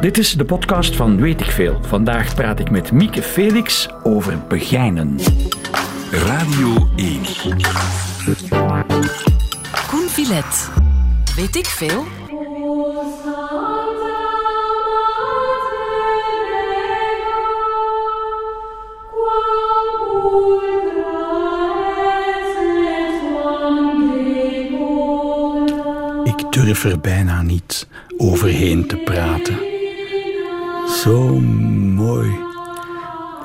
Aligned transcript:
Dit 0.00 0.18
is 0.18 0.32
de 0.32 0.44
podcast 0.44 0.96
van 0.96 1.20
Weet 1.20 1.40
ik 1.40 1.50
Veel. 1.50 1.78
Vandaag 1.82 2.34
praat 2.34 2.60
ik 2.60 2.70
met 2.70 2.92
Mieke 2.92 3.22
Felix 3.22 3.88
over 4.02 4.38
begijnen. 4.48 5.18
Radio 6.10 6.88
1. 6.96 7.20
Koen 9.86 10.08
Filet. 10.08 10.70
Weet 11.36 11.56
ik 11.56 11.66
veel? 11.66 12.04
Ik 26.24 26.52
durf 26.52 26.84
er 26.84 27.00
bijna 27.00 27.42
niet 27.42 27.88
overheen 28.16 28.86
te 28.86 28.96
praten. 28.96 29.77
Zo 30.88 31.38
mooi. 31.94 32.38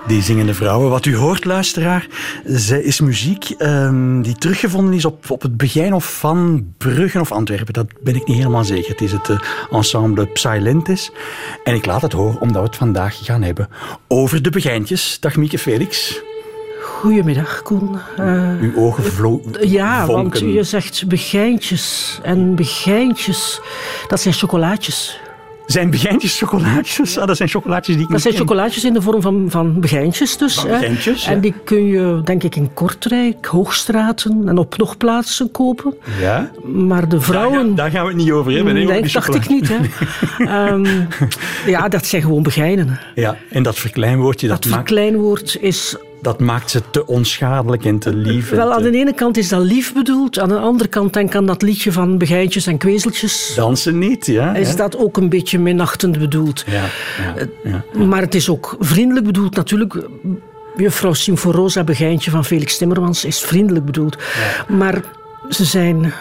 Die 0.07 0.21
zingende 0.21 0.53
vrouwen. 0.53 0.89
Wat 0.89 1.05
u 1.05 1.15
hoort, 1.15 1.45
luisteraar, 1.45 2.07
zij 2.45 2.81
is 2.81 2.99
muziek 2.99 3.49
ehm, 3.49 4.21
die 4.21 4.35
teruggevonden 4.35 4.93
is 4.93 5.05
op, 5.05 5.29
op 5.29 5.41
het 5.41 5.57
Begijnhof 5.57 6.17
van 6.17 6.67
Bruggen 6.77 7.21
of 7.21 7.31
Antwerpen. 7.31 7.73
Dat 7.73 7.87
ben 8.01 8.15
ik 8.15 8.27
niet 8.27 8.37
helemaal 8.37 8.63
zeker. 8.63 8.89
Het 8.89 9.01
is 9.01 9.11
het 9.11 9.29
eh, 9.29 9.39
ensemble 9.71 10.25
Psylentis. 10.25 11.11
En 11.63 11.75
ik 11.75 11.85
laat 11.85 12.01
het 12.01 12.13
horen 12.13 12.41
omdat 12.41 12.61
we 12.61 12.67
het 12.67 12.77
vandaag 12.77 13.25
gaan 13.25 13.41
hebben 13.41 13.69
over 14.07 14.41
de 14.41 14.49
begijntjes. 14.49 15.17
Dag 15.19 15.35
Mieke 15.35 15.59
Felix. 15.59 16.21
Goedemiddag, 16.81 17.61
Koen. 17.61 17.97
Uh, 18.19 18.61
Uw 18.61 18.75
ogen 18.75 19.03
vlo 19.03 19.41
ja, 19.61 20.05
want 20.05 20.39
je 20.39 20.63
zegt 20.63 21.07
begijntjes. 21.07 22.19
En 22.23 22.55
begijntjes, 22.55 23.61
dat 24.07 24.21
zijn 24.21 24.33
chocolaatjes. 24.33 25.19
Zijn 25.73 25.89
begijntjes 25.89 26.37
chocolaatjes? 26.37 27.17
Ah, 27.17 27.27
dat 27.27 27.37
zijn 27.37 27.49
chocolaatjes 27.49 27.95
die 27.95 28.05
ik 28.05 28.11
Dat 28.11 28.21
zijn 28.21 28.33
ken. 28.33 28.43
chocolaatjes 28.43 28.83
in 28.83 28.93
de 28.93 29.01
vorm 29.01 29.21
van, 29.21 29.45
van 29.49 29.79
begijntjes 29.79 30.37
dus. 30.37 30.53
Van 30.55 30.69
hè. 30.69 30.77
ja. 30.77 31.15
En 31.27 31.39
die 31.39 31.53
kun 31.63 31.85
je, 31.85 32.21
denk 32.23 32.43
ik, 32.43 32.55
in 32.55 32.73
Kortrijk, 32.73 33.45
Hoogstraten 33.45 34.41
en 34.45 34.57
op 34.57 34.77
nog 34.77 34.97
plaatsen 34.97 35.51
kopen. 35.51 35.93
Ja? 36.19 36.51
Maar 36.63 37.09
de 37.09 37.21
vrouwen... 37.21 37.75
daar 37.75 37.91
gaan 37.91 38.01
we 38.03 38.07
het 38.07 38.17
niet 38.17 38.31
over 38.31 38.51
hebben. 38.51 38.73
Nee, 38.73 39.01
dat 39.01 39.11
dacht 39.11 39.35
ik 39.35 39.49
niet. 39.49 39.69
Hè. 39.69 39.77
Ehm, 40.37 40.85
ja, 41.65 41.87
dat 41.87 42.05
zijn 42.05 42.21
gewoon 42.21 42.43
begijnen. 42.43 42.99
Ja, 43.15 43.37
en 43.49 43.63
dat 43.63 43.75
verkleinwoordje, 43.75 44.47
dat, 44.47 44.63
Dat 44.63 44.71
maakt, 44.71 44.87
verkleinwoord 44.87 45.57
is... 45.61 45.95
dat 46.23 46.39
maakt 46.39 46.69
ze 46.71 46.81
te 46.91 47.07
onschadelijk 47.07 47.85
en 47.85 47.99
te 47.99 48.15
lief. 48.15 48.49
Wel, 48.49 48.73
aan 48.73 48.81
de 48.81 48.91
ene 48.91 49.13
kant 49.13 49.37
is 49.37 49.49
dat 49.49 49.61
lief 49.61 49.93
bedoeld. 49.93 50.39
Aan 50.39 50.49
de 50.49 50.57
andere 50.57 50.89
kant, 50.89 51.13
denk 51.13 51.35
aan 51.35 51.45
dat 51.45 51.61
liedje 51.61 51.91
van 51.91 52.17
begijntjes 52.17 52.67
en 52.67 52.77
kwezeltjes. 52.77 53.53
Dansen 53.55 53.97
niet, 53.97 54.25
ja. 54.25 54.55
Is 54.55 54.69
ja. 54.69 54.75
dat 54.75 54.97
ook 54.97 55.17
een 55.17 55.29
beetje 55.29 55.59
minachtend 55.59 56.19
bedoeld. 56.19 56.63
Ja, 56.67 56.83
ja, 57.35 57.45
ja. 57.63 58.05
Maar 58.05 58.21
het 58.21 58.35
is 58.35 58.49
ook 58.49 58.75
vriendelijk 58.79 59.25
bedoeld 59.25 59.55
natuurlijk. 59.55 60.07
Juffrouw 60.75 61.13
Symforosa 61.13 61.83
Begijntje 61.83 62.31
van 62.31 62.45
Felix 62.45 62.77
Timmermans 62.77 63.25
is 63.25 63.39
vriendelijk 63.39 63.85
bedoeld. 63.85 64.17
Maar 64.67 65.01
ze 65.49 65.65
zijn 65.65 66.13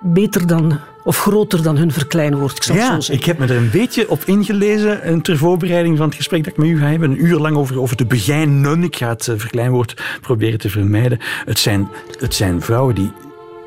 beter 0.00 0.46
dan, 0.46 0.78
of 1.04 1.18
groter 1.18 1.62
dan 1.62 1.76
hun 1.76 1.92
verkleinwoord, 1.92 2.56
ik 2.56 2.62
zal 2.62 2.74
het 2.74 2.84
zo 2.84 2.90
Ja, 2.90 3.00
zeggen. 3.00 3.14
ik 3.14 3.24
heb 3.24 3.38
me 3.38 3.46
er 3.46 3.56
een 3.56 3.70
beetje 3.70 4.08
op 4.10 4.22
ingelezen 4.24 5.02
en 5.02 5.20
ter 5.22 5.36
voorbereiding 5.38 5.96
van 5.96 6.06
het 6.06 6.14
gesprek 6.16 6.44
dat 6.44 6.52
ik 6.52 6.58
met 6.58 6.68
u 6.68 6.78
ga 6.78 6.86
hebben. 6.86 7.10
Een 7.10 7.24
uur 7.24 7.38
lang 7.38 7.56
over, 7.56 7.80
over 7.80 7.96
de 7.96 8.06
begijnen. 8.06 8.82
Ik 8.82 8.96
ga 8.96 9.08
het 9.08 9.28
eh, 9.28 9.34
verkleinwoord 9.38 10.02
proberen 10.20 10.58
te 10.58 10.68
vermijden. 10.70 11.18
Het 11.44 11.58
zijn, 11.58 11.88
het 12.18 12.34
zijn 12.34 12.60
vrouwen 12.62 12.94
die 12.94 13.12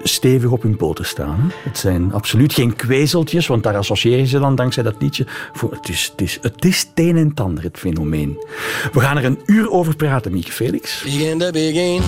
stevig 0.03 0.49
op 0.49 0.61
hun 0.61 0.75
poten 0.75 1.05
staan. 1.05 1.39
hè. 1.39 1.69
Het 1.69 1.77
zijn 1.77 2.13
absoluut 2.13 2.53
geen 2.53 2.75
kwezeltjes, 2.75 3.47
want 3.47 3.63
daar 3.63 3.75
associeer 3.77 4.17
je 4.17 4.25
ze 4.27 4.39
dan 4.39 4.55
dankzij 4.55 4.83
dat 4.83 4.95
liedje. 4.99 5.25
Voor, 5.53 5.71
het, 5.71 5.89
is, 5.89 6.09
het, 6.11 6.21
is, 6.21 6.37
het 6.41 6.65
is 6.65 6.79
het 6.79 6.89
een 6.95 7.17
en 7.17 7.27
het 7.29 7.39
ander, 7.39 7.63
het 7.63 7.77
fenomeen. 7.77 8.45
We 8.93 8.99
gaan 8.99 9.17
er 9.17 9.25
een 9.25 9.39
uur 9.45 9.71
over 9.71 9.95
praten, 9.95 10.31
Mieke 10.31 10.51
Felix. 10.51 11.01
Begin 11.03 11.39
to 11.39 11.51
begin. 11.51 12.01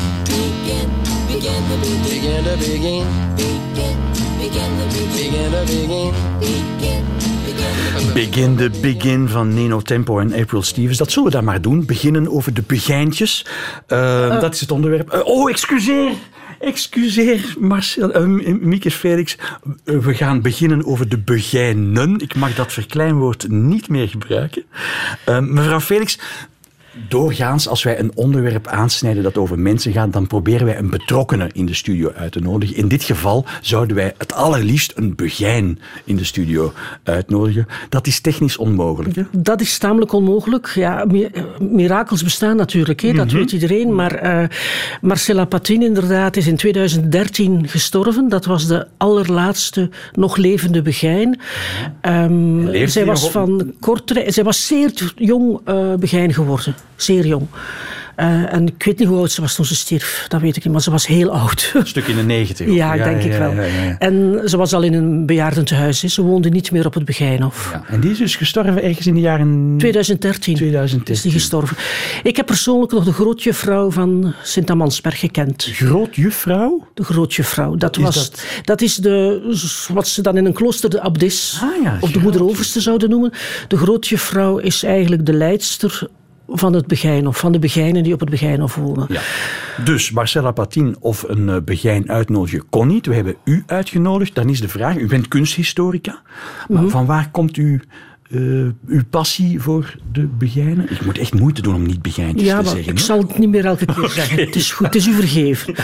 Begin 1.28 1.64
to 2.44 2.58
begin. 2.58 3.06
Begin 3.36 3.87
Begin 8.18 8.56
the 8.56 8.70
Begin 8.82 9.28
van 9.28 9.54
Nino 9.54 9.82
Tempo 9.82 10.20
en 10.20 10.34
April 10.34 10.62
Stevens. 10.62 10.98
Dat 10.98 11.12
zullen 11.12 11.30
we 11.30 11.36
dan 11.36 11.44
maar 11.44 11.62
doen. 11.62 11.86
Beginnen 11.86 12.32
over 12.32 12.54
de 12.54 12.64
begijntjes. 12.68 13.46
Eh, 13.88 14.42
Dat 14.42 14.54
is 14.54 14.60
het 14.60 14.72
onderwerp. 14.72 15.10
Eh, 15.10 15.26
oh, 15.26 15.50
excuseer. 15.50 16.12
Excuseer, 16.60 17.56
Marcel, 17.60 18.12
eh, 18.12 18.24
Mieke 18.62 18.92
Felix. 18.92 19.38
We 19.84 20.14
gaan 20.14 20.42
beginnen 20.42 20.86
over 20.86 21.10
de 21.10 21.18
begijnen. 21.18 22.20
Ik 22.20 22.36
mag 22.36 22.56
dat 22.56 22.74
verkleinwoord 22.74 23.50
niet 23.50 23.90
meer 23.90 24.08
gebruiken. 24.10 24.64
Eh, 25.26 25.40
mevrouw 25.40 25.80
Felix, 25.80 26.20
Doorgaans, 27.10 27.68
als 27.68 27.84
wij 27.84 28.00
een 28.00 28.12
onderwerp 28.16 28.68
aansnijden 28.68 29.24
dat 29.24 29.38
over 29.38 29.60
mensen 29.60 29.92
gaat, 29.92 30.14
dan 30.14 30.28
proberen 30.28 30.66
wij 30.66 30.78
een 30.78 30.90
betrokkenen 30.90 31.50
in 31.54 31.66
de 31.66 31.74
studio 31.74 32.12
uit 32.16 32.32
te 32.32 32.40
nodigen. 32.40 32.76
In 32.76 32.88
dit 32.88 33.04
geval 33.04 33.46
zouden 33.62 33.96
wij 33.96 34.14
het 34.18 34.34
allerliefst 34.34 34.92
een 34.96 35.16
begijn 35.16 35.80
in 36.04 36.16
de 36.16 36.24
studio 36.24 36.74
uitnodigen. 37.04 37.66
Dat 37.90 38.08
is 38.08 38.20
technisch 38.20 38.58
onmogelijk. 38.58 39.16
Dat 39.32 39.62
is 39.62 39.78
tamelijk 39.78 40.12
onmogelijk. 40.14 40.72
Ja, 40.76 41.06
mi- 41.08 41.30
mirakels 41.60 42.24
bestaan 42.24 42.56
natuurlijk, 42.56 43.02
hè, 43.02 43.08
Mhm. 43.08 43.18
dat 43.18 43.32
weet 43.32 43.52
iedereen. 43.52 43.96
Maar 43.96 44.16
eh, 44.16 44.44
Marcella 45.02 45.46
Patin 45.46 45.82
inderdaad 45.82 46.38
is 46.38 46.48
in 46.48 46.56
2013 46.56 47.68
gestorven. 47.68 48.30
Dat 48.30 48.46
was 48.46 48.68
de 48.68 48.88
allerlaatste 48.98 49.90
nog 50.14 50.36
levende 50.38 50.82
begijn. 50.82 51.40
Leeft 52.66 52.94
zij 52.94 53.06
was 53.06 53.30
van 53.32 53.74
Kortrijk. 53.80 54.34
Zij 54.34 54.44
was 54.44 54.68
zeer 54.68 55.14
jong 55.16 55.60
eh, 55.66 55.94
begijn 55.94 56.34
geworden. 56.34 56.76
Zeer 56.96 57.26
jong. 57.26 57.48
Eh, 58.18 58.54
en 58.54 58.68
ik 58.68 58.84
weet 58.84 59.00
niet 59.00 59.08
hoe 59.08 59.18
oud 59.18 59.32
ze 59.32 59.42
was 59.42 59.56
toen 59.56 59.66
ze 59.66 59.76
stierf. 59.76 60.26
Dat 60.28 60.42
weet 60.42 60.56
ik 60.56 60.64
niet, 60.64 60.74
maar 60.74 60.82
ze 60.82 60.92
was 60.92 61.08
heel 61.08 61.32
oud. 61.32 61.72
Een 61.74 61.88
stuk 61.88 62.08
in 62.08 62.16
de 62.16 62.24
negentig. 62.24 62.68
Ja, 62.78 62.96
denk 62.96 63.22
ik 63.24 63.32
wel. 63.32 63.52
ja. 63.52 63.96
En 64.00 64.42
ze 64.46 64.58
was 64.58 64.74
al 64.74 64.82
in 64.82 64.94
een 64.94 65.26
bejaardentehuis. 65.26 66.00
Ze 66.00 66.22
woonde 66.22 66.50
niet 66.50 66.72
meer 66.72 66.86
op 66.86 66.94
het 66.94 67.06
Begijnhof. 67.06 67.70
Ja, 67.74 67.84
En 67.88 68.00
die 68.00 68.12
is 68.12 68.18
dus 68.18 68.36
gestorven 68.36 68.84
ergens 68.84 69.08
in 69.08 69.14
de 69.14 69.20
jaren 69.20 69.76
2013, 69.78 70.56
2013. 70.56 71.16
is 71.16 71.22
die 71.22 71.32
gestorven. 71.32 71.78
Ik 72.24 72.36
heb 72.36 72.46
persoonlijk 72.46 72.92
nog 72.92 73.04
de 73.04 73.14
grootjuffrouw 73.14 73.92
van 73.92 74.34
Sint-Amansberg 74.44 75.20
gekend. 75.20 75.70
Grootjuffrouw? 75.74 76.88
De 76.94 77.04
grootjuffrouw. 77.04 77.76
Dat, 77.76 77.98
is 77.98 78.04
was, 78.04 78.16
dat? 78.16 78.44
dat? 78.64 78.82
is 78.82 78.96
de, 78.96 79.88
wat 79.94 80.08
ze 80.08 80.22
dan 80.22 80.38
in 80.38 80.46
een 80.46 80.54
klooster 80.54 80.90
de 80.90 81.02
abdis, 81.02 81.60
Ah 81.62 82.02
of 82.02 82.12
de 82.12 82.20
moeder 82.20 82.44
overste 82.44 82.82
zouden 82.82 83.10
noemen. 83.10 83.32
De 83.68 83.78
grootjuffrouw 83.78 84.58
is 84.58 84.84
eigenlijk 84.84 85.26
de 85.26 85.34
leidster 85.34 86.08
van 86.48 86.74
het 86.74 86.88
Begijnhof, 86.88 87.38
van 87.38 87.52
de 87.52 87.60
Begijnen 87.60 88.04
die 88.04 88.14
op 88.14 88.20
het 88.20 88.30
Begijnhof 88.30 88.76
wonen. 88.76 89.06
Ja. 89.10 89.22
Dus 89.84 90.12
Marcella 90.12 90.52
Patin 90.52 90.96
of 91.00 91.24
een 91.28 91.50
eh, 91.50 91.56
begijn 91.66 92.10
uitnodigen 92.12 92.64
kon 92.70 92.88
niet. 92.88 93.06
We 93.06 93.14
hebben 93.16 93.36
u 93.44 93.64
uitgenodigd. 93.66 94.36
Dan 94.36 94.50
is 94.50 94.62
de 94.62 94.68
vraag, 94.70 94.96
u 94.98 95.08
bent 95.08 95.28
kunsthistorica. 95.28 96.22
Maar 96.68 96.82
Mhm. 96.82 96.92
van 96.92 97.06
waar 97.06 97.30
komt 97.32 97.58
u, 97.58 97.82
eh, 98.30 98.40
uw 98.88 99.04
passie 99.10 99.62
voor 99.62 99.96
de 100.12 100.22
begijnen? 100.38 100.92
Ik 100.92 101.06
moet 101.06 101.18
echt 101.18 101.34
moeite 101.34 101.62
doen 101.62 101.76
om 101.76 101.86
niet 101.86 102.02
begijntjes 102.02 102.48
Ja, 102.48 102.58
te 102.58 102.64
maar 102.64 102.74
zeggen. 102.74 102.92
ik 102.92 102.98
hè? 102.98 103.04
zal 103.04 103.18
het 103.20 103.38
niet 103.38 103.50
meer 103.50 103.66
elke 103.66 103.86
keer 103.86 104.10
zeggen. 104.20 104.40
Het 104.46 104.56
is 104.56 104.72
goed, 104.72 104.86
het 104.86 104.96
is 104.96 105.08
u 105.08 105.14
vergeven. 105.14 105.74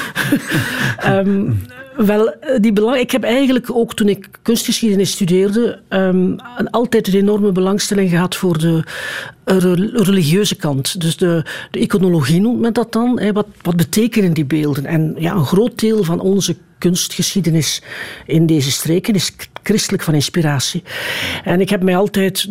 Ehm, 0.98 1.52
wel, 1.98 2.30
eh, 2.34 2.59
die 2.62 2.74
belang, 2.74 2.98
ik 3.00 3.12
heb 3.12 3.24
eigenlijk 3.24 3.76
ook 3.76 3.94
toen 3.96 4.09
ik 4.09 4.30
kunstgeschiedenis 4.42 5.12
studeerde, 5.12 5.80
ehm, 5.88 6.16
een- 6.58 6.70
altijd 6.72 7.08
een 7.08 7.14
enorme 7.14 7.52
belangstelling 7.52 8.09
gehad 8.09 8.36
voor 8.36 8.58
de 8.58 8.84
eh, 9.44 9.58
re- 9.58 9.90
religieuze 9.94 10.56
kant. 10.56 11.02
Dus 11.02 11.18
de, 11.18 11.44
de 11.72 11.80
iconologie 11.80 12.42
noemt 12.42 12.59
men 12.59 12.74
dat 12.74 12.92
dan. 12.94 13.20
Hè. 13.20 13.32
Wat, 13.32 13.48
wat 13.62 13.76
betekenen 13.76 14.34
die 14.34 14.46
beelden? 14.46 14.86
En 14.86 15.16
ja, 15.18 15.34
een 15.34 15.46
groot 15.46 15.80
deel 15.80 16.03
van 16.03 16.20
onze 16.20 16.56
kunstgeschiedenis 16.84 17.82
in 18.26 18.46
deze 18.46 18.72
streken 18.72 19.14
is 19.14 19.36
christelijk 19.64 20.03
van 20.03 20.14
inspiratie. 20.14 20.84
En 21.44 21.62
ik 21.62 21.70
heb 21.70 21.84
mij 21.84 21.97
altijd 21.97 22.50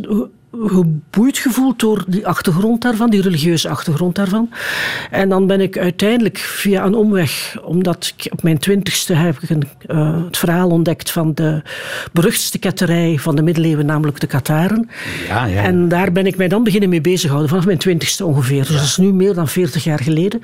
geboeid 0.53 1.39
gevoeld 1.39 1.81
door 1.81 2.05
die 2.07 2.27
achtergrond 2.27 2.83
daarvan, 2.83 3.11
die 3.11 3.23
religieuze 3.23 3.69
achtergrond 3.69 4.15
daarvan. 4.15 4.51
En 5.11 5.29
dan 5.29 5.47
ben 5.47 5.61
ik 5.61 5.79
uiteindelijk 5.79 6.39
via 6.39 6.85
een 6.85 6.95
omweg, 6.95 7.57
omdat 7.63 8.15
ik 8.17 8.33
op 8.33 8.43
mijn 8.43 8.59
twintigste 8.59 9.15
heb 9.15 9.39
ik 9.41 9.51
een, 9.51 9.69
eh, 9.87 10.25
het 10.25 10.37
verhaal 10.37 10.69
ontdekt 10.69 11.11
van 11.11 11.35
de 11.35 11.63
beruchtste 12.13 12.59
ketterij 12.59 13.19
van 13.19 13.37
de 13.37 13.43
middeleeuwen, 13.43 13.87
namelijk 13.87 14.21
de 14.21 14.27
Kataren. 14.27 14.89
Ja, 15.29 15.45
ja. 15.45 15.63
En 15.63 15.89
daar 15.89 16.13
ben 16.13 16.27
ik 16.27 16.37
mij 16.37 16.49
dan 16.49 16.65
beginnen 16.65 16.89
mee 16.89 17.01
bezighouden, 17.01 17.49
vanaf 17.49 17.67
mijn 17.67 17.79
twintigste 17.79 18.25
ongeveer. 18.25 18.67
Dus 18.67 18.77
dat 18.77 18.85
is 18.85 18.97
nu 18.97 19.13
meer 19.13 19.35
dan 19.35 19.49
veertig 19.49 19.85
jaar 19.85 20.01
geleden. 20.01 20.41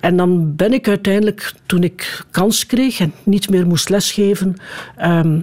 En 0.00 0.16
dan 0.16 0.56
ben 0.56 0.72
ik 0.72 0.88
uiteindelijk, 0.88 1.52
toen 1.66 1.82
ik 1.82 2.24
kans 2.30 2.66
kreeg 2.66 3.00
en 3.00 3.12
niet 3.22 3.50
meer 3.50 3.66
moest 3.66 3.88
lesgeven, 3.88 4.56
ehm, 4.96 5.40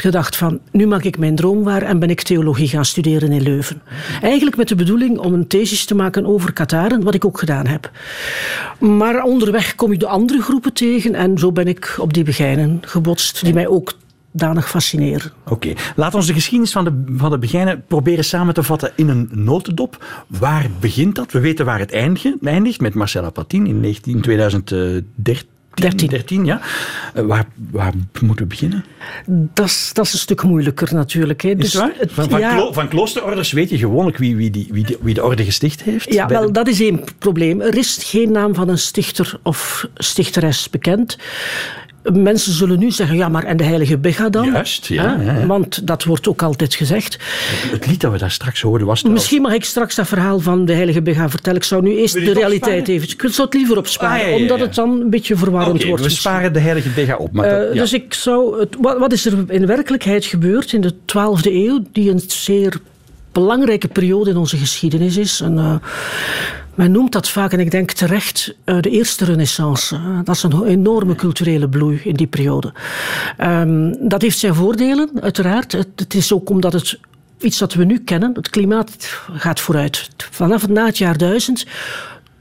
gedacht 0.00 0.36
van, 0.36 0.60
nu 0.70 0.86
maak 0.86 1.04
ik 1.04 1.18
mijn 1.18 1.34
droom 1.34 1.62
waar 1.62 1.82
en 1.82 1.98
ben 1.98 2.10
ik 2.10 2.22
theologie 2.22 2.68
gaan 2.68 2.84
studeren 2.84 3.32
in 3.32 3.42
Leuven. 3.42 3.82
Eigenlijk 4.22 4.56
met 4.56 4.68
de 4.68 4.74
bedoeling 4.74 5.18
om 5.18 5.34
een 5.34 5.46
thesis 5.46 5.84
te 5.84 5.94
maken 5.94 6.26
over 6.26 6.52
Kataren, 6.52 7.02
wat 7.02 7.14
ik 7.14 7.24
ook 7.24 7.38
gedaan 7.38 7.66
heb. 7.66 7.90
Maar 8.78 9.22
onderweg 9.22 9.74
kom 9.74 9.92
je 9.92 9.98
de 9.98 10.06
andere 10.06 10.42
groepen 10.42 10.72
tegen 10.72 11.14
en 11.14 11.38
zo 11.38 11.52
ben 11.52 11.68
ik 11.68 11.96
op 11.98 12.14
die 12.14 12.24
begijnen 12.24 12.78
gebotst, 12.80 13.44
die 13.44 13.54
mij 13.54 13.68
ook 13.68 13.94
danig 14.32 14.68
fascineren. 14.68 15.32
Oké, 15.48 15.72
laat 15.96 16.14
ons 16.14 16.26
de 16.26 16.32
geschiedenis 16.32 16.72
van 16.72 16.84
de, 16.84 17.02
van 17.16 17.30
de 17.30 17.38
Begijnen 17.38 17.84
proberen 17.86 18.24
samen 18.24 18.54
te 18.54 18.62
vatten 18.62 18.92
in 18.96 19.08
een 19.08 19.28
notendop. 19.32 20.04
Waar 20.26 20.70
begint 20.80 21.14
dat? 21.14 21.32
We 21.32 21.40
weten 21.40 21.64
waar 21.64 21.78
het 21.78 21.92
eindigt, 21.92 22.36
eindigt 22.42 22.80
met 22.80 22.94
Marcella 22.94 23.30
Patin 23.30 23.66
in 23.66 23.80
19, 23.80 24.20
2013. 24.20 25.48
13. 25.74 26.08
13, 26.08 26.44
ja. 26.44 26.60
Eh, 27.14 27.22
waar, 27.24 27.44
waar 27.70 27.92
moeten 28.20 28.44
we 28.44 28.50
beginnen? 28.50 28.84
Dat 29.26 29.66
is, 29.66 29.90
dat 29.92 30.04
is 30.06 30.12
een 30.12 30.18
stuk 30.18 30.42
moeilijker 30.42 30.94
natuurlijk. 30.94 31.42
Hè. 31.42 31.56
Dus 31.56 31.72
het 31.72 32.12
Van, 32.12 32.28
van, 32.30 32.40
ja. 32.40 32.54
klo- 32.54 32.72
van 32.72 32.88
kloosterorders 32.88 33.52
weet 33.52 33.70
je 33.70 33.78
gewoonlijk 33.78 34.16
wie, 34.16 34.36
wie, 34.36 34.50
die, 34.50 34.68
wie, 34.70 34.84
de, 34.84 34.98
wie 35.00 35.14
de 35.14 35.24
orde 35.24 35.44
gesticht 35.44 35.82
heeft? 35.82 36.12
Ja, 36.14 36.26
wel, 36.26 36.46
de- 36.46 36.52
dat 36.52 36.68
is 36.68 36.80
één 36.80 37.04
probleem. 37.18 37.60
Er 37.60 37.76
is 37.76 37.98
geen 38.04 38.32
naam 38.32 38.54
van 38.54 38.68
een 38.68 38.78
stichter 38.78 39.38
of 39.42 39.88
stichteres 39.94 40.70
bekend. 40.70 41.18
Mensen 42.12 42.52
zullen 42.52 42.78
nu 42.78 42.90
zeggen, 42.90 43.16
ja, 43.16 43.28
maar 43.28 43.44
en 43.44 43.56
de 43.56 43.64
heilige 43.64 43.98
Bega 43.98 44.28
dan? 44.28 44.44
Juist, 44.52 44.86
ja, 44.86 45.16
Hè? 45.18 45.24
ja, 45.32 45.38
ja. 45.38 45.46
Want 45.46 45.86
dat 45.86 46.04
wordt 46.04 46.28
ook 46.28 46.42
altijd 46.42 46.74
gezegd. 46.74 47.18
Het 47.70 47.86
lied 47.86 48.00
dat 48.00 48.12
we 48.12 48.18
daar 48.18 48.30
straks 48.30 48.60
hoorden 48.60 48.86
was 48.86 48.98
trouwens- 48.98 49.22
Misschien 49.24 49.42
mag 49.44 49.54
ik 49.54 49.64
straks 49.64 49.94
dat 49.94 50.06
verhaal 50.08 50.40
van 50.40 50.64
de 50.64 50.72
heilige 50.72 51.02
Bega 51.02 51.28
vertellen. 51.30 51.58
Ik 51.58 51.64
zou 51.64 51.82
nu 51.82 51.96
eerst 51.96 52.14
de 52.14 52.32
realiteit 52.32 52.88
even... 52.88 53.08
Ik 53.08 53.20
zou 53.30 53.46
het 53.48 53.54
liever 53.56 53.76
opsparen, 53.78 54.14
Ah, 54.16 54.20
ja, 54.20 54.26
ja, 54.28 54.34
ja. 54.36 54.40
omdat 54.42 54.60
het 54.60 54.74
dan 54.74 55.00
een 55.00 55.10
beetje 55.10 55.36
verwarrend 55.36 55.84
wordt. 55.84 55.98
we 56.02 56.04
misschien. 56.08 56.30
sparen 56.30 56.52
de 56.52 56.60
heilige 56.60 56.88
Bega 56.88 57.16
op. 57.16 57.32
Maar 57.32 57.44
Eh, 57.46 57.58
dat- 57.66 57.74
ja. 57.74 57.80
Dus 57.80 57.92
ik 57.92 58.14
zou 58.14 58.60
het, 58.60 58.76
wat, 58.80 58.98
wat 58.98 59.12
is 59.12 59.26
er 59.26 59.44
in 59.48 59.66
werkelijkheid 59.66 60.24
gebeurd 60.24 60.72
in 60.72 60.80
de 60.80 60.92
12e 61.04 61.50
eeuw, 61.52 61.82
die 61.92 62.10
een 62.10 62.22
zeer 62.26 62.80
belangrijke 63.32 63.88
periode 63.88 64.30
in 64.30 64.36
onze 64.36 64.56
geschiedenis 64.56 65.16
is? 65.16 65.40
En, 65.40 65.58
eh, 65.58 65.74
men 66.74 66.92
noemt 66.92 67.12
dat 67.12 67.28
vaak, 67.28 67.52
en 67.52 67.60
ik 67.60 67.70
denk 67.70 67.92
terecht, 67.92 68.54
eh, 68.64 68.80
de 68.80 68.90
eerste 68.90 69.24
renaissance. 69.24 69.94
Eh, 69.96 70.18
dat 70.24 70.36
is 70.36 70.42
een 70.42 70.64
enorme 70.64 71.14
culturele 71.14 71.68
bloei 71.68 72.00
in 72.04 72.14
die 72.14 72.26
periode. 72.26 72.72
Ehm, 73.36 73.94
dat 74.08 74.22
heeft 74.22 74.38
zijn 74.38 74.54
voordelen, 74.54 75.10
uiteraard. 75.20 75.72
Het, 75.72 75.88
het 75.96 76.14
is 76.14 76.32
ook 76.32 76.50
omdat 76.50 76.72
het 76.72 76.98
iets 77.38 77.58
dat 77.58 77.74
we 77.74 77.84
nu 77.84 77.98
kennen, 77.98 78.34
het 78.34 78.50
klimaat 78.50 79.20
gaat 79.32 79.60
vooruit. 79.60 80.10
Vanaf 80.30 80.68
na 80.68 80.86
het 80.86 80.98
jaar 80.98 81.16
1000 81.16 81.66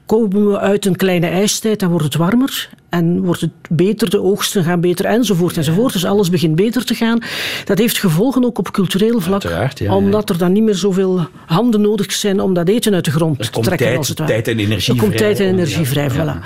komen 0.09 0.51
we 0.51 0.59
uit 0.59 0.85
een 0.85 0.95
kleine 0.95 1.27
ijstijd, 1.27 1.79
dan 1.79 1.89
wordt 1.89 2.06
het 2.06 2.15
warmer 2.15 2.69
en 2.89 3.21
wordt 3.21 3.41
het 3.41 3.51
beter, 3.69 4.09
de 4.09 4.21
oogsten 4.21 4.63
gaan 4.63 4.81
beter 4.81 5.06
enzovoort 5.06 5.57
enzovoort. 5.57 5.94
Dus 5.94 6.06
alles 6.06 6.29
begint 6.29 6.56
beter 6.56 6.85
te 6.85 6.94
gaan. 6.94 7.19
Dat 7.65 7.77
heeft 7.77 7.97
gevolgen 7.97 8.45
ook 8.45 8.57
op 8.57 8.71
cultureel 8.71 9.19
vlak, 9.19 9.44
ja, 9.44 9.95
omdat 9.95 10.29
er 10.29 10.38
dan 10.38 10.51
niet 10.51 10.63
meer 10.63 10.75
zoveel 10.75 11.27
handen 11.45 11.81
nodig 11.81 12.11
zijn 12.11 12.41
om 12.41 12.53
dat 12.53 12.67
eten 12.67 12.94
uit 12.94 13.06
de 13.06 13.11
grond 13.11 13.38
te 13.39 13.50
trekken. 13.50 13.77
tijd- 13.77 13.97
als 13.97 14.07
het 14.07 14.19
ware. 14.19 14.31
tijd 14.31 14.47
en 14.47 14.59
energie 14.59 14.94
Er 14.94 15.00
komt 15.00 15.15
vrij 15.15 15.33
tijd 15.33 15.39
en 15.39 15.53
energie 15.53 15.85
vrij, 15.85 16.03
ja, 16.03 16.11
voilà. 16.11 16.15
ja, 16.15 16.41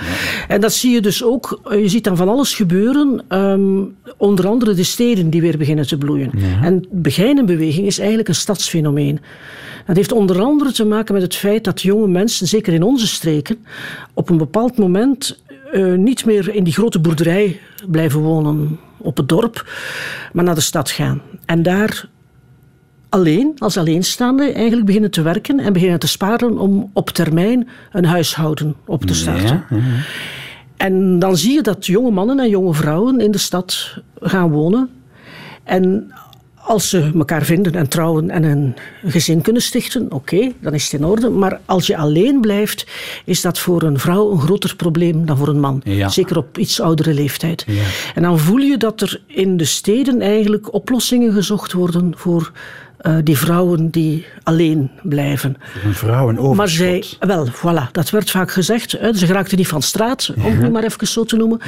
En 0.48 0.62
dat 0.62 0.74
zie 0.74 0.92
je 0.92 1.02
dus 1.02 1.24
ook, 1.24 1.60
eh, 1.70 1.82
je 1.82 1.90
ziet 1.90 2.04
dan 2.04 2.18
van 2.18 2.30
alles 2.30 2.56
gebeuren, 2.56 3.24
ehm, 3.28 3.82
onder 4.18 4.48
andere 4.48 4.74
de 4.74 4.84
steden 4.84 5.30
die 5.30 5.42
weer 5.42 5.58
beginnen 5.58 5.88
te 5.88 5.98
bloeien. 5.98 6.32
En 6.62 6.82
de 6.82 6.88
Begijnenbeweging 6.92 7.86
is 7.88 7.98
eigenlijk 7.98 8.28
een 8.28 8.36
stadsfenomeen. 8.36 9.20
Dat 9.86 9.96
heeft 9.96 10.12
onder 10.12 10.42
andere 10.42 10.72
te 10.72 10.86
maken 10.86 11.14
met 11.14 11.24
het 11.24 11.36
feit 11.36 11.64
dat 11.64 11.82
jonge 11.82 12.08
mensen, 12.08 12.48
zeker 12.48 12.74
in 12.74 12.84
onze 12.84 13.08
streken, 13.08 13.66
op 14.14 14.30
een 14.30 14.38
bepaald 14.38 14.78
moment 14.78 15.42
eh, 15.72 15.94
niet 15.94 16.26
meer 16.26 16.56
in 16.56 16.64
die 16.64 16.74
grote 16.74 17.00
boerderij 17.00 17.60
blijven 17.88 18.20
wonen 18.20 18.80
op 18.98 19.18
het 19.18 19.30
dorp, 19.30 19.72
maar 20.34 20.44
naar 20.44 20.56
de 20.56 20.62
stad 20.62 20.92
gaan. 20.92 21.22
En 21.46 21.64
daar 21.64 22.10
alleen, 23.10 23.54
als 23.58 23.78
alleenstaande, 23.78 24.52
eigenlijk 24.52 24.86
beginnen 24.86 25.12
te 25.12 25.22
werken 25.22 25.60
en 25.60 25.74
beginnen 25.74 26.00
te 26.00 26.08
sparen 26.08 26.58
om 26.58 26.90
op 26.94 27.10
termijn 27.10 27.68
een 27.92 28.06
huishouden 28.06 28.76
op 28.86 29.06
te 29.06 29.14
starten. 29.14 29.66
Ja, 29.70 29.78
ja. 29.78 29.82
En 30.78 31.20
dan 31.20 31.38
zie 31.38 31.54
je 31.54 31.62
dat 31.62 31.86
jonge 31.86 32.12
mannen 32.12 32.40
en 32.40 32.50
jonge 32.50 32.74
vrouwen 32.74 33.20
in 33.20 33.32
de 33.32 33.38
stad 33.38 33.98
gaan 34.22 34.50
wonen. 34.50 34.90
En 35.64 36.14
als 36.64 36.90
ze 36.90 37.12
elkaar 37.16 37.44
vinden 37.44 37.76
en 37.76 37.88
trouwen 37.88 38.30
en 38.30 38.44
een 38.44 38.76
gezin 39.06 39.42
kunnen 39.42 39.62
stichten, 39.62 40.12
oké, 40.12 40.52
dan 40.60 40.74
is 40.74 40.84
het 40.84 41.02
in 41.02 41.08
orde. 41.08 41.30
Maar 41.30 41.60
als 41.66 41.88
je 41.88 41.98
alleen 41.98 42.42
blijft, 42.42 42.88
is 43.26 43.42
dat 43.42 43.60
voor 43.60 43.84
een 43.84 44.00
vrouw 44.00 44.32
een 44.32 44.40
groter 44.40 44.76
probleem 44.76 45.26
dan 45.26 45.38
voor 45.38 45.48
een 45.48 45.60
man. 45.60 45.82
Ja. 45.84 46.10
Zeker 46.10 46.38
op 46.38 46.58
iets 46.58 46.82
oudere 46.82 47.14
leeftijd. 47.14 47.66
En 48.16 48.22
dan 48.22 48.40
voel 48.40 48.58
je 48.58 48.78
dat 48.78 49.02
er 49.02 49.22
in 49.28 49.58
de 49.58 49.66
steden 49.66 50.22
eigenlijk 50.22 50.74
oplossingen 50.74 51.34
gezocht 51.34 51.74
worden 51.74 52.14
voor 52.18 52.52
eh, 52.98 53.16
die 53.24 53.38
vrouwen 53.38 53.90
die 53.90 54.26
alleen 54.44 54.92
blijven. 55.02 55.58
Een 55.86 55.94
vrouw 55.94 56.30
een 56.30 56.56
Maar 56.56 56.70
zij, 56.70 57.04
wel, 57.20 57.48
voilà, 57.48 57.92
dat 57.92 58.10
werd 58.10 58.32
vaak 58.32 58.52
gezegd. 58.52 58.92
Hè, 58.92 59.14
ze 59.14 59.26
geraakten 59.26 59.58
niet 59.58 59.68
van 59.68 59.82
straat, 59.82 60.34
om 60.36 60.44
het 60.44 60.62
nu 60.62 60.70
maar 60.70 60.84
even 60.84 61.08
zo 61.08 61.24
te 61.24 61.36
noemen. 61.36 61.60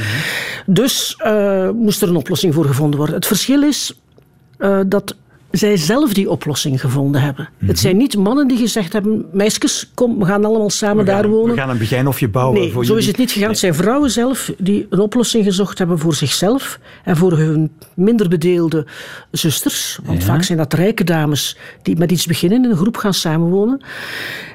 Dus 0.66 1.16
eh, 1.18 1.70
moest 1.70 2.02
er 2.02 2.10
een 2.10 2.16
oplossing 2.16 2.54
voor 2.54 2.66
gevonden 2.66 2.98
worden. 2.98 3.16
Het 3.16 3.28
verschil 3.28 3.64
is 3.64 3.94
eh, 4.58 4.80
dat 4.88 5.16
zij 5.58 5.78
zelf 5.78 6.14
die 6.14 6.30
oplossing 6.30 6.82
gevonden 6.82 7.22
hebben. 7.22 7.50
Het 7.66 7.80
zijn 7.80 7.98
niet 7.98 8.18
mannen 8.18 8.48
die 8.48 8.58
gezegd 8.58 8.94
hebben: 8.94 9.26
meisjes, 9.32 9.92
kom, 9.94 10.20
we 10.20 10.26
gaan 10.26 10.46
allemaal 10.46 10.70
samen 10.70 11.06
gaan, 11.06 11.16
daar 11.16 11.30
wonen. 11.30 11.56
We 11.56 11.62
gaan 11.62 11.70
een 11.70 11.78
begijnhofje 11.78 12.28
bouwen 12.28 12.60
Nee, 12.60 12.72
voor 12.72 12.86
zo 12.86 12.96
is 12.96 13.08
het 13.08 13.18
niet 13.18 13.32
gegaan. 13.32 13.50
Het 13.50 13.58
zijn 13.58 13.76
vrouwen 13.76 14.12
zelf 14.12 14.52
die 14.58 14.88
een 14.90 15.00
oplossing 15.00 15.44
gezocht 15.44 15.78
hebben 15.78 16.00
voor 16.00 16.14
zichzelf 16.14 16.80
en 17.04 17.18
voor 17.18 17.38
hun 17.38 17.72
minder 17.94 18.30
bedeelde 18.30 18.86
zusters. 19.32 20.00
Want 20.04 20.24
vaak 20.24 20.44
zijn 20.44 20.58
dat 20.58 20.74
rijke 20.74 21.04
dames 21.04 21.58
die 21.82 21.98
met 21.98 22.12
iets 22.12 22.26
beginnen, 22.26 22.64
in 22.64 22.70
een 22.70 22.78
groep 22.78 22.98
gaan 22.98 23.14
samenwonen. 23.14 23.82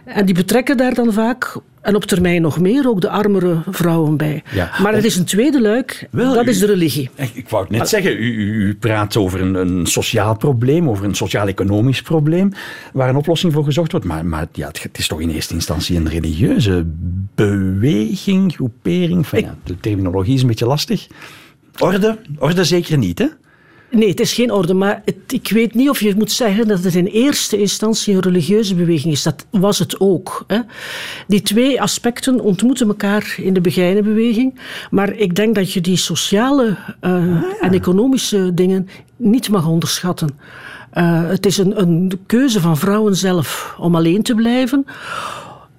En 0.05 0.26
die 0.26 0.35
betrekken 0.35 0.76
daar 0.76 0.94
dan 0.94 1.12
vaak, 1.12 1.56
en 1.81 1.94
op 1.94 2.05
termijn 2.05 2.43
nog 2.43 2.61
meer, 2.61 2.88
ook 2.88 3.00
de 3.00 3.09
armere 3.09 3.62
vrouwen 3.71 4.17
bij. 4.17 4.43
Ja. 4.53 4.71
Maar 4.82 4.94
er 4.94 5.05
is 5.05 5.17
een 5.17 5.25
tweede 5.25 5.61
luik, 5.61 6.09
Wel, 6.11 6.35
dat 6.35 6.47
u- 6.47 6.49
is 6.49 6.59
de 6.59 6.67
religie. 6.67 7.11
Ik, 7.35 7.49
wou 7.49 7.62
het 7.62 7.73
net 7.73 7.88
zeggen, 7.88 8.12
u, 8.12 8.67
u, 8.67 8.75
praat 8.75 9.17
over 9.17 9.41
een, 9.41 9.55
een 9.55 9.87
sociaal 9.87 10.37
probleem, 10.37 10.88
over 10.88 11.05
een 11.05 11.15
sociaal-economisch 11.15 12.03
probleem, 12.03 12.53
waar 12.93 13.09
een 13.09 13.17
oplossing 13.17 13.53
voor 13.53 13.65
gezocht 13.65 13.91
wordt. 13.93 14.06
Maar, 14.06 14.27
maar 14.27 14.47
ja, 14.53 14.67
het, 14.67 14.82
het 14.82 14.99
is 14.99 15.09
toch 15.09 15.21
in 15.21 15.31
eerste 15.31 15.55
instantie 15.55 15.97
een 15.97 16.09
religieuze 16.09 16.87
beweging, 17.35 18.53
groepering. 18.55 19.17
Enfin, 19.19 19.41
ja, 19.41 19.56
de 19.65 19.81
terminologie 19.81 20.35
is 20.35 20.41
een 20.43 20.47
beetje 20.49 20.67
lastig. 20.67 21.06
Orde? 21.79 22.19
Orde 22.38 22.65
zeker 22.65 22.99
niet, 22.99 23.19
hè? 23.19 23.26
Nee, 23.90 24.08
het 24.08 24.20
is 24.20 24.32
geen 24.32 24.50
orde, 24.52 24.75
maar 24.75 25.02
het- 25.04 25.32
ik 25.32 25.48
weet 25.50 25.75
niet 25.75 25.88
of 25.88 26.00
je 26.00 26.14
moet 26.16 26.32
zeggen 26.32 26.69
dat 26.69 26.84
het 26.84 26.94
in 26.94 27.06
eerste 27.06 27.58
instantie 27.58 28.14
een 28.14 28.20
religieuze 28.20 28.75
beweging 28.75 29.12
is. 29.12 29.22
Dat 29.22 29.46
was 29.50 29.78
het 29.78 30.00
ook. 30.00 30.44
Hè. 30.46 30.58
Die 31.26 31.42
twee 31.42 31.82
aspecten 31.82 32.40
ontmoeten 32.40 32.88
elkaar 32.88 33.34
in 33.37 33.54
de 33.54 33.60
Begijnenbeweging, 33.60 34.60
maar 34.90 35.12
ik 35.14 35.34
denk 35.34 35.54
dat 35.54 35.72
je 35.72 35.81
die 35.81 35.96
sociale 35.96 36.76
eh, 37.00 37.12
en 37.60 37.72
economische 37.72 38.54
dingen 38.54 38.88
niet 39.16 39.48
mag 39.48 39.66
onderschatten. 39.66 40.38
Eh, 40.90 41.28
het 41.28 41.47
is 41.47 41.59
een, 41.59 41.80
een 41.80 42.20
keuze 42.26 42.61
van 42.61 42.76
vrouwen 42.78 43.16
zelf 43.16 43.75
om 43.78 43.94
alleen 43.94 44.23
te 44.23 44.35
blijven. 44.35 44.85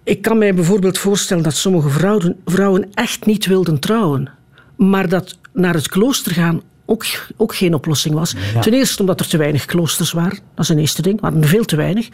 Ik 0.03 0.22
kan 0.22 0.38
mij 0.38 0.53
bijvoorbeeld 0.53 0.98
voorstellen 0.98 1.44
dat 1.44 1.56
sommige 1.56 1.89
vrouwen, 1.89 2.36
vrouwen 2.46 2.89
echt 2.94 3.25
niet 3.25 3.46
wilden 3.46 3.80
trouwen. 3.80 4.30
Maar 4.75 5.10
dat 5.10 5.38
naar 5.53 5.74
het 5.74 5.88
klooster 5.89 6.32
gaan 6.32 6.62
ook, 6.86 7.06
ook 7.38 7.56
geen 7.56 7.74
oplossing 7.74 8.16
was. 8.16 8.36
Ten 8.62 8.74
eerste 8.74 9.02
omdat 9.02 9.20
er 9.20 9.28
te 9.28 9.38
weinig 9.38 9.66
kloosters 9.66 10.12
waren. 10.12 10.40
Dat 10.56 10.64
is 10.64 10.70
een 10.70 10.80
eerste 10.80 11.02
ding. 11.02 11.22
er 11.22 11.48
veel 11.48 11.66
te 11.66 11.76
weinig. 11.76 12.10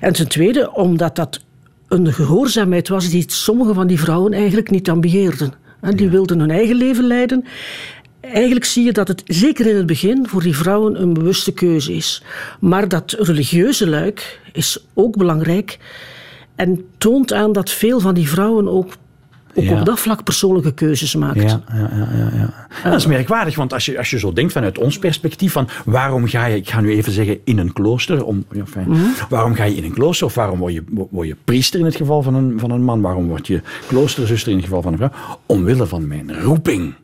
En 0.00 0.12
ten 0.12 0.28
tweede 0.28 0.72
omdat 0.72 1.16
dat 1.16 1.40
een 1.88 2.12
gehoorzaamheid 2.12 2.88
was 2.88 3.08
die 3.08 3.24
sommige 3.26 3.74
van 3.74 3.86
die 3.86 4.00
vrouwen 4.00 4.32
eigenlijk 4.32 4.70
niet 4.70 4.90
ambieerden. 4.90 5.52
En 5.80 5.96
Die 5.96 6.08
wilden 6.08 6.40
hun 6.40 6.50
eigen 6.50 6.76
leven 6.76 7.06
leiden. 7.06 7.44
Eigenlijk 8.20 8.64
zie 8.64 8.84
je 8.84 8.92
dat 8.92 9.08
het 9.08 9.22
zeker 9.26 9.66
in 9.66 9.76
het 9.76 9.86
begin 9.86 10.28
voor 10.28 10.42
die 10.42 10.56
vrouwen 10.56 11.02
een 11.02 11.12
bewuste 11.12 11.52
keuze 11.52 11.94
is. 11.94 12.22
Maar 12.60 12.88
dat 12.88 13.16
religieuze 13.18 13.88
luik 13.88 14.40
is 14.52 14.84
ook 14.94 15.16
belangrijk 15.16 15.78
en 16.58 16.84
toont 16.98 17.32
aan 17.32 17.52
dat 17.52 17.70
veel 17.70 18.00
van 18.00 18.14
die 18.14 18.28
vrouwen 18.28 18.68
ook, 18.68 18.92
ook 19.58 19.64
Ja. 19.64 19.78
op 19.78 19.84
dat 19.86 20.00
vlak 20.00 20.24
persoonlijke 20.24 20.72
keuzes 20.74 21.14
maakten. 21.14 21.42
Ja, 21.46 21.62
ja, 21.72 21.90
ja, 21.92 22.08
ja, 22.16 22.30
ja. 22.82 22.90
Dat 22.90 22.98
is 22.98 23.06
merkwaardig, 23.06 23.56
want 23.56 23.72
als 23.72 23.84
je, 23.84 23.98
als 23.98 24.10
je 24.10 24.18
zo 24.18 24.32
denkt 24.32 24.52
vanuit 24.52 24.78
ons 24.78 24.98
perspectief, 24.98 25.52
van 25.52 25.68
waarom 25.84 26.26
ga 26.26 26.46
je, 26.46 26.56
ik 26.56 26.68
ga 26.70 26.80
nu 26.80 26.90
even 26.92 27.12
zeggen, 27.12 27.38
in 27.44 27.58
een 27.58 27.72
klooster, 27.72 28.24
om, 28.24 28.44
fijn, 28.66 28.88
waarom 29.28 29.54
ga 29.54 29.64
je 29.64 29.74
in 29.74 29.84
een 29.84 29.92
klooster, 29.94 30.26
of 30.26 30.34
waarom 30.34 30.58
word 30.58 30.72
je, 30.72 30.84
word 31.10 31.28
je 31.28 31.36
priester 31.44 31.80
in 31.80 31.86
het 31.86 31.96
geval 31.96 32.22
van 32.22 32.34
een, 32.34 32.58
van 32.58 32.70
een 32.70 32.82
man, 32.82 33.00
waarom 33.00 33.26
word 33.28 33.46
je 33.46 33.60
kloosterzuster 33.86 34.50
in 34.50 34.56
het 34.56 34.66
geval 34.66 34.82
van 34.82 34.92
een 34.92 34.98
vrouw? 34.98 35.12
Omwille 35.46 35.86
van 35.86 36.06
mijn 36.06 36.40
roeping. 36.40 36.94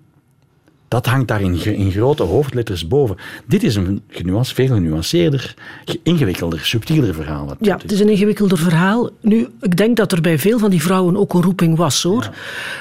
Dat 0.94 1.06
hangt 1.06 1.28
daar 1.28 1.40
in, 1.40 1.64
in 1.64 1.90
grote 1.90 2.22
hoofdletters 2.22 2.88
boven. 2.88 3.16
Dit 3.46 3.62
is 3.62 3.74
een 3.74 4.02
genuance, 4.08 4.54
veel 4.54 4.66
genuanceerder, 4.66 5.54
ge- 5.84 6.00
ingewikkelder, 6.02 6.60
subtieler 6.60 7.14
verhaal. 7.14 7.46
Dat- 7.46 7.56
Ja, 7.60 7.76
het 7.76 7.92
is 7.92 8.00
een 8.00 8.08
ingewikkelder 8.08 8.58
verhaal. 8.58 9.10
Nu, 9.20 9.48
ik 9.60 9.76
denk 9.76 9.96
dat 9.96 10.12
er 10.12 10.20
bij 10.20 10.38
veel 10.38 10.58
van 10.58 10.70
die 10.70 10.82
vrouwen 10.82 11.16
ook 11.16 11.34
een 11.34 11.42
roeping 11.42 11.76
was, 11.76 12.02
hoor. 12.02 12.30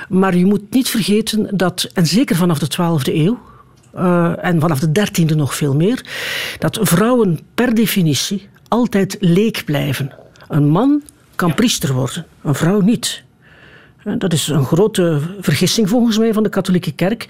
Maar 0.09 0.37
je 0.37 0.45
moet 0.45 0.61
niet 0.69 0.89
vergeten 0.89 1.47
dat, 1.57 1.89
en 1.93 2.05
zeker 2.05 2.35
vanaf 2.35 2.59
de 2.59 2.67
12e 2.67 3.13
eeuw, 3.15 3.39
eh, 3.93 4.45
en 4.45 4.59
vanaf 4.59 4.79
de 4.79 4.91
13e 4.91 5.35
nog 5.35 5.55
veel 5.55 5.75
meer, 5.75 6.05
dat 6.59 6.79
vrouwen 6.81 7.39
per 7.55 7.75
definitie 7.75 8.47
altijd 8.67 9.17
leek 9.19 9.63
blijven. 9.65 10.11
Een 10.47 10.67
man 10.69 11.01
kan 11.35 11.53
priester 11.53 11.93
worden, 11.93 12.25
een 12.43 12.55
vrouw 12.55 12.79
niet. 12.81 13.23
Dat 14.17 14.33
is 14.33 14.47
een 14.47 14.65
grote 14.65 15.19
vergissing 15.39 15.89
volgens 15.89 16.17
mij 16.17 16.33
van 16.33 16.43
de 16.43 16.49
katholieke 16.49 16.91
kerk. 16.91 17.27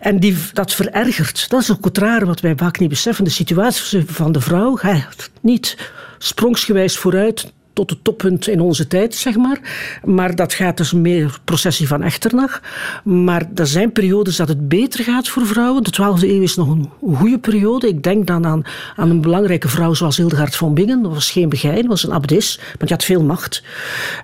En 0.00 0.20
die, 0.20 0.36
dat 0.52 0.74
verergert. 0.74 1.48
Dat 1.48 1.60
is 1.60 1.70
ook 1.70 1.84
het 1.84 2.26
wat 2.26 2.40
wij 2.40 2.56
vaak 2.56 2.78
niet 2.78 2.88
beseffen. 2.88 3.24
De 3.24 3.30
situatie 3.30 4.04
van 4.06 4.32
de 4.32 4.40
vrouw 4.40 4.76
gaat 4.76 5.30
niet 5.40 5.90
sprongsgewijs 6.18 6.96
vooruit 6.96 7.52
tot 7.72 7.90
het 7.90 8.04
toppunt 8.04 8.48
in 8.48 8.60
onze 8.60 8.86
tijd, 8.86 9.14
zeg 9.14 9.36
maar. 9.36 9.60
Maar 10.04 10.36
dat 10.36 10.52
gaat 10.52 10.76
dus 10.76 10.92
meer 10.92 11.38
processie 11.44 11.86
van 11.86 12.02
Echternach. 12.02 12.60
Maar 13.04 13.48
er 13.54 13.66
zijn 13.66 13.92
periodes 13.92 14.36
dat 14.36 14.48
het 14.48 14.68
beter 14.68 15.04
gaat 15.04 15.28
voor 15.28 15.46
vrouwen. 15.46 15.82
De 15.82 15.92
12e 15.92 16.28
eeuw 16.28 16.42
is 16.42 16.56
nog 16.56 16.68
een 16.68 16.90
goede 17.16 17.38
periode. 17.38 17.88
Ik 17.88 18.02
denk 18.02 18.26
dan 18.26 18.46
aan, 18.46 18.62
aan 18.96 19.10
een 19.10 19.20
belangrijke 19.20 19.68
vrouw 19.68 19.94
zoals 19.94 20.16
Hildegard 20.16 20.56
van 20.56 20.74
Bingen. 20.74 21.02
Dat 21.02 21.12
was 21.12 21.30
geen 21.30 21.48
begijn, 21.48 21.86
was 21.86 22.04
een 22.04 22.12
abdis, 22.12 22.56
maar 22.58 22.76
die 22.78 22.88
had 22.88 23.04
veel 23.04 23.22
macht. 23.22 23.62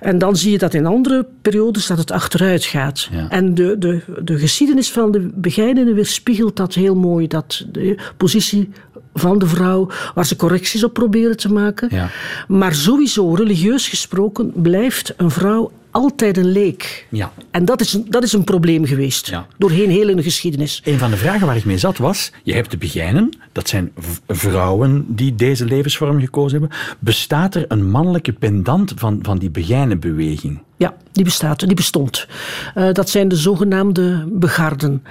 En 0.01 0.19
dan 0.19 0.37
zie 0.37 0.51
je 0.51 0.59
dat 0.59 0.75
in 0.75 0.87
andere 0.87 1.27
periodes 1.43 1.87
dat 1.87 1.99
het 1.99 2.11
achteruit 2.11 2.65
gaat. 2.65 3.09
Ja. 3.11 3.31
En 3.31 3.55
de, 3.55 3.79
de, 3.79 4.03
de 4.23 4.39
geschiedenis 4.39 4.91
van 4.91 5.11
de 5.11 5.31
begijnen 5.35 5.95
weerspiegelt 5.95 6.57
dat 6.57 6.75
heel 6.75 6.95
mooi. 6.95 7.27
Dat 7.27 7.67
de 7.73 7.99
positie 8.17 8.71
van 9.19 9.39
de 9.39 9.47
vrouw, 9.47 9.89
waar 10.15 10.27
ze 10.27 10.37
correcties 10.37 10.85
op 10.85 10.93
proberen 10.93 11.37
te 11.37 11.53
maken. 11.53 11.89
Ja. 11.91 12.11
Maar 12.49 12.75
sowieso, 12.75 13.37
religieus 13.39 13.89
gesproken, 13.89 14.53
blijft 14.55 15.15
een 15.17 15.31
vrouw 15.31 15.73
altijd 15.91 16.37
een 16.37 16.53
leek. 16.53 17.07
Ja. 17.11 17.33
En 17.51 17.65
dat 17.65 17.81
is, 17.81 17.93
een- 17.95 18.07
dat 18.09 18.23
is 18.23 18.33
een 18.33 18.45
probleem 18.45 18.85
geweest. 18.87 19.27
Ja. 19.29 19.47
Doorheen 19.59 19.91
heel 19.91 20.17
de 20.17 20.23
geschiedenis. 20.23 20.81
Een 20.85 20.99
van 20.99 21.11
de 21.11 21.17
vragen 21.17 21.47
waar 21.47 21.57
ik 21.57 21.65
mee 21.65 21.79
zat 21.79 21.99
was, 21.99 22.33
je 22.43 22.55
hebt 22.55 22.71
de 22.71 22.77
begijnen, 22.77 23.29
dat 23.53 23.69
zijn 23.69 23.93
vrouwen 24.29 25.05
die 25.09 25.35
deze 25.35 25.65
levensvorm 25.65 26.21
gekozen 26.21 26.61
hebben. 26.61 26.79
Bestaat 26.99 27.55
er 27.55 27.65
een 27.69 27.91
mannelijke 27.91 28.33
pendant 28.33 28.93
van, 28.97 29.19
van 29.23 29.39
die 29.39 29.51
begijnenbeweging? 29.51 30.63
Ja, 30.77 30.97
die 31.13 31.25
bestaat, 31.25 31.61
die 31.61 31.75
bestond. 31.75 32.27
Eh, 32.75 32.93
dat 32.93 33.09
zijn 33.11 33.29
de 33.29 33.37
zogenaamde 33.37 34.25
begarden. 34.33 35.03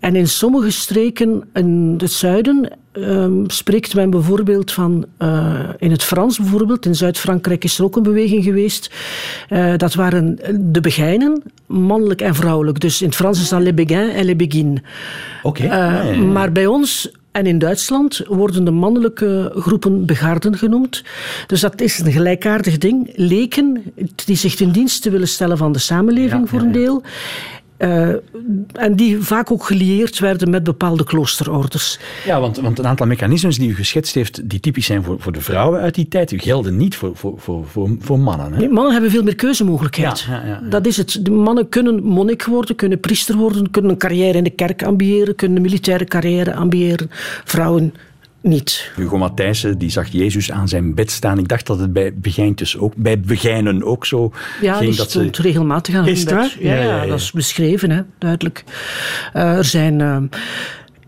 En 0.00 0.16
in 0.16 0.28
sommige 0.28 0.70
streken 0.70 1.42
in 1.54 1.94
het 1.98 2.12
zuiden 2.12 2.70
ehm, 2.92 3.44
spreekt 3.46 3.94
men 3.94 4.10
bijvoorbeeld 4.10 4.72
van, 4.72 5.06
eh, 5.16 5.68
in 5.78 5.90
het 5.90 6.02
Frans 6.02 6.38
bijvoorbeeld, 6.38 6.86
in 6.86 6.94
Zuid-Frankrijk 6.94 7.64
is 7.64 7.78
er 7.78 7.84
ook 7.84 7.96
een 7.96 8.02
beweging 8.02 8.44
geweest. 8.44 8.90
Eh, 9.48 9.76
dat 9.76 9.94
waren 9.94 10.38
de 10.72 10.80
begijnen, 10.80 11.42
mannelijk 11.66 12.20
en 12.20 12.34
vrouwelijk. 12.34 12.80
Dus 12.80 13.00
in 13.00 13.06
het 13.06 13.16
Frans 13.16 13.40
is 13.40 13.48
dat 13.48 13.62
les 13.62 13.74
béguins 13.74 14.14
en 14.14 14.24
les 14.24 14.36
béguines. 14.36 14.80
Oké. 15.42 15.62
Eh, 15.62 15.68
Ja, 15.68 16.02
ja, 16.02 16.10
ja. 16.10 16.22
Maar 16.22 16.52
bij 16.52 16.66
ons 16.66 17.10
en 17.32 17.46
in 17.46 17.58
Duitsland 17.58 18.22
worden 18.28 18.64
de 18.64 18.70
mannelijke 18.70 19.52
groepen 19.56 20.06
begaarden 20.06 20.58
genoemd. 20.58 21.04
Dus 21.46 21.60
dat 21.60 21.80
is 21.80 21.98
een 21.98 22.12
gelijkaardig 22.12 22.78
ding. 22.78 23.10
Leken 23.14 23.82
die 24.24 24.36
zich 24.36 24.54
ten 24.54 24.72
dienste 24.72 25.10
willen 25.10 25.28
stellen 25.28 25.58
van 25.58 25.72
de 25.72 25.78
samenleving 25.78 26.40
Ja, 26.42 26.46
voor 26.46 26.60
een 26.60 26.72
deel. 26.72 27.02
Eh, 27.80 28.08
en 28.72 28.96
die 28.96 29.22
vaak 29.22 29.50
ook 29.50 29.64
gelieerd 29.64 30.18
werden 30.18 30.50
met 30.50 30.64
bepaalde 30.64 31.04
kloosterorders. 31.04 31.98
Ja, 32.24 32.40
want, 32.40 32.60
want 32.60 32.78
een 32.78 32.86
aantal 32.86 33.06
mechanismes 33.06 33.58
die 33.58 33.68
u 33.68 33.74
geschetst 33.74 34.14
heeft, 34.14 34.48
die 34.50 34.60
typisch 34.60 34.86
zijn 34.86 35.02
voor, 35.02 35.20
voor 35.20 35.32
de 35.32 35.40
vrouwen 35.40 35.80
uit 35.80 35.94
die 35.94 36.08
tijd, 36.08 36.28
die 36.28 36.38
gelden 36.38 36.76
niet 36.76 36.96
voor, 36.96 37.10
voor, 37.14 37.34
voor, 37.36 37.66
voor, 37.66 37.90
voor 38.00 38.18
mannen. 38.18 38.52
Hè? 38.52 38.58
Nee, 38.58 38.68
Mannen 38.68 38.92
hebben 38.92 39.10
veel 39.10 39.22
meer 39.22 39.34
keuzemogelijkheid. 39.34 40.20
Ja, 40.20 40.34
ja, 40.34 40.46
ja, 40.46 40.60
ja. 40.62 40.68
Dat 40.68 40.86
is 40.86 40.96
het. 40.96 41.18
De 41.22 41.30
mannen 41.30 41.68
kunnen 41.68 42.02
monnik 42.02 42.44
worden, 42.44 42.76
kunnen 42.76 43.00
priester 43.00 43.36
worden, 43.36 43.70
kunnen 43.70 43.90
een 43.90 43.98
carrière 43.98 44.38
in 44.38 44.44
de 44.44 44.50
kerk 44.50 44.82
ambiëren, 44.82 45.34
kunnen 45.34 45.56
een 45.56 45.62
militaire 45.62 46.04
carrière 46.04 46.54
ambiëren. 46.54 47.10
Vrouwen 47.44 47.94
niet. 48.42 48.90
Hugo 48.96 49.18
Matthijssen 49.18 49.78
die 49.78 49.90
zag 49.90 50.08
Jezus 50.08 50.50
aan 50.50 50.68
zijn 50.68 50.94
bed 50.94 51.10
staan. 51.10 51.38
Ik 51.38 51.48
dacht 51.48 51.66
dat 51.66 51.78
het 51.78 51.92
bij 51.92 52.14
begijntjes 52.14 52.78
ook, 52.78 52.92
bij 52.96 53.20
begijnen 53.20 53.84
ook 53.84 54.06
zo 54.06 54.32
Ja, 54.60 54.74
ging. 54.74 54.88
die 54.88 54.98
dat 54.98 55.10
stond 55.10 55.36
ze, 55.36 55.42
regelmatig 55.42 55.94
aan 55.94 56.06
Is 56.06 56.24
hun 56.24 56.38
het 56.38 56.42
bed. 56.52 56.62
Ja, 56.62 56.74
Ja, 56.74 56.80
ja, 56.82 56.88
ja, 56.96 57.02
ja. 57.02 57.06
dat 57.08 57.18
is 57.20 57.32
beschreven, 57.32 57.90
hè, 57.90 58.00
duidelijk. 58.18 58.64
Eh, 59.32 59.56
er 59.56 59.64
zijn... 59.64 60.00
eh, 60.00 60.16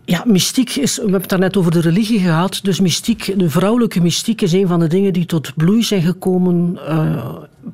ja, 0.05 0.23
mystiek 0.27 0.75
is... 0.75 0.95
We 0.95 1.01
hebben 1.01 1.19
het 1.21 1.29
daarnet 1.29 1.57
over 1.57 1.71
de 1.71 1.81
religie 1.81 2.19
gehad. 2.19 2.59
Dus 2.63 2.79
mystiek, 2.79 3.33
de 3.39 3.49
vrouwelijke 3.49 4.01
mystiek 4.01 4.41
is 4.41 4.51
een 4.53 4.67
van 4.67 4.79
de 4.79 4.87
dingen 4.87 5.13
die 5.13 5.25
tot 5.25 5.51
bloei 5.55 5.83
zijn 5.83 6.01
gekomen. 6.01 6.79
eh, 6.87 7.25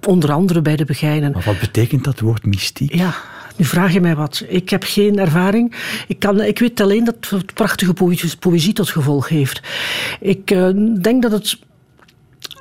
onder 0.07 0.31
andere 0.31 0.61
bij 0.61 0.75
de 0.75 0.85
begijnen. 0.85 1.31
maar 1.31 1.43
wat 1.45 1.59
betekent 1.59 2.03
dat 2.03 2.19
woord 2.19 2.45
mystiek? 2.45 2.95
Ja, 2.95 3.13
nu 3.59 3.65
vraag 3.65 3.93
je 3.93 4.01
mij 4.01 4.15
wat. 4.15 4.43
Ik 4.47 4.69
heb 4.69 4.83
geen 4.83 5.19
ervaring. 5.19 5.75
Ik, 6.07 6.19
kan, 6.19 6.41
ik 6.41 6.59
weet 6.59 6.81
alleen 6.81 7.03
dat 7.03 7.15
het 7.29 7.53
prachtige 7.53 7.93
poëzie, 7.93 8.37
poëzie 8.39 8.73
tot 8.73 8.89
gevolg 8.89 9.29
heeft. 9.29 9.61
Ik 10.19 10.51
eh, 10.51 10.69
denk 11.01 11.21
dat 11.21 11.31
het... 11.31 11.59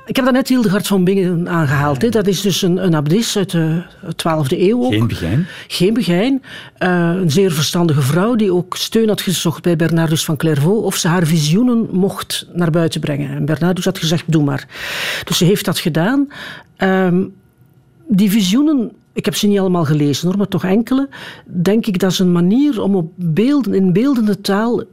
Ik 0.05 0.15
heb 0.15 0.25
daarnet 0.25 0.47
Hildegard 0.47 0.87
van 0.87 1.03
Bingen 1.03 1.49
aangehaald. 1.49 2.01
Hè. 2.01 2.09
Dat 2.09 2.27
is 2.27 2.41
dus 2.41 2.61
een, 2.61 2.83
een 2.85 2.95
abdis 2.95 3.37
uit 3.37 3.51
de 3.51 3.83
12e 4.05 4.57
eeuw 4.57 4.83
ook. 4.83 4.91
Geen 4.91 5.07
begijn? 5.07 5.47
Geen 5.67 5.93
begijn. 5.93 6.43
Eh, 6.77 7.11
een 7.15 7.31
zeer 7.31 7.51
verstandige 7.51 8.01
vrouw 8.01 8.35
die 8.35 8.53
ook 8.53 8.77
steun 8.77 9.07
had 9.07 9.21
gezocht 9.21 9.61
bij 9.61 9.75
Bernardus 9.75 10.25
van 10.25 10.37
Clairvaux 10.37 10.85
of 10.85 10.95
ze 10.95 11.07
haar 11.07 11.25
visioenen 11.25 11.87
mocht 11.91 12.47
naar 12.53 12.71
buiten 12.71 13.01
brengen. 13.01 13.35
En 13.35 13.45
Bernardus 13.45 13.85
had 13.85 13.97
gezegd, 13.97 14.23
doe 14.27 14.43
maar. 14.43 14.67
Dus 15.23 15.37
ze 15.37 15.45
heeft 15.45 15.65
dat 15.65 15.79
gedaan. 15.79 16.27
Ehm, 16.75 17.23
die 18.07 18.31
visioenen, 18.31 18.91
ik 19.19 19.25
heb 19.25 19.35
ze 19.35 19.47
niet 19.47 19.59
allemaal 19.59 19.85
gelezen 19.85 20.27
hoor, 20.27 20.37
maar 20.37 20.47
toch 20.47 20.63
enkele, 20.63 21.09
denk 21.45 21.85
ik 21.85 21.99
dat 21.99 22.11
is 22.11 22.19
een 22.19 22.31
manier 22.31 22.81
om 22.81 22.95
op 22.95 23.11
beelden, 23.15 23.73
in 23.73 23.93
beeldende 23.93 24.41
taal 24.41 24.83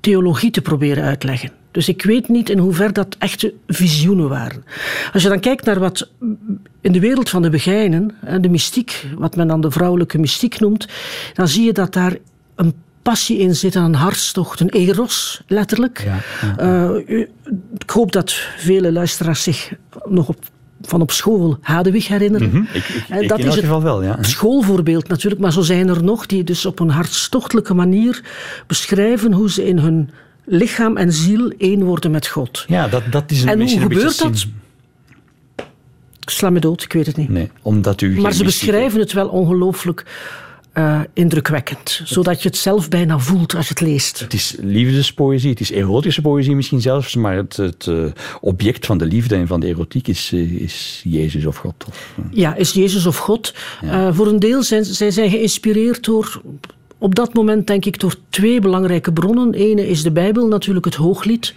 theologie 0.00 0.50
te 0.50 0.60
proberen 0.62 1.04
uitleggen. 1.04 1.50
Dus 1.70 1.88
ik 1.88 2.02
weet 2.02 2.28
niet 2.28 2.48
in 2.50 2.58
hoever 2.58 2.92
dat 2.92 3.16
echte 3.18 3.54
visioenen 3.66 4.28
waren. 4.28 4.64
Als 5.12 5.22
je 5.22 5.28
dan 5.28 5.40
kijkt 5.40 5.64
naar 5.64 5.78
wat 5.78 6.08
in 6.80 6.92
de 6.92 7.00
wereld 7.00 7.28
van 7.28 7.42
de 7.42 7.50
begijnen, 7.50 8.10
de 8.40 8.48
mystiek, 8.48 9.06
wat 9.16 9.36
men 9.36 9.48
dan 9.48 9.60
de 9.60 9.70
vrouwelijke 9.70 10.18
mystiek 10.18 10.60
noemt, 10.60 10.88
dan 11.34 11.48
zie 11.48 11.64
je 11.64 11.72
dat 11.72 11.92
daar 11.92 12.16
een 12.54 12.74
passie 13.02 13.38
in 13.38 13.54
zit, 13.56 13.74
een 13.74 13.94
hartstocht, 13.94 14.60
een 14.60 14.68
eros, 14.68 15.42
letterlijk. 15.46 16.06
Eh, 16.56 16.90
u- 17.06 17.28
ik 17.78 17.90
hoop 17.90 18.12
dat 18.12 18.32
vele 18.56 18.92
luisteraars 18.92 19.42
zich 19.42 19.72
nog 20.08 20.28
op, 20.28 20.36
van 20.88 21.00
op 21.00 21.10
school 21.10 21.58
Hadewig 21.60 22.08
herinneren. 22.08 22.68
Ik, 22.72 22.88
ik, 22.88 23.20
ik 23.20 23.28
dat 23.28 23.38
in 23.38 23.46
is 23.46 23.54
het 23.54 23.64
geval 23.64 23.82
wel, 23.82 24.02
ja. 24.02 24.18
schoolvoorbeeld 24.20 25.08
natuurlijk, 25.08 25.42
maar 25.42 25.52
zo 25.52 25.60
zijn 25.60 25.88
er 25.88 26.04
nog 26.04 26.26
die 26.26 26.44
dus 26.44 26.66
op 26.66 26.80
een 26.80 26.90
hartstochtelijke 26.90 27.74
manier 27.74 28.22
beschrijven 28.66 29.32
hoe 29.32 29.50
ze 29.50 29.66
in 29.66 29.78
hun 29.78 30.10
lichaam 30.44 30.96
en 30.96 31.12
ziel 31.12 31.52
één 31.58 31.84
worden 31.84 32.10
met 32.10 32.26
God. 32.26 32.64
Ja, 32.68 32.88
dat, 32.88 33.02
dat 33.10 33.30
is 33.30 33.42
een, 33.42 33.48
En 33.48 33.54
hoe 33.54 33.64
beetje 33.64 33.80
gebeurt 33.80 34.18
dat? 34.18 34.46
Ik 36.20 36.30
sla 36.30 36.50
me 36.50 36.60
dood, 36.60 36.82
ik 36.82 36.92
weet 36.92 37.06
het 37.06 37.16
niet. 37.16 37.28
Nee, 37.28 37.50
omdat 37.62 38.00
u 38.00 38.20
maar 38.20 38.32
ze 38.32 38.44
beschrijven 38.44 39.00
het 39.00 39.12
wel 39.12 39.28
ongelooflijk 39.28 40.04
eh, 40.72 41.00
indrukwekkend, 41.12 42.00
zodat 42.04 42.42
je 42.42 42.48
het 42.48 42.56
zelf 42.56 42.88
bijna 42.88 43.18
voelt 43.18 43.54
als 43.54 43.68
je 43.68 43.74
het 43.74 43.82
leest. 43.82 44.20
Het 44.20 44.32
is 44.32 44.56
liefdespoëzie, 44.60 45.50
het 45.50 45.60
is 45.60 45.70
erotische 45.72 46.20
poëzie 46.20 46.56
misschien 46.56 46.80
zelfs, 46.80 47.14
maar 47.14 47.36
het, 47.36 47.56
het 47.56 47.86
eh, 47.86 48.04
object 48.40 48.86
van 48.86 48.98
de 48.98 49.06
liefde 49.06 49.34
en 49.34 49.46
van 49.46 49.60
de 49.60 49.66
erotiek 49.66 50.08
is, 50.08 50.30
eh, 50.32 50.52
is 50.52 51.00
Jezus 51.04 51.46
of 51.46 51.56
God. 51.56 51.84
Of, 51.88 52.14
Ja, 52.30 52.54
is 52.54 52.72
Jezus 52.72 53.06
of 53.06 53.16
God? 53.16 53.54
Voor 54.10 54.26
een 54.26 54.38
deel 54.38 54.62
zijn 54.62 54.84
zij 54.84 55.10
zijn 55.10 55.30
geïnspireerd 55.30 56.04
door, 56.04 56.42
op 57.02 57.14
dat 57.14 57.34
moment 57.34 57.66
denk 57.66 57.84
ik, 57.84 58.00
door 58.00 58.14
twee 58.28 58.60
belangrijke 58.60 59.12
bronnen. 59.12 59.54
Ene 59.54 59.88
is 59.88 60.02
de 60.02 60.10
Bijbel, 60.10 60.46
natuurlijk 60.46 60.84
het 60.84 60.94
Hooglied, 60.94 61.54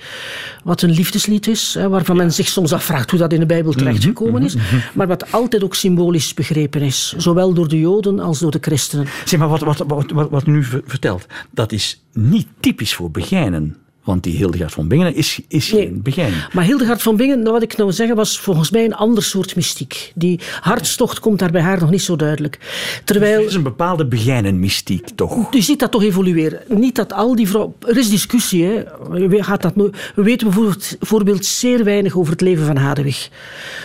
wat 0.63 0.81
een 0.81 0.89
liefdeslied 0.89 1.47
is, 1.47 1.73
hè, 1.73 1.89
waarvan 1.89 2.15
men 2.15 2.33
zich 2.33 2.47
soms 2.47 2.73
afvraagt 2.73 3.09
hoe 3.09 3.19
dat 3.19 3.33
in 3.33 3.39
de 3.39 3.45
Bijbel 3.45 3.71
terechtgekomen 3.71 4.43
is, 4.43 4.55
maar 4.93 5.07
wat 5.07 5.31
altijd 5.31 5.63
ook 5.63 5.75
symbolisch 5.75 6.33
begrepen 6.33 6.81
is, 6.81 7.13
zowel 7.17 7.53
door 7.53 7.67
de 7.67 7.79
Joden 7.79 8.19
als 8.19 8.39
door 8.39 8.51
de 8.51 8.57
christenen. 8.61 9.07
Zeg 9.25 9.39
maar, 9.39 9.49
wat, 9.49 9.61
wat, 9.61 9.83
wat, 9.87 10.29
wat, 10.29 10.45
nu 10.45 10.63
ver- 10.63 10.81
vertelt, 10.85 11.25
dat 11.51 11.71
is 11.71 12.01
niet 12.13 12.47
typisch 12.59 12.95
voor 12.95 13.11
begijnen. 13.11 13.75
Want 14.05 14.23
die 14.23 14.35
Hildegard 14.37 14.71
van 14.73 14.87
Bingen 14.87 15.15
is, 15.15 15.39
is 15.47 15.71
Nee. 15.71 15.81
geen 15.85 16.01
begijn. 16.03 16.33
Maar 16.53 16.63
Hildegard 16.63 17.01
van 17.01 17.15
Bingen, 17.15 17.39
nou, 17.39 17.51
wat 17.51 17.61
ik 17.63 17.77
nou 17.77 17.91
zeggen, 17.91 18.15
was 18.15 18.39
volgens 18.39 18.69
mij 18.71 18.85
een 18.85 18.95
ander 18.95 19.23
soort 19.23 19.55
mystiek. 19.55 20.11
Die 20.15 20.39
hartstocht 20.61 21.19
komt 21.19 21.39
daar 21.39 21.51
bij 21.51 21.61
haar 21.61 21.79
nog 21.79 21.89
niet 21.91 22.01
zo 22.01 22.15
duidelijk. 22.15 22.59
Terwijl... 23.03 23.39
Er 23.39 23.45
is 23.45 23.53
een 23.53 23.63
bepaalde 23.63 24.05
begijnenmystiek, 24.05 25.09
toch? 25.15 25.53
Je 25.53 25.61
ziet 25.61 25.79
dat 25.79 25.91
toch 25.91 26.03
evolueren. 26.03 26.59
Niet 26.67 26.95
dat 26.95 27.13
al 27.13 27.35
die 27.35 27.47
vrouwen... 27.47 27.73
Er 27.87 27.97
is 27.97 28.09
discussie, 28.09 28.63
hè. 28.65 28.71
Je 29.17 29.43
Gaat 29.43 29.61
dat 29.61 29.75
no- 29.75 29.89
We 30.15 30.23
weten 30.23 30.47
bijvoorbeeld, 30.47 30.95
bijvoorbeeld 30.99 31.45
zeer 31.45 31.83
weinig 31.83 32.17
over 32.17 32.31
het 32.31 32.41
leven 32.41 32.65
van 32.65 32.75
Hadewig. 32.77 33.29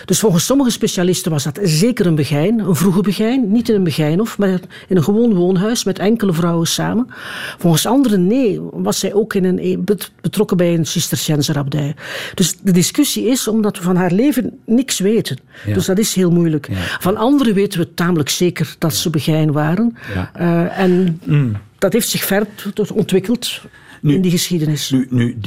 Dus 0.05 0.19
volgens 0.19 0.45
sommige 0.45 0.69
specialisten 0.69 1.31
was 1.31 1.43
dat 1.43 1.59
zeker 1.63 2.05
een 2.05 2.15
begijn, 2.15 2.59
een 2.59 2.75
vroege 2.75 3.01
begijn. 3.01 3.51
Niet 3.51 3.69
in 3.69 3.75
een 3.75 3.83
begijnhof, 3.83 4.37
maar 4.37 4.59
in 4.87 4.97
een 4.97 5.03
gewoon 5.03 5.33
woonhuis 5.33 5.83
met 5.83 5.99
enkele 5.99 6.33
vrouwen 6.33 6.67
samen. 6.67 7.07
Volgens 7.57 7.85
anderen, 7.85 8.27
nee, 8.27 8.59
was 8.71 8.99
zij 8.99 9.13
ook 9.13 9.33
in 9.33 9.43
een, 9.45 9.83
betrokken 10.21 10.57
bij 10.57 10.73
een 10.73 10.85
Cisterciënserabdij. 10.85 11.95
Dus 12.33 12.57
de 12.61 12.71
discussie 12.71 13.27
is 13.27 13.47
omdat 13.47 13.77
we 13.77 13.83
van 13.83 13.95
haar 13.95 14.11
leven 14.11 14.59
niks 14.65 14.99
weten. 14.99 15.37
Ja. 15.65 15.73
Dus 15.73 15.85
dat 15.85 15.97
is 15.97 16.13
heel 16.13 16.31
moeilijk. 16.31 16.67
Ja. 16.69 16.75
Van 16.99 17.17
anderen 17.17 17.53
weten 17.53 17.79
we 17.79 17.93
tamelijk 17.93 18.29
zeker 18.29 18.75
dat 18.77 18.93
ze 18.93 19.09
begijn 19.09 19.51
waren. 19.51 19.97
Eh, 20.33 20.79
en 20.79 21.21
dat 21.77 21.93
heeft 21.93 22.09
zich 22.09 22.23
verder 22.23 22.47
ontwikkeld. 22.93 23.61
Nu- 24.01 24.13
in 24.13 24.21
die 24.21 24.31
geschiedenis. 24.31 24.89
Nu, 24.89 25.07
nu, 25.09 25.37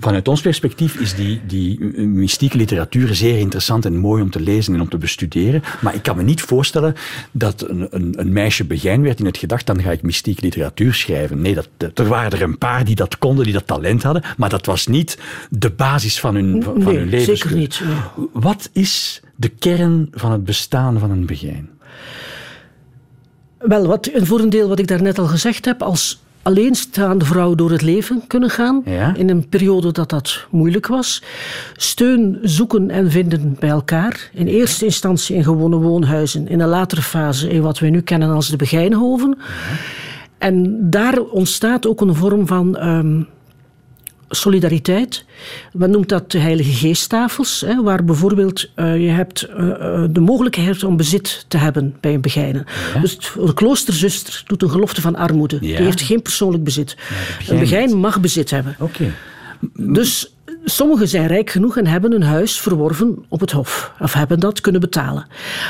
vanuit 0.00 0.28
ons 0.28 0.40
perspectief 0.40 0.94
is 0.94 1.14
die, 1.14 1.40
die 1.46 1.84
mystieke 2.06 2.56
literatuur 2.56 3.14
zeer 3.14 3.38
interessant 3.38 3.84
en 3.84 3.96
mooi 3.96 4.22
om 4.22 4.30
te 4.30 4.40
lezen 4.40 4.74
en 4.74 4.80
om 4.80 4.88
te 4.88 4.98
bestuderen. 4.98 5.62
Maar 5.80 5.94
ik 5.94 6.02
kan 6.02 6.16
me 6.16 6.22
niet 6.22 6.40
voorstellen 6.40 6.94
dat 7.30 7.68
een, 7.68 7.86
een, 7.90 8.14
een 8.20 8.32
meisje 8.32 8.64
begijn 8.64 9.02
werd 9.02 9.18
in 9.18 9.26
het 9.26 9.36
gedacht, 9.38 9.66
dan 9.66 9.82
ga 9.82 9.90
ik 9.90 10.02
mystieke 10.02 10.42
literatuur 10.42 10.94
schrijven. 10.94 11.40
Nee, 11.40 11.54
dat, 11.54 11.68
er 11.94 12.08
waren 12.08 12.32
er 12.32 12.42
een 12.42 12.58
paar 12.58 12.84
die 12.84 12.94
dat 12.94 13.18
konden, 13.18 13.44
die 13.44 13.52
dat 13.52 13.66
talent 13.66 14.02
hadden, 14.02 14.22
maar 14.36 14.48
dat 14.48 14.66
was 14.66 14.86
niet 14.86 15.18
de 15.50 15.70
basis 15.70 16.20
van 16.20 16.34
hun, 16.34 16.62
van, 16.62 16.78
Nee, 16.78 16.96
hun 16.96 17.08
leven. 17.08 17.36
zeker 17.36 17.56
niet, 17.56 17.80
nee. 17.84 18.26
Wat 18.32 18.70
is 18.72 19.22
de 19.36 19.48
kern 19.48 20.08
van 20.12 20.32
het 20.32 20.44
bestaan 20.44 20.98
van 20.98 21.10
een 21.10 21.26
begijn? 21.26 21.68
Wel, 23.58 23.86
wat, 23.86 24.10
voor 24.14 24.40
een 24.40 24.50
deel 24.50 24.68
wat 24.68 24.78
ik 24.78 24.86
daarnet 24.86 25.18
al 25.18 25.26
gezegd 25.26 25.64
heb, 25.64 25.82
als 25.82 26.24
alleenstaande 26.46 27.24
vrouw 27.24 27.54
door 27.54 27.70
het 27.70 27.82
leven 27.82 28.22
kunnen 28.26 28.50
gaan, 28.50 28.82
Ja. 28.84 29.14
in 29.16 29.30
een 29.30 29.48
periode 29.48 29.92
dat 29.92 30.10
dat 30.10 30.46
moeilijk 30.50 30.86
was, 30.86 31.22
steun 31.76 32.38
zoeken 32.42 32.90
en 32.90 33.10
vinden 33.10 33.56
bij 33.58 33.68
elkaar, 33.68 34.30
in 34.32 34.46
eerste 34.46 34.84
instantie 34.84 35.36
in 35.36 35.44
gewone 35.44 35.76
woonhuizen, 35.76 36.48
in 36.48 36.60
een 36.60 36.68
latere 36.68 37.02
fase 37.02 37.48
in 37.48 37.62
wat 37.62 37.78
wij 37.78 37.90
nu 37.90 38.00
kennen 38.00 38.30
als 38.30 38.48
de 38.48 38.56
Begijnhoven. 38.56 39.38
En 40.38 40.76
daar 40.90 41.18
ontstaat 41.20 41.86
ook 41.86 42.00
een 42.00 42.14
vorm 42.14 42.46
van 42.46 42.76
ehm, 42.76 43.22
solidariteit. 44.28 45.24
Men 45.72 45.90
noemt 45.90 46.08
dat 46.08 46.30
de 46.30 46.38
Heilige 46.38 46.72
Geesttafels, 46.72 47.60
hè, 47.60 47.82
waar 47.82 48.04
bijvoorbeeld 48.04 48.70
eh, 48.74 49.02
je 49.02 49.08
hebt 49.08 49.42
eh, 49.42 49.70
eh, 49.70 50.08
de 50.10 50.20
mogelijkheid 50.20 50.84
om 50.84 50.96
bezit 50.96 51.44
te 51.48 51.56
hebben 51.56 51.96
bij 52.00 52.14
een 52.14 52.20
begijnen. 52.20 52.64
Dus 53.00 53.18
de 53.34 53.54
kloosterzuster 53.54 54.42
doet 54.46 54.62
een 54.62 54.70
gelofte 54.70 55.00
van 55.00 55.16
armoede. 55.16 55.58
Ja. 55.60 55.76
Die 55.76 55.84
heeft 55.84 56.00
geen 56.00 56.22
persoonlijk 56.22 56.64
bezit. 56.64 56.96
een 57.48 57.58
begijn 57.58 57.96
mag 57.96 58.20
bezit 58.20 58.50
hebben. 58.50 58.76
Oké. 58.78 59.12
Dus 59.72 60.36
sommigen 60.64 61.08
zijn 61.08 61.26
rijk 61.26 61.50
genoeg 61.50 61.76
en 61.76 61.86
hebben 61.86 62.12
een 62.12 62.22
huis 62.22 62.60
verworven 62.60 63.24
op 63.28 63.40
het 63.40 63.50
hof. 63.50 63.92
Of 64.00 64.12
hebben 64.12 64.40
dat 64.40 64.60
kunnen 64.60 64.80
betalen. 64.80 65.26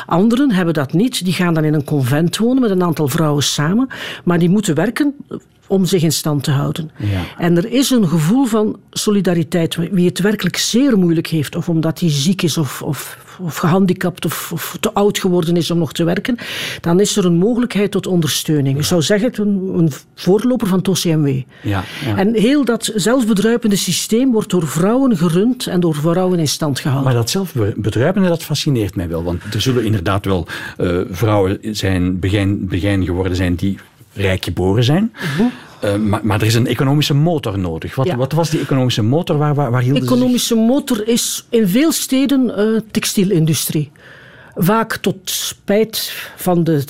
Anderen 0.06 0.50
hebben 0.50 0.74
dat 0.74 0.92
niet. 0.92 1.24
Die 1.24 1.32
gaan 1.32 1.54
dan 1.54 1.64
in 1.64 1.74
een 1.74 1.84
convent 1.84 2.36
wonen 2.36 2.62
met 2.62 2.70
een 2.70 2.82
aantal 2.82 3.08
vrouwen 3.08 3.42
samen. 3.42 3.88
Maar 4.24 4.38
die 4.38 4.48
moeten 4.48 4.74
werken 4.74 5.14
om 5.66 5.84
zich 5.84 6.02
in 6.02 6.12
stand 6.12 6.42
te 6.42 6.50
houden. 6.50 6.90
Ja. 6.96 7.22
En 7.38 7.56
er 7.56 7.72
is 7.72 7.90
een 7.90 8.08
gevoel 8.08 8.44
van 8.44 8.78
solidariteit. 8.90 9.76
Wie 9.90 10.06
het 10.06 10.20
werkelijk 10.20 10.56
zeer 10.56 10.98
moeilijk 10.98 11.26
heeft, 11.26 11.56
of 11.56 11.68
omdat 11.68 12.00
hij 12.00 12.10
ziek 12.10 12.42
is 12.42 12.58
of, 12.58 12.82
of, 12.82 13.18
of 13.40 13.56
gehandicapt 13.56 14.24
of, 14.24 14.52
of 14.52 14.76
te 14.80 14.92
oud 14.92 15.18
geworden 15.18 15.56
is 15.56 15.70
om 15.70 15.78
nog 15.78 15.92
te 15.92 16.04
werken, 16.04 16.36
dan 16.80 17.00
is 17.00 17.16
er 17.16 17.24
een 17.24 17.36
mogelijkheid 17.36 17.90
tot 17.90 18.06
ondersteuning. 18.06 18.78
Ik 18.78 18.84
zou 18.84 19.02
zeggen, 19.02 19.32
een, 19.34 19.78
een 19.78 19.92
voorloper 20.14 20.66
van 20.66 20.78
het 20.78 20.88
OCMW. 20.88 21.26
Ja, 21.62 21.84
ja. 22.04 22.16
En 22.16 22.34
heel 22.34 22.64
dat 22.64 22.92
zelfbedruipende 22.94 23.76
systeem 23.76 24.32
wordt 24.32 24.50
door 24.50 24.66
vrouwen 24.66 25.16
gerund 25.16 25.66
en 25.66 25.80
door 25.80 25.94
vrouwen 25.94 26.38
in 26.38 26.48
stand 26.48 26.80
gehouden. 26.80 27.12
Maar 27.12 27.20
dat 27.20 27.30
zelfbedruipende, 27.30 28.28
dat 28.28 28.42
fascineert 28.42 28.96
mij 28.96 29.08
wel. 29.08 29.22
Want 29.22 29.54
er 29.54 29.60
zullen 29.60 29.84
inderdaad 29.84 30.24
wel 30.24 30.46
eh, 30.76 30.98
vrouwen 31.10 31.58
zijn, 31.62 32.18
begijn, 32.18 32.68
begijn 32.68 33.04
geworden 33.04 33.36
zijn 33.36 33.54
die 33.54 33.78
rijk 34.16 34.44
geboren 34.44 34.84
zijn. 34.84 35.12
Eh, 35.80 35.94
maar, 35.96 36.20
maar 36.22 36.40
er 36.40 36.46
is 36.46 36.54
een 36.54 36.66
economische 36.66 37.14
motor 37.14 37.58
nodig. 37.58 37.94
Wat, 37.94 38.06
Ja. 38.06 38.16
wat 38.16 38.32
was 38.32 38.50
die 38.50 38.60
economische 38.60 39.02
motor? 39.02 39.36
Waar, 39.38 39.54
waar, 39.54 39.70
waar 39.70 39.82
hielden 39.82 40.02
zich- 40.02 40.12
economische 40.12 40.54
motor 40.54 41.08
is 41.08 41.46
in 41.50 41.68
veel 41.68 41.92
steden 41.92 42.56
eh, 42.56 42.80
textielindustrie. 42.90 43.90
Vaak 44.58 44.96
tot 44.96 45.16
spijt 45.24 46.12
van 46.36 46.64
de 46.64 46.84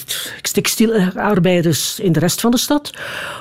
textielarbeiders 0.52 2.00
in 2.00 2.12
de 2.12 2.18
rest 2.18 2.40
van 2.40 2.50
de 2.50 2.56
stad. 2.58 2.90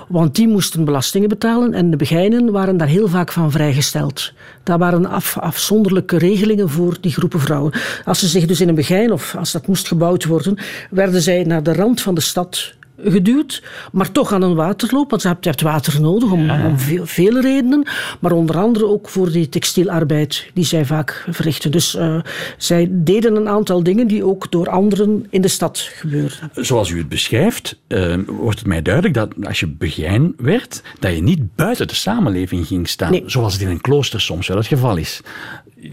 Want 0.07 0.35
die 0.35 0.47
moesten 0.47 0.85
belastingen 0.85 1.29
betalen 1.29 1.73
en 1.73 1.91
de 1.91 1.97
begijnen 1.97 2.51
waren 2.51 2.77
daar 2.77 2.87
heel 2.87 3.07
vaak 3.07 3.31
van 3.31 3.51
vrijgesteld. 3.51 4.31
Daar 4.63 4.77
waren 4.77 5.05
af, 5.05 5.37
afzonderlijke 5.37 6.17
regelingen 6.17 6.69
voor 6.69 6.97
die 7.01 7.11
groepen 7.11 7.39
vrouwen. 7.39 7.73
Als 8.05 8.19
ze 8.19 8.27
zich 8.27 8.45
dus 8.45 8.61
in 8.61 8.67
een 8.69 8.75
begijn 8.75 9.11
of 9.11 9.35
als 9.35 9.51
dat 9.51 9.67
moest 9.67 9.87
gebouwd 9.87 10.25
worden, 10.25 10.57
werden 10.89 11.21
zij 11.21 11.43
naar 11.43 11.63
de 11.63 11.73
rand 11.73 12.01
van 12.01 12.15
de 12.15 12.21
stad 12.21 12.73
geduwd, 12.97 13.63
maar 13.91 14.11
toch 14.11 14.33
aan 14.33 14.41
een 14.41 14.55
waterloop, 14.55 15.09
want 15.09 15.21
je 15.21 15.27
hebt, 15.27 15.43
je 15.43 15.49
hebt 15.49 15.61
water 15.61 16.01
nodig 16.01 16.31
om, 16.31 16.49
om 16.49 16.79
veel, 16.79 17.05
vele 17.05 17.41
redenen, 17.41 17.87
maar 18.19 18.31
onder 18.31 18.57
andere 18.57 18.85
ook 18.85 19.09
voor 19.09 19.31
die 19.31 19.49
textielarbeid 19.49 20.49
die 20.53 20.65
zij 20.65 20.85
vaak 20.85 21.25
verrichten. 21.29 21.71
Dus 21.71 21.95
eh, 21.95 22.19
zij 22.57 22.87
deden 22.91 23.35
een 23.35 23.49
aantal 23.49 23.83
dingen 23.83 24.07
die 24.07 24.25
ook 24.25 24.51
door 24.51 24.69
anderen 24.69 25.25
in 25.29 25.41
de 25.41 25.47
stad 25.47 25.79
gebeurden. 25.79 26.51
Zoals 26.53 26.89
u 26.89 26.97
het 26.97 27.09
beschrijft, 27.09 27.79
eh, 27.87 28.15
wordt 28.27 28.59
het 28.59 28.67
mij 28.67 28.81
duidelijk 28.81 29.13
dat 29.13 29.33
als 29.43 29.59
je 29.59 29.67
begijn 29.67 30.33
werd, 30.37 30.81
dat 30.99 31.15
je 31.15 31.23
niet 31.23 31.55
buiten 31.55 31.87
de 31.87 31.95
samenleving 31.95 32.67
ging 32.67 32.87
staan. 32.87 33.11
Nee. 33.11 33.23
Zoals 33.25 33.53
het 33.53 33.61
in 33.61 33.69
een 33.69 33.81
klooster 33.81 34.21
soms 34.21 34.47
wel 34.47 34.57
het 34.57 34.67
geval 34.67 34.97
is. 34.97 35.21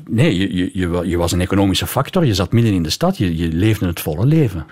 Nee, 0.09 0.37
je, 0.37 0.71
je, 0.73 1.09
je 1.09 1.17
was 1.17 1.33
een 1.33 1.41
economische 1.41 1.87
factor, 1.87 2.27
je 2.27 2.35
zat 2.35 2.53
midden 2.53 2.73
in 2.73 2.83
de 2.83 2.91
stad, 2.91 3.19
je, 3.19 3.37
je 3.37 3.49
leefde 3.49 3.87
het 3.87 4.01
volle 4.01 4.27
leven. 4.27 4.67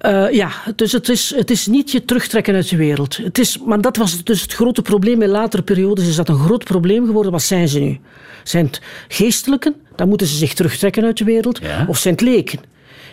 Eh, 0.00 0.30
ja, 0.30 0.50
dus 0.76 0.92
het 0.92 1.08
is, 1.08 1.34
het 1.36 1.50
is 1.50 1.66
niet 1.66 1.90
je 1.90 2.04
terugtrekken 2.04 2.54
uit 2.54 2.68
de 2.68 2.76
wereld. 2.76 3.16
Het 3.16 3.38
is, 3.38 3.58
maar 3.58 3.80
dat 3.80 3.96
was 3.96 4.24
dus 4.24 4.42
het 4.42 4.52
grote 4.52 4.82
probleem 4.82 5.22
in 5.22 5.28
latere 5.28 5.62
periodes. 5.62 6.08
Is 6.08 6.16
dat 6.16 6.28
een 6.28 6.38
groot 6.38 6.64
probleem 6.64 7.06
geworden? 7.06 7.32
Wat 7.32 7.42
zijn 7.42 7.68
ze 7.68 7.78
nu? 7.78 7.98
Zijn 8.44 8.66
het 8.66 8.80
geestelijken? 9.08 9.74
Dan 9.96 10.08
moeten 10.08 10.26
ze 10.26 10.36
zich 10.36 10.54
terugtrekken 10.54 11.04
uit 11.04 11.18
de 11.18 11.24
wereld. 11.24 11.58
Ja. 11.62 11.84
Of 11.88 11.98
zijn 11.98 12.14
het 12.14 12.22
leken? 12.22 12.60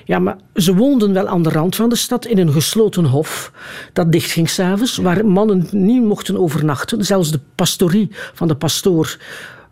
Ja, 0.05 0.19
maar 0.19 0.37
ze 0.55 0.75
woonden 0.75 1.13
wel 1.13 1.27
aan 1.27 1.41
de 1.43 1.49
rand 1.49 1.75
van 1.75 1.89
de 1.89 1.95
stad 1.95 2.25
in 2.25 2.37
een 2.37 2.51
gesloten 2.51 3.05
hof 3.05 3.51
dat 3.93 4.11
dichtging 4.11 4.49
s'avonds, 4.49 4.97
waar 4.97 5.25
mannen 5.25 5.67
niet 5.71 6.03
mochten 6.03 6.39
overnachten. 6.39 7.05
Zelfs 7.05 7.31
de 7.31 7.39
pastorie 7.55 8.09
van 8.33 8.47
de 8.47 8.55
pastoor 8.55 9.17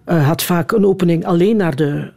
eh, 0.03 0.27
had 0.27 0.43
vaak 0.43 0.71
een 0.71 0.85
opening 0.85 1.25
alleen 1.25 1.57
naar 1.57 1.75
de, 1.75 2.11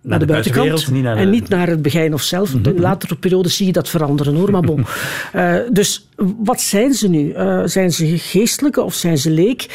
naar 0.00 0.18
de, 0.18 0.26
de 0.26 0.32
buitenkant. 0.32 0.90
niet 0.90 1.02
naar 1.02 1.14
de-. 1.14 1.20
En 1.20 1.30
niet 1.30 1.48
naar 1.48 1.68
het 1.68 1.82
begijn 1.82 2.14
of 2.14 2.22
zelf. 2.22 2.54
In 2.54 2.80
latere 2.80 3.14
periodes 3.14 3.56
zie 3.56 3.66
je 3.66 3.72
dat 3.72 3.88
veranderen 3.88 4.34
hoor, 4.34 4.50
maar 4.50 4.62
bon. 4.62 4.84
Eh, 5.32 5.54
dus 5.70 6.08
wat 6.38 6.60
zijn 6.60 6.94
ze 6.94 7.08
nu? 7.08 7.32
Eh, 7.32 7.62
zijn 7.64 7.92
ze 7.92 8.18
geestelijke 8.18 8.82
of 8.82 8.94
zijn 8.94 9.18
ze 9.18 9.30
leek? 9.30 9.66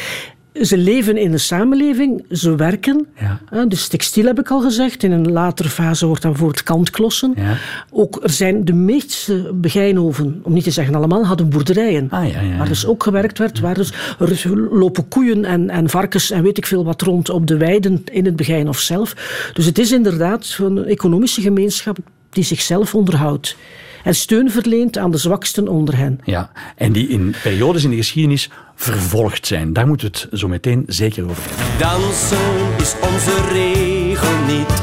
Ze 0.62 0.76
leven 0.76 1.16
in 1.16 1.32
een 1.32 1.40
samenleving, 1.40 2.24
ze 2.30 2.54
werken. 2.54 3.06
Ja. 3.50 3.64
Dus 3.64 3.88
textiel 3.88 4.24
heb 4.24 4.38
ik 4.38 4.50
al 4.50 4.60
gezegd. 4.60 5.02
In 5.02 5.12
een 5.12 5.32
latere 5.32 5.68
fase 5.68 6.06
wordt 6.06 6.22
dan 6.22 6.36
voor 6.36 6.48
het 6.48 6.62
kantklossen. 6.62 7.32
Ja. 7.36 7.56
Ook 7.90 8.18
er 8.22 8.30
zijn 8.30 8.64
de 8.64 8.72
meeste 8.72 9.50
begijnhoven, 9.54 10.40
om 10.42 10.52
niet 10.52 10.64
te 10.64 10.70
zeggen 10.70 10.94
allemaal, 10.94 11.26
hadden 11.26 11.48
boerderijen. 11.48 12.06
Ah, 12.10 12.32
ja, 12.32 12.40
ja, 12.40 12.56
Waar 12.56 12.68
dus 12.68 12.86
ook 12.86 13.02
gewerkt 13.02 13.38
werd. 13.38 13.60
Waar 13.60 13.74
dus, 13.74 13.92
er 14.18 14.58
lopen 14.70 15.08
koeien 15.08 15.44
en, 15.44 15.70
en 15.70 15.90
varkens 15.90 16.30
en 16.30 16.42
weet 16.42 16.58
ik 16.58 16.66
veel 16.66 16.84
wat 16.84 17.02
rond 17.02 17.30
op 17.30 17.46
de 17.46 17.56
weiden 17.56 18.02
in 18.12 18.24
het 18.24 18.36
begijnhof 18.36 18.78
zelf. 18.78 19.14
Dus 19.54 19.66
het 19.66 19.78
is 19.78 19.92
inderdaad 19.92 20.58
een 20.60 20.84
economische 20.84 21.40
gemeenschap 21.40 21.98
die 22.30 22.44
zichzelf 22.44 22.94
onderhoudt. 22.94 23.56
En 24.04 24.14
steun 24.14 24.50
verleent 24.50 24.98
aan 24.98 25.10
de 25.10 25.18
zwaksten 25.18 25.68
onder 25.68 25.96
hen. 25.96 26.20
Ja, 26.24 26.50
en 26.76 26.92
die 26.92 27.08
in 27.08 27.34
periodes 27.42 27.84
in 27.84 27.90
de 27.90 27.96
geschiedenis 27.96 28.50
vervolgd 28.74 29.46
zijn. 29.46 29.72
Daar 29.72 29.86
moeten 29.86 30.10
we 30.10 30.18
het 30.18 30.40
zo 30.40 30.48
meteen 30.48 30.84
zeker 30.86 31.24
over 31.24 31.42
hebben. 31.46 31.78
Dansen 31.78 32.76
is 32.78 32.94
onze 33.02 33.48
regel 33.52 34.36
niet. 34.46 34.82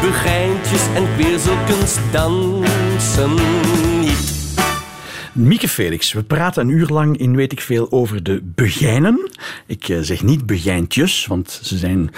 Begijntjes 0.00 0.86
en 0.94 1.06
kweerselkunst 1.16 1.98
dansen 2.12 3.34
niet. 4.00 4.34
Mieke 5.32 5.68
Felix, 5.68 6.12
we 6.12 6.22
praten 6.22 6.62
een 6.62 6.74
uur 6.74 6.86
lang 6.86 7.18
in 7.18 7.36
weet 7.36 7.52
ik 7.52 7.60
veel 7.60 7.92
over 7.92 8.22
de 8.22 8.40
begijnen. 8.42 9.30
Ik 9.66 9.88
eh, 9.88 9.98
zeg 10.00 10.22
niet 10.22 10.46
begijntjes, 10.46 11.26
want 11.26 11.60
ze 11.62 11.78
zijn 11.78 12.10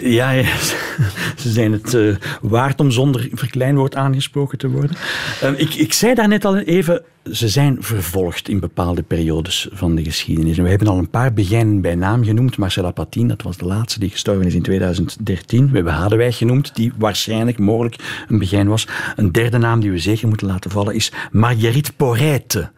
Ja, 0.00 0.32
ze 1.42 1.50
zijn 1.50 1.72
het 1.72 1.94
eh, 1.94 2.16
waard 2.40 2.80
om 2.80 2.90
zonder 2.90 3.28
verkleinwoord 3.32 3.94
aangesproken 3.94 4.58
te 4.58 4.68
worden. 4.68 4.96
Eh, 5.40 5.50
ik, 5.56 5.74
ik 5.74 5.92
zei 5.92 6.14
daarnet 6.14 6.44
al 6.44 6.58
even, 6.58 7.02
ze 7.30 7.48
zijn 7.48 7.76
vervolgd 7.80 8.48
in 8.48 8.60
bepaalde 8.60 9.02
periodes 9.02 9.68
van 9.72 9.94
de 9.94 10.04
geschiedenis. 10.04 10.58
En 10.58 10.62
we 10.62 10.70
hebben 10.70 10.88
al 10.88 10.98
een 10.98 11.10
paar 11.10 11.32
begijnen 11.32 11.80
bij 11.80 11.94
naam 11.94 12.24
genoemd. 12.24 12.56
Marcella 12.56 12.90
Patin, 12.90 13.28
dat 13.28 13.42
was 13.42 13.56
de 13.56 13.64
laatste 13.64 13.98
die 13.98 14.10
gestorven 14.10 14.46
is 14.46 14.54
in 14.54 14.62
2013. 14.62 15.68
We 15.68 15.74
hebben 15.74 15.92
Hadewijk 15.92 16.34
genoemd, 16.34 16.74
die 16.74 16.92
waarschijnlijk 16.98 17.58
mogelijk 17.58 18.24
een 18.28 18.38
begijn 18.38 18.68
was. 18.68 18.88
Een 19.16 19.32
derde 19.32 19.58
naam 19.58 19.80
die 19.80 19.90
we 19.90 19.98
zeker 19.98 20.28
moeten 20.28 20.46
laten 20.46 20.70
vallen 20.70 20.94
is 20.94 21.12
Marguerite 21.30 21.92
Porrette. 21.92 22.70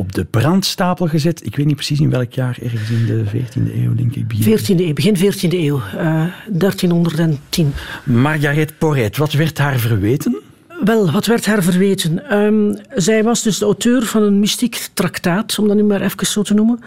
Op 0.00 0.12
de 0.12 0.24
brandstapel 0.24 1.06
gezet, 1.06 1.46
ik 1.46 1.56
weet 1.56 1.66
niet 1.66 1.74
precies 1.74 2.00
in 2.00 2.10
welk 2.10 2.32
jaar, 2.32 2.58
ergens 2.62 2.90
in 2.90 3.06
de 3.06 3.24
14e 3.26 3.74
eeuw, 3.74 3.94
denk 3.94 4.14
ik. 4.14 4.28
begin- 4.28 4.58
14e 4.58 4.80
eeuw, 4.86 4.92
begin 4.92 5.16
14e 5.16 5.58
eeuw. 5.58 5.80
eh 5.98 6.24
1310. 6.48 7.72
Margaret 8.04 8.78
Porret, 8.78 9.16
wat 9.16 9.32
werd 9.32 9.58
haar 9.58 9.78
verweten? 9.78 10.40
Wel, 10.84 11.10
wat 11.10 11.26
werd 11.26 11.46
haar 11.46 11.62
verweten? 11.62 12.28
Ehm, 12.30 12.74
zij 12.94 13.24
was 13.24 13.42
dus 13.42 13.58
de 13.58 13.64
auteur 13.64 14.02
van 14.06 14.22
een 14.22 14.38
mystiek 14.38 14.88
traktaat, 14.94 15.58
om 15.58 15.66
dat 15.68 15.76
nu 15.76 15.82
maar 15.82 16.00
even 16.00 16.26
zo 16.26 16.42
te 16.42 16.54
noemen. 16.54 16.80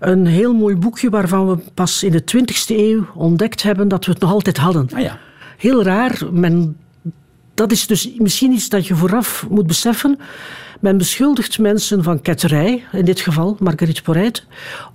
Een 0.00 0.26
heel 0.26 0.54
mooi 0.54 0.76
boekje 0.76 1.10
waarvan 1.10 1.48
we 1.48 1.58
pas 1.74 2.02
in 2.02 2.12
de 2.12 2.24
20e 2.24 2.78
eeuw 2.78 3.06
ontdekt 3.14 3.62
hebben 3.62 3.88
dat 3.88 4.04
we 4.04 4.12
het 4.12 4.20
nog 4.20 4.30
altijd 4.32 4.56
hadden. 4.56 4.88
Ah 4.94 5.00
ja. 5.00 5.18
Heel 5.56 5.82
raar. 5.82 6.18
Men, 6.32 6.76
dat 7.54 7.72
is 7.72 7.86
dus 7.86 8.10
misschien 8.16 8.52
iets 8.52 8.68
dat 8.68 8.86
je 8.86 8.94
vooraf 8.94 9.46
moet 9.50 9.66
beseffen. 9.66 10.18
Men 10.78 10.98
beschuldigt 10.98 11.58
mensen 11.58 12.02
van 12.02 12.20
ketterij, 12.20 12.84
in 12.92 13.04
dit 13.04 13.20
geval 13.20 13.56
Marguerite 13.60 14.02
Porret, 14.02 14.46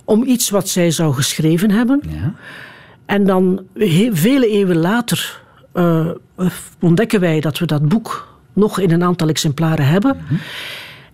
om 0.04 0.22
iets 0.22 0.50
wat 0.50 0.68
zij 0.68 0.90
zou 0.90 1.14
geschreven 1.14 1.70
hebben. 1.70 2.00
Ja. 2.08 2.34
En 3.06 3.24
dan, 3.24 3.62
vele 4.12 4.48
eeuwen 4.48 4.76
later, 4.76 5.42
eh, 5.72 6.08
ontdekken 6.80 7.20
wij 7.20 7.40
dat 7.40 7.58
we 7.58 7.66
dat 7.66 7.88
boek 7.88 8.28
nog 8.52 8.78
in 8.78 8.90
een 8.90 9.02
aantal 9.02 9.28
exemplaren 9.28 9.86
hebben. 9.86 10.16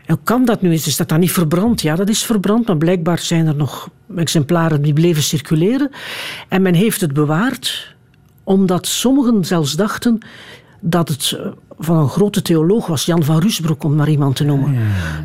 En 0.07 0.17
hoe 0.17 0.25
kan 0.25 0.45
dat 0.45 0.63
nu? 0.63 0.73
Is 0.73 0.97
dat 0.97 1.09
dan 1.09 1.21
niet 1.21 1.33
verbrand? 1.33 1.81
Ja, 1.81 1.97
dat 1.97 2.09
is 2.09 2.23
verbrand, 2.23 2.67
maar 2.67 2.77
blijkbaar 2.77 3.19
zijn 3.19 3.47
er 3.47 3.55
nog 3.55 3.89
exemplaren 4.17 4.83
die 4.83 4.93
bleven 4.93 5.23
circuleren. 5.23 5.91
En 6.49 6.63
men 6.63 6.75
heeft 6.75 7.01
het 7.01 7.13
bewaard, 7.13 7.95
omdat 8.45 8.87
sommigen 8.87 9.45
zelfs 9.45 9.77
dachten 9.77 10.19
dat 10.81 11.09
het 11.09 11.37
eh, 11.39 11.47
van 11.79 11.97
een 11.97 12.09
grote 12.09 12.43
theoloog 12.43 12.87
was, 12.87 13.05
Jan 13.05 13.25
van 13.25 13.39
Rusbroek, 13.39 13.85
om 13.85 13.95
maar 13.95 14.09
iemand 14.09 14.37
te 14.37 14.45
noemen. 14.45 14.77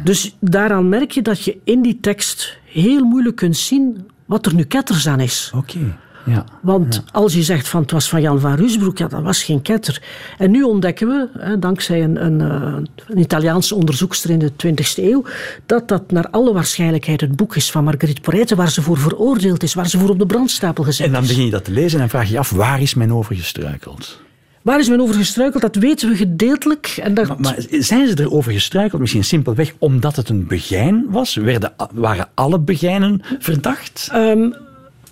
Dus 0.04 0.36
daaraan 0.40 0.90
merk 0.90 1.12
je 1.12 1.22
dat 1.22 1.44
je 1.44 1.58
in 1.64 1.82
die 1.82 2.00
tekst 2.00 2.58
heel 2.66 3.04
moeilijk 3.04 3.36
kunt 3.36 3.58
zien 3.58 4.08
wat 4.26 4.46
er 4.46 4.56
nu 4.56 4.64
ketters 4.64 5.08
aan 5.08 5.20
is. 5.20 5.52
Oké. 5.56 5.98
Ja. 6.26 6.46
Want 6.62 7.04
als 7.12 7.34
je 7.34 7.44
zegt 7.44 7.68
van 7.68 7.82
het 7.82 7.92
was 7.92 8.10
van 8.10 8.22
Jan 8.22 8.40
van 8.40 8.56
Rusbroek, 8.56 8.98
ja, 8.98 9.08
dat 9.08 9.22
was 9.22 9.44
geen 9.44 9.62
ketter. 9.62 10.02
En 10.38 10.52
nu 10.52 10.64
ontdekken 10.64 11.08
we, 11.08 11.28
hè, 11.40 11.60
dankzij 11.60 12.04
een, 12.04 12.26
een, 12.26 12.42
eh, 12.42 12.74
een 13.08 13.20
Italiaanse 13.20 13.76
onderzoekster 13.76 14.30
in 14.30 14.40
de 14.40 14.52
20e 14.56 15.04
eeuw, 15.04 15.24
dat 15.66 15.88
dat 15.88 16.12
naar 16.12 16.28
alle 16.30 16.54
waarschijnlijkheid 16.54 17.22
het 17.22 17.36
boek 17.36 17.56
is 17.56 17.72
van 17.72 17.84
Marguerite 17.84 18.22
Porete, 18.22 18.56
waar 18.56 18.70
ze 18.70 18.82
voor 18.82 18.98
veroordeeld 18.98 19.64
is, 19.64 19.74
waar 19.74 19.90
ze 19.90 20.00
voor 20.00 20.10
op 20.10 20.20
de 20.20 20.26
brandstapel 20.26 20.84
gezet 20.84 21.06
En 21.06 21.12
dan 21.12 21.22
is. 21.22 21.28
begin 21.28 21.46
je 21.46 21.52
dat 21.52 21.64
te 21.64 21.72
lezen 21.72 22.00
en 22.00 22.10
vraag 22.10 22.26
je 22.26 22.32
je 22.32 22.40
af, 22.40 22.50
waar 22.50 22.82
is 22.82 22.94
men 22.94 23.12
over 23.12 23.36
gestruikeld? 23.36 24.24
Waar 24.66 24.80
is 24.80 24.90
men 24.90 25.02
over 25.02 25.16
gestruikeld? 25.16 25.62
Dat 25.62 25.76
weten 25.76 26.10
we 26.10 26.16
gedeeltelijk. 26.16 27.00
En 27.02 27.14
dat, 27.14 27.28
Maar, 27.28 27.40
maar 27.40 27.56
zijn 27.70 28.08
ze 28.08 28.20
erover 28.20 28.52
gestruikeld? 28.52 29.02
Misschien 29.02 29.24
simpelweg 29.24 29.74
omdat 29.78 30.16
het 30.16 30.30
een 30.30 30.48
begijn 30.48 31.06
was? 31.10 31.36
Werden, 31.36 31.74
waren 31.94 32.30
alle 32.34 32.60
begijnen 32.60 33.22
verdacht? 33.40 34.10
Ehm, 34.12 34.50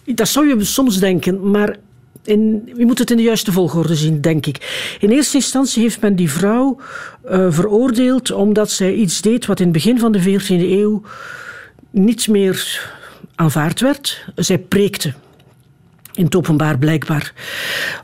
dat 0.06 0.28
zou 0.28 0.48
je 0.48 0.64
soms 0.64 1.00
denken, 1.00 1.50
maar 1.52 1.78
in, 2.24 2.72
je 2.76 2.86
moet 2.86 3.00
het 3.00 3.12
in 3.12 3.18
de 3.18 3.24
juiste 3.24 3.52
volgorde 3.52 3.96
zien, 3.96 4.22
denk 4.22 4.46
ik. 4.46 4.96
In 5.00 5.10
eerste 5.10 5.38
instantie 5.38 5.82
heeft 5.82 6.02
men 6.02 6.16
die 6.16 6.32
vrouw 6.32 6.80
eh, 7.24 7.48
veroordeeld 7.50 8.32
omdat 8.32 8.72
zij 8.72 8.94
iets 8.94 9.22
deed 9.22 9.46
wat 9.46 9.60
in 9.60 9.66
het 9.66 9.74
begin 9.74 10.00
van 10.00 10.12
de 10.12 10.22
14e 10.22 10.48
eeuw 10.48 11.02
niet 11.92 12.28
meer 12.28 12.90
aanvaard 13.36 13.80
werd. 13.80 14.26
Zij 14.36 14.58
preekte. 14.58 15.14
In 16.16 16.26
het 16.26 16.36
openbaar 16.36 16.78
blijkbaar. 16.78 17.34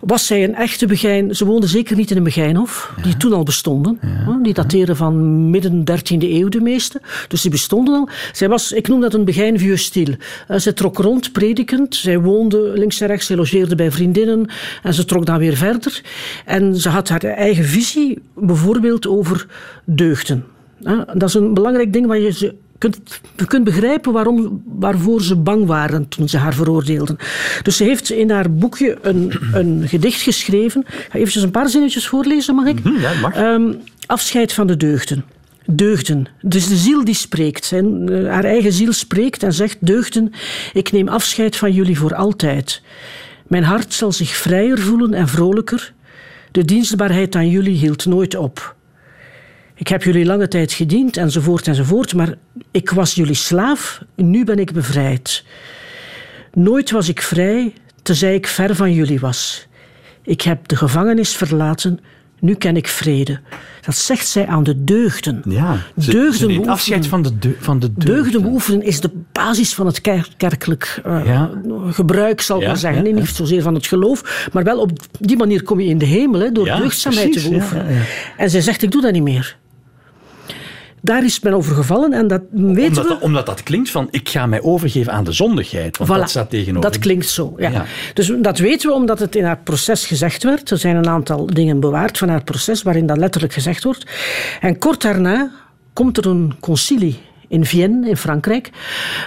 Was 0.02 0.26
zij 0.26 0.44
een 0.44 0.56
echte 0.56 0.86
begijn? 0.86 1.36
Ze 1.36 1.46
woonde 1.46 1.68
zeker 1.68 1.96
niet 1.96 2.12
in 2.12 2.18
een 2.18 2.24
begijnhof, 2.24 2.94
die 3.04 3.18
toen 3.18 3.34
al 3.34 3.44
bestonden. 3.44 4.00
Die 4.42 4.54
dateren 4.54 4.96
van 4.96 5.50
midden 5.50 5.84
13e 5.92 6.18
eeuw 6.20 6.50
de 6.50 6.62
meeste. 6.62 7.02
Dus 7.28 7.42
die 7.42 7.52
bestonden 7.52 7.94
al. 7.94 8.10
Zij 8.32 8.50
was, 8.50 8.72
ik 8.72 8.88
noem 8.88 9.02
dat 9.02 9.14
een 9.14 9.26
begijn 9.26 9.60
vieux 9.60 9.84
style. 9.84 10.18
Eh, 10.48 10.58
Zij 10.58 10.74
trok 10.74 10.98
rond 10.98 11.32
predikend. 11.32 11.96
Zij 11.96 12.20
woonde 12.20 12.72
links 12.76 13.02
en 13.02 13.08
rechts. 13.08 13.26
Zij 13.26 13.36
logeerde 13.36 13.76
bij 13.76 13.92
vriendinnen. 13.92 14.50
En 14.84 14.94
ze 14.94 15.06
trok 15.06 15.26
dan 15.26 15.38
weer 15.38 15.56
verder. 15.56 16.02
En 16.46 16.76
ze 16.76 16.90
had 16.90 17.10
haar 17.10 17.24
eigen 17.24 17.66
visie, 17.66 18.22
bijvoorbeeld 18.36 19.08
over 19.08 19.48
deugden. 19.86 20.46
Dat 21.14 21.24
is 21.24 21.34
een 21.34 21.54
belangrijk 21.54 21.94
ding 21.94 22.06
waar 22.08 22.20
je 22.20 22.32
ze 22.32 22.56
kunt, 22.80 23.00
je 23.36 23.46
kunt 23.46 23.64
begrijpen 23.64 24.12
waarom, 24.12 24.64
waarvoor 24.66 25.22
ze 25.22 25.36
bang 25.36 25.66
waren 25.66 26.08
toen 26.08 26.30
ze 26.30 26.38
haar 26.38 26.54
veroordeelden. 26.54 27.18
Dus 27.64 27.78
ze 27.78 27.84
heeft 27.84 28.12
in 28.12 28.30
haar 28.32 28.52
boekje 28.52 28.98
een, 29.02 29.34
een 29.54 29.84
gedicht 29.88 30.22
geschreven. 30.22 30.82
Ik 30.82 31.08
ga 31.10 31.18
eventjes 31.18 31.44
een 31.44 31.52
paar 31.52 31.70
zinnetjes 31.70 32.08
voorlezen, 32.08 32.56
mag 32.56 32.66
ik? 32.66 32.80
Ja, 32.84 33.14
mag. 33.22 33.34
Ehm, 33.34 33.74
afscheid 34.06 34.54
van 34.54 34.68
de 34.68 34.78
deugden. 34.78 35.26
Deugden. 35.66 36.28
Dus 36.42 36.68
de 36.68 36.76
ziel 36.76 37.04
die 37.04 37.16
spreekt. 37.16 37.66
Zijn, 37.66 38.10
eh, 38.10 38.32
haar 38.32 38.44
eigen 38.44 38.72
ziel 38.72 38.94
spreekt 38.94 39.44
en 39.44 39.54
zegt: 39.54 39.78
Deugden, 39.80 40.32
ik 40.74 40.92
neem 40.92 41.08
afscheid 41.08 41.56
van 41.56 41.72
jullie 41.72 41.98
voor 41.98 42.16
altijd. 42.16 42.82
Mijn 43.48 43.64
hart 43.64 43.94
zal 43.94 44.12
zich 44.12 44.36
vrijer 44.36 44.80
voelen 44.80 45.14
en 45.14 45.28
vrolijker. 45.28 45.94
De 46.52 46.66
dienstbaarheid 46.66 47.36
aan 47.36 47.50
jullie 47.50 47.78
hield 47.78 48.06
nooit 48.06 48.36
op. 48.36 48.76
Ik 49.80 49.88
heb 49.88 50.04
jullie 50.04 50.26
lange 50.26 50.48
tijd 50.48 50.72
gediend, 50.74 51.18
enzovoort, 51.18 51.68
enzovoort, 51.68 52.14
maar 52.14 52.34
ik 52.72 52.90
was 52.90 53.16
jullie 53.16 53.34
slaaf, 53.36 54.02
nu 54.16 54.44
ben 54.44 54.60
ik 54.60 54.72
bevrijd. 54.74 55.44
Nooit 56.54 56.92
was 56.92 57.10
ik 57.10 57.22
vrij, 57.22 57.74
tenzij 58.02 58.36
ik 58.36 58.48
ver 58.48 58.76
van 58.76 58.94
jullie 58.94 59.20
was. 59.20 59.68
Ik 60.24 60.42
heb 60.42 60.68
de 60.68 60.76
gevangenis 60.76 61.36
verlaten, 61.36 62.00
nu 62.40 62.54
ken 62.56 62.76
ik 62.76 62.88
vrede. 62.88 63.40
Dat 63.82 63.96
zegt 63.96 64.28
zij 64.28 64.48
aan 64.48 64.64
de 64.64 64.84
deugden. 64.84 65.42
Ja, 65.46 65.78
ze, 66.00 66.12
deugden 66.12 66.54
ze 66.64 66.70
afscheid 66.70 67.08
van 67.08 67.22
de, 67.22 67.38
de, 67.40 67.56
van 67.60 67.80
de 67.80 67.94
deugden. 67.94 68.16
Deugden 68.16 68.42
beoefenen 68.42 68.82
is 68.84 69.02
de 69.02 69.12
basis 69.32 69.74
van 69.74 69.86
het 69.86 70.02
ker- 70.02 70.30
kerkelijk 70.38 71.02
eh, 71.06 71.22
Ja. 71.26 71.50
gebruik, 71.90 72.42
zal 72.42 72.56
ik 72.58 72.62
Ja, 72.62 72.68
maar 72.68 72.78
zeggen. 72.78 73.06
ja, 73.06 73.14
niet 73.14 73.28
zozeer 73.28 73.62
van 73.62 73.74
het 73.74 73.88
geloof, 73.88 74.48
maar 74.54 74.64
wel 74.64 74.80
op 74.80 74.92
die 75.20 75.38
manier 75.38 75.64
kom 75.64 75.80
je 75.80 75.88
in 75.88 75.98
de 75.98 76.06
hemel, 76.06 76.40
hè, 76.40 76.52
door 76.52 76.66
Ja, 76.66 76.78
deugdzaamheid 76.78 77.30
precies, 77.30 77.44
te 77.50 77.56
beoefenen. 77.56 77.86
En 78.38 78.50
zij 78.50 78.62
zegt, 78.62 78.82
ik 78.82 78.92
doe 78.92 79.02
dat 79.02 79.12
niet 79.12 79.24
meer. 79.24 79.58
Daar 81.02 81.24
is 81.24 81.40
men 81.40 81.54
over 81.54 81.76
gevallen 81.76 82.14
en 82.14 82.28
dat 82.28 82.42
weten 82.52 82.68
Omdat, 82.88 83.04
we. 83.04 83.10
dat- 83.10 83.22
omdat 83.22 83.46
dat 83.46 83.64
klinkt 83.64 83.90
van, 83.92 84.08
ik 84.12 84.30
ga 84.30 84.46
mij 84.46 84.62
overgeven 84.62 85.12
aan 85.14 85.24
de 85.24 85.32
zondigheid. 85.32 85.98
Want 85.98 86.10
Voilà. 86.10 86.14
dat 86.14 86.30
staat 86.30 86.50
tegenover. 86.50 86.90
Dat 86.92 87.00
klinkt 87.00 87.28
zo, 87.30 87.54
ja. 87.58 87.70
Ja. 87.70 87.86
Dus 88.14 88.32
dat 88.42 88.58
weten 88.58 88.90
we 88.90 88.96
omdat 88.96 89.20
het 89.20 89.36
in 89.36 89.44
haar 89.44 89.60
proces 89.64 90.06
gezegd 90.06 90.44
werd. 90.44 90.72
Er 90.72 90.78
zijn 90.78 90.96
een 90.96 91.08
aantal 91.10 91.46
dingen 91.46 91.80
bewaard 91.80 92.18
van 92.18 92.30
haar 92.30 92.44
proces 92.44 92.82
waarin 92.84 93.06
dat 93.06 93.18
letterlijk 93.18 93.54
gezegd 93.54 93.84
wordt. 93.84 94.06
En 94.62 94.78
kort 94.78 95.02
daarna 95.02 95.52
komt 95.94 96.18
er 96.18 96.26
een 96.26 96.54
concilie 96.60 97.20
in 97.48 97.66
Vienne, 97.66 98.10
in 98.10 98.18
Frankrijk, 98.18 98.70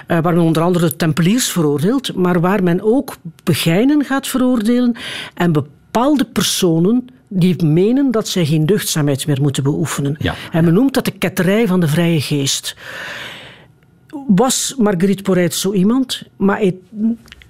eh, 0.07 0.19
waar 0.21 0.33
men 0.33 0.43
onder 0.43 0.61
andere 0.63 0.85
de 0.87 0.95
Tempeliers 0.95 1.47
veroordeelt, 1.51 2.15
maar 2.15 2.39
waar 2.39 2.63
men 2.63 2.81
ook 2.81 3.15
begijnen 3.43 4.05
gaat 4.05 4.27
veroordelen 4.27 4.95
en 5.33 5.51
bepaalde 5.51 6.25
personen 6.25 7.07
die 7.35 7.65
menen 7.65 8.11
dat 8.11 8.27
zij 8.27 8.45
geen 8.45 8.65
deugdzaamheid 8.65 9.27
meer 9.27 9.41
moeten 9.41 9.63
beoefenen. 9.63 10.15
Ja. 10.19 10.35
En 10.51 10.63
men 10.63 10.73
noemt 10.73 10.93
dat 10.93 11.05
de 11.05 11.11
ketterij 11.11 11.67
van 11.67 11.79
de 11.79 11.87
vrije 11.87 12.21
geest 12.21 12.75
was 14.27 14.75
Marguerite 14.77 15.23
Porret 15.23 15.53
zo 15.53 15.73
iemand, 15.73 16.23
maar 16.37 16.61
ik, 16.61 16.75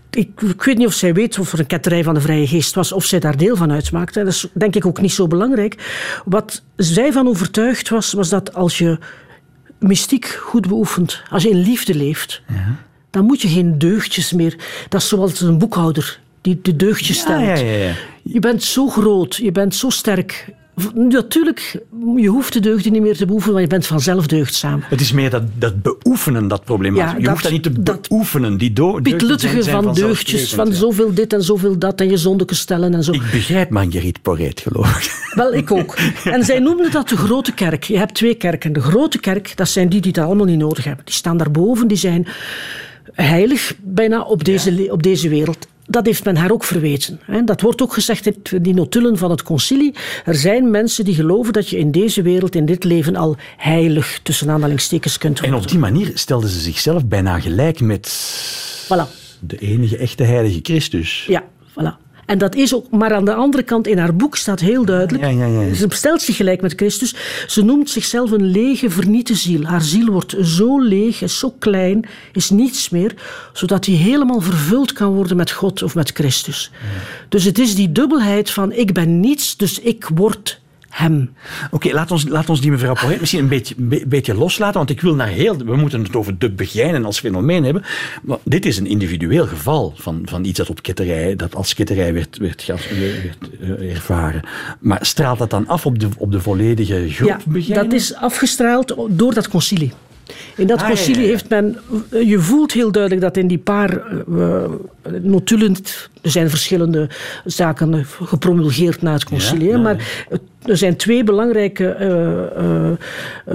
ik, 0.09 0.41
ik 0.41 0.63
weet 0.63 0.77
niet 0.77 0.87
of 0.87 0.93
zij 0.93 1.13
weet 1.13 1.39
of 1.39 1.53
er 1.53 1.59
een 1.59 1.65
ketterij 1.65 2.03
van 2.03 2.13
de 2.13 2.21
vrije 2.21 2.47
geest 2.47 2.75
was, 2.75 2.91
of 2.91 3.05
zij 3.05 3.19
daar 3.19 3.37
deel 3.37 3.55
van 3.55 3.71
uitmaakte. 3.71 4.19
Dat 4.19 4.33
is 4.33 4.47
denk 4.53 4.75
ik 4.75 4.85
ook 4.85 5.01
niet 5.01 5.11
zo 5.11 5.27
belangrijk. 5.27 5.93
Wat 6.25 6.63
zij 6.75 7.11
van 7.11 7.27
overtuigd 7.27 7.89
was, 7.89 8.13
was 8.13 8.29
dat 8.29 8.53
als 8.53 8.77
je 8.77 8.97
mystiek 9.79 10.25
goed 10.25 10.67
beoefent, 10.67 11.21
als 11.29 11.43
je 11.43 11.49
in 11.49 11.61
liefde 11.61 11.95
leeft, 11.95 12.41
dan 13.09 13.25
moet 13.25 13.41
je 13.41 13.47
geen 13.47 13.77
deugdjes 13.77 14.31
meer. 14.31 14.55
Dat 14.89 15.01
is 15.01 15.07
zoals 15.07 15.41
een 15.41 15.57
boekhouder 15.57 16.21
die 16.43 16.60
de 16.62 16.75
deugdjes 16.75 17.15
Ja, 17.17 17.21
stelt. 17.23 17.60
ja, 17.60 17.65
ja. 17.65 17.91
Je 18.23 18.39
bent 18.39 18.63
zo 18.63 18.88
groot, 18.88 19.36
je 19.36 19.51
bent 19.51 19.75
zo 19.75 19.89
sterk. 19.89 20.47
Natuurlijk, 20.93 21.79
je 22.15 22.27
hoeft 22.27 22.53
de 22.53 22.60
deugden 22.60 22.91
niet 22.91 23.01
meer 23.01 23.15
te 23.17 23.25
beoefenen, 23.25 23.53
want 23.56 23.65
je 23.65 23.71
bent 23.75 23.86
vanzelf 23.88 24.27
deugdzaam. 24.27 24.84
Het 24.84 25.01
is 25.01 25.12
meer 25.12 25.29
dat, 25.29 25.43
dat 25.58 25.82
beoefenen 25.82 26.47
dat 26.47 26.63
probleem. 26.63 26.95
Ja, 26.95 27.13
je 27.17 27.21
dat- 27.21 27.29
hoeft 27.29 27.43
dat 27.43 27.51
niet 27.51 27.63
te 27.63 27.82
dat 27.84 28.08
beoefenen. 28.10 28.58
Die 28.58 28.73
do- 28.73 28.99
zijn- 29.03 29.63
zijn 29.63 29.84
van 29.84 29.93
deugdjes, 29.93 30.53
van 30.53 30.73
zoveel 30.73 31.13
dit 31.13 31.34
en 31.34 31.43
zoveel 31.43 31.77
dat 31.79 31.99
en 32.01 32.10
je 32.10 32.17
zondeke 32.17 32.56
stellen 32.56 32.93
en 32.93 33.03
zo. 33.03 33.12
Ik 33.12 33.21
begrijp 33.32 33.69
Marguerite 33.69 34.19
Porret, 34.19 34.60
geloof 34.60 34.97
ik. 34.97 35.12
Wel, 35.39 35.53
ik 35.53 35.71
ook. 35.71 35.97
En 36.23 36.43
zij 36.45 36.60
noemden 36.60 36.91
dat 36.91 37.10
de 37.10 37.17
grote 37.17 37.53
kerk. 37.53 37.84
Je 37.84 37.97
hebt 37.97 38.13
twee 38.13 38.36
kerken. 38.36 38.73
De 38.73 38.82
grote 38.82 39.19
kerk, 39.19 39.51
dat 39.58 39.67
zijn 39.69 39.89
die 39.89 40.01
die 40.01 40.12
het 40.15 40.23
allemaal 40.25 40.45
niet 40.45 40.60
nodig 40.60 40.84
hebben. 40.84 41.06
Die 41.06 41.13
staan 41.13 41.38
daarboven, 41.38 41.88
die 41.88 41.97
zijn 41.97 42.27
heilig 43.13 43.73
bijna 43.84 44.21
op 44.21 44.43
deze, 44.43 44.88
op 44.91 45.03
deze 45.03 45.29
wereld. 45.29 45.67
Dat 45.87 46.05
heeft 46.05 46.23
men 46.25 46.35
haar 46.35 46.51
ook 46.51 46.63
verweten. 46.63 47.19
Dat 47.45 47.61
wordt 47.61 47.81
ook 47.81 47.93
gezegd 47.93 48.25
in 48.51 48.61
die 48.61 48.73
notulen 48.73 49.17
van 49.17 49.31
het 49.31 49.43
concilie. 49.43 49.95
Er 50.25 50.35
zijn 50.35 50.69
mensen 50.71 51.05
die 51.05 51.15
geloven 51.15 51.53
dat 51.53 51.69
je 51.69 51.77
in 51.77 51.91
deze 51.91 52.21
wereld, 52.21 52.55
in 52.55 52.65
dit 52.65 52.83
leven, 52.83 53.15
al 53.15 53.35
heilig 53.57 54.19
tussen 54.23 54.49
aanhalingstekens 54.49 55.17
kunt 55.17 55.37
En 55.37 55.43
worden. 55.43 55.61
op 55.61 55.67
die 55.69 55.79
manier 55.79 56.11
stelden 56.13 56.49
ze 56.49 56.59
zichzelf 56.59 57.05
bijna 57.05 57.39
gelijk 57.39 57.79
met 57.81 58.07
Voilà. 58.85 59.09
de 59.39 59.57
enige 59.57 59.97
echte 59.97 60.23
heilige 60.23 60.59
Christus. 60.63 61.25
Ja, 61.27 61.43
voilà. 61.69 62.02
En 62.25 62.38
dat 62.38 62.55
is 62.55 62.75
ook, 62.75 62.89
maar 62.89 63.13
aan 63.13 63.25
de 63.25 63.33
andere 63.33 63.63
kant, 63.63 63.88
in 63.88 63.97
haar 63.97 64.15
boek 64.15 64.38
staat 64.38 64.59
heel 64.59 64.86
duidelijk. 64.86 65.23
Ja, 65.23 65.29
ja, 65.29 65.45
ja. 65.45 65.73
Ze 65.73 65.86
stelt 65.89 66.21
zich 66.21 66.36
gelijk 66.36 66.62
met 66.62 66.73
Christus. 66.75 67.15
Ze 67.47 67.63
noemt 67.63 67.89
zichzelf 67.89 68.31
een 68.31 68.51
lege, 68.51 68.89
verniete 68.89 69.36
ziel. 69.36 69.63
Haar 69.63 69.81
ziel 69.81 70.12
wordt 70.12 70.36
zo 70.41 70.79
leeg, 70.79 71.21
is 71.21 71.39
zo 71.39 71.55
klein, 71.59 72.05
is 72.31 72.49
niets 72.49 72.89
meer, 72.89 73.13
zodat 73.53 73.83
die 73.83 73.97
helemaal 73.97 74.41
vervuld 74.41 74.93
kan 74.93 75.13
worden 75.13 75.38
met 75.38 75.51
God 75.51 75.83
of 75.83 75.95
met 75.95 76.12
Christus. 76.12 76.71
Dus 77.29 77.43
het 77.43 77.59
is 77.59 77.75
die 77.75 77.91
dubbelheid 77.91 78.49
van: 78.49 78.71
ik 78.71 78.93
ben 78.93 79.19
niets, 79.19 79.57
dus 79.57 79.79
ik 79.79 80.09
word 80.13 80.62
hem. 80.93 81.34
Oké, 81.71 81.93
laat, 81.93 82.12
ons, 82.12 82.27
laat 82.27 82.49
ons 82.49 82.62
die 82.62 82.71
mevrouw 82.71 82.93
Poret 82.93 83.19
misschien 83.19 83.41
een 83.41 83.47
beetje, 83.47 83.75
beetje 84.08 84.36
loslaten, 84.36 84.77
want 84.77 84.89
ik 84.89 85.01
wil 85.01 85.15
naar 85.15 85.27
heel... 85.27 85.58
We 85.58 85.75
moeten 85.75 86.03
het 86.03 86.15
over 86.15 86.38
de 86.38 86.51
begijnen 86.51 87.06
als 87.06 87.19
fenomeen 87.19 87.63
hebben. 87.63 87.84
Maar 88.23 88.38
dit 88.43 88.65
is 88.65 88.77
een 88.77 88.88
individueel 88.88 89.47
geval 89.47 89.93
van, 89.95 90.21
van 90.25 90.45
iets 90.45 90.58
dat, 90.58 90.69
op 90.69 90.82
ketterij, 90.82 91.36
dat 91.36 91.56
als 91.56 91.73
ketterij 91.73 92.13
werd, 92.13 92.38
werd, 92.38 92.69
eh, 92.69 93.91
ervaren. 93.91 94.41
Maar 94.79 95.06
straalt 95.06 95.39
dat 95.39 95.49
dan 95.49 95.67
af 95.67 95.86
op 95.86 95.99
de, 95.99 96.08
op 96.17 96.32
de 96.32 96.41
volledige 96.41 97.10
groep 97.10 97.29
Ja, 97.29 97.39
begijnen? 97.45 97.84
dat 97.84 97.93
is 97.93 98.15
afgestraald 98.15 98.95
door 99.10 99.34
dat 99.34 99.47
concilie. 99.47 99.93
In 100.55 100.67
dat 100.67 100.79
Ah, 100.81 100.88
concilie 100.88 101.15
ja, 101.15 101.21
ja. 101.21 101.29
heeft 101.29 101.49
men... 101.49 101.77
Je 102.09 102.39
voelt 102.39 102.71
heel 102.71 102.91
duidelijk 102.91 103.21
dat 103.21 103.38
in 103.38 103.47
die 103.47 103.57
paar 103.57 104.01
eh, 104.38 104.63
notulen... 105.21 105.75
Er 106.21 106.31
zijn 106.31 106.49
verschillende 106.49 107.09
zaken 107.45 107.93
eh, 107.93 107.99
gepromulgeerd 108.05 109.01
na 109.01 109.13
het 109.13 109.23
concilie. 109.23 109.67
Ja, 109.69 109.77
maar 109.77 110.25
er 110.65 110.77
zijn 110.77 110.95
twee 110.95 111.23
belangrijke 111.23 111.88
eh, 111.88 112.89
eh, 112.89 112.97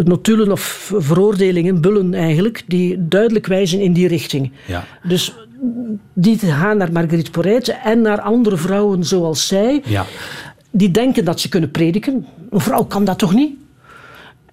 notulen 0.05 0.53
of 0.53 0.93
veroordelingen, 0.97 1.81
bullen 1.81 2.15
eigenlijk, 2.15 2.63
die 2.67 3.09
duidelijk 3.09 3.47
wijzen 3.47 3.81
in 3.81 3.93
die 3.93 4.09
richting. 4.09 4.53
Ja. 4.67 4.85
Dus 5.03 5.35
die 6.13 6.39
gaan 6.39 6.77
naar 6.77 6.93
Marguerite 6.93 7.31
Porret 7.31 7.77
en 7.85 8.01
naar 8.01 8.21
andere 8.21 8.57
vrouwen 8.57 9.05
zoals 9.05 9.47
zij 9.47 9.83
Ja. 9.85 10.07
die 10.71 10.91
denken 10.91 11.25
dat 11.25 11.41
ze 11.41 11.49
kunnen 11.49 11.71
prediken. 11.71 12.27
Een 12.51 12.61
vrouw 12.61 12.85
kan 12.85 13.05
dat 13.05 13.19
toch 13.19 13.35
niet? 13.35 13.55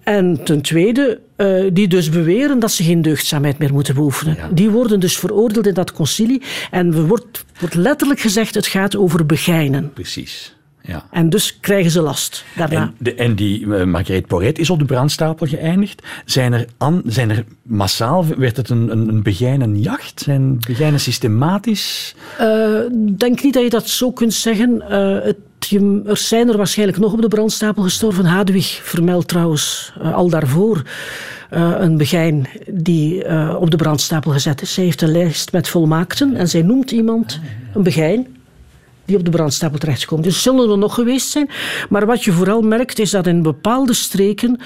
En 0.06 0.44
ten 0.44 0.60
tweede, 0.60 1.20
eh, 1.36 1.64
die 1.72 1.88
dus 1.88 2.08
beweren 2.08 2.58
dat 2.58 2.72
ze 2.72 2.82
geen 2.82 3.02
deugdzaamheid 3.02 3.58
meer 3.58 3.72
moeten 3.72 3.94
beoefenen. 3.94 4.36
Die 4.54 4.70
worden 4.70 5.00
dus 5.00 5.18
veroordeeld 5.18 5.66
in 5.66 5.74
dat 5.74 5.92
concilie. 5.92 6.42
En 6.70 6.94
er 6.94 7.06
wordt, 7.06 7.44
wordt 7.60 7.74
letterlijk 7.74 8.20
gezegd, 8.20 8.54
het 8.54 8.66
gaat 8.66 8.96
over 8.96 9.26
begijnen. 9.26 9.92
Precies. 9.92 10.56
Ja. 10.82 11.04
En 11.10 11.30
dus 11.30 11.60
krijgen 11.60 11.90
ze 11.90 12.00
last 12.00 12.44
daarna. 12.56 12.80
En, 12.80 12.94
de, 12.98 13.14
en 13.14 13.34
die 13.34 13.60
uh, 13.60 13.84
Margreet 13.84 14.26
Poret 14.26 14.58
is 14.58 14.70
op 14.70 14.78
de 14.78 14.84
brandstapel 14.84 15.46
geëindigd. 15.46 16.02
Zijn 16.24 16.52
er, 16.52 16.66
an, 16.76 17.02
zijn 17.06 17.30
er 17.30 17.44
massaal, 17.62 18.26
werd 18.36 18.56
het 18.56 18.68
een, 18.68 18.90
een, 18.90 19.08
een 19.08 19.22
begijnenjacht? 19.22 20.20
Zijn 20.20 20.58
begijnen 20.66 21.00
systematisch? 21.00 22.14
Ik 23.08 23.18
denk 23.18 23.42
niet 23.42 23.54
dat 23.54 23.62
je 23.62 23.70
dat 23.70 23.88
zo 23.88 24.12
kunt 24.12 24.34
zeggen. 24.34 24.82
Uh, 24.90 25.22
het, 25.22 25.36
je, 25.68 26.02
er 26.06 26.16
zijn 26.16 26.48
er 26.48 26.56
waarschijnlijk 26.56 26.98
nog 26.98 27.12
op 27.12 27.20
de 27.20 27.28
brandstapel 27.28 27.82
gestorven. 27.82 28.24
Hadewig 28.24 28.80
vermeldt 28.82 29.28
trouwens 29.28 29.92
uh, 30.02 30.14
al 30.14 30.28
daarvoor 30.28 30.82
uh, 31.52 31.74
een 31.78 31.96
begijn 31.96 32.48
die 32.70 33.24
op 33.58 33.70
de 33.70 33.76
brandstapel 33.76 34.32
gezet 34.32 34.62
is. 34.62 34.74
Zij 34.74 34.84
heeft 34.84 35.02
een 35.02 35.12
lijst 35.12 35.52
met 35.52 35.68
volmaakten 35.68 36.34
en 36.34 36.48
zij 36.48 36.62
noemt 36.62 36.90
iemand 36.90 37.40
een 37.74 37.82
begijn 37.82 38.26
die 39.04 39.16
op 39.16 39.24
de 39.24 39.30
brandstapel 39.30 39.78
terechtkomt. 39.78 40.24
Dus 40.24 40.42
zullen 40.42 40.70
er 40.70 40.78
nog 40.78 40.94
geweest 40.94 41.30
zijn. 41.30 41.50
Maar 41.88 42.06
wat 42.06 42.24
je 42.24 42.32
vooral 42.32 42.62
merkt 42.62 42.98
is 42.98 43.10
dat 43.10 43.26
in 43.26 43.42
bepaalde 43.42 43.94
streken 43.94 44.60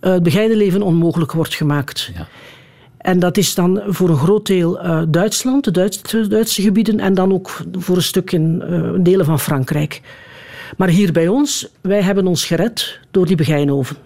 het 0.00 0.22
begijnenleven 0.22 0.82
onmogelijk 0.82 1.32
wordt 1.32 1.54
gemaakt. 1.54 2.10
Ja. 2.14 2.26
En 2.98 3.18
dat 3.18 3.36
is 3.36 3.54
dan 3.54 3.82
voor 3.86 4.08
een 4.08 4.16
groot 4.16 4.46
deel 4.46 4.84
uh, 4.84 5.02
Duitsland, 5.08 5.64
de 5.64 5.70
Duitse, 5.70 6.28
Duitse, 6.28 6.62
gebieden, 6.62 7.00
en 7.00 7.14
dan 7.14 7.32
ook 7.32 7.60
voor 7.72 7.96
een 7.96 8.02
stuk 8.02 8.32
in 8.32 8.62
uh, 8.70 8.90
delen 8.98 9.26
van 9.26 9.40
Frankrijk. 9.40 10.00
Maar 10.76 10.88
hier 10.88 11.12
bij 11.12 11.28
ons, 11.28 11.68
wij 11.80 12.02
hebben 12.02 12.26
ons 12.26 12.44
gered 12.44 12.98
door 13.10 13.26
die 13.26 13.36
begijnoven. 13.36 13.96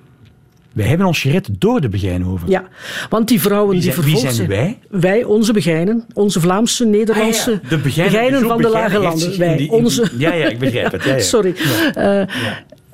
Wij 0.72 0.86
hebben 0.86 1.06
ons 1.06 1.20
gered 1.20 1.48
door 1.58 1.80
de 1.80 1.88
Begijnhoven. 1.88 2.48
Ja, 2.48 2.68
want 3.08 3.28
die 3.28 3.40
vrouwen 3.40 3.70
wie 3.70 3.80
die 3.80 3.92
zijn, 3.92 4.04
vervolgd 4.04 4.26
wie 4.26 4.34
zijn 4.34 4.48
wij? 4.48 4.78
Wij, 4.90 5.24
onze 5.24 5.52
Begijnen, 5.52 6.04
onze 6.12 6.40
Vlaamse, 6.40 6.84
Nederlandse 6.84 7.50
ah, 7.50 7.62
ja. 7.62 7.68
de 7.68 7.78
begijnen, 7.78 8.40
van 8.40 8.62
de 8.62 8.68
Lage 8.68 8.98
Landen. 8.98 9.38
Wij, 9.38 9.56
die, 9.56 9.70
onze... 9.70 10.10
Ja, 10.18 10.32
ja, 10.32 10.46
ik 10.48 10.58
begrijp 10.58 10.92
het. 10.92 11.04
Ja, 11.04 11.14
ja. 11.14 11.20
Sorry. 11.34 11.54
Uh, 11.58 11.94
ja. 11.94 12.26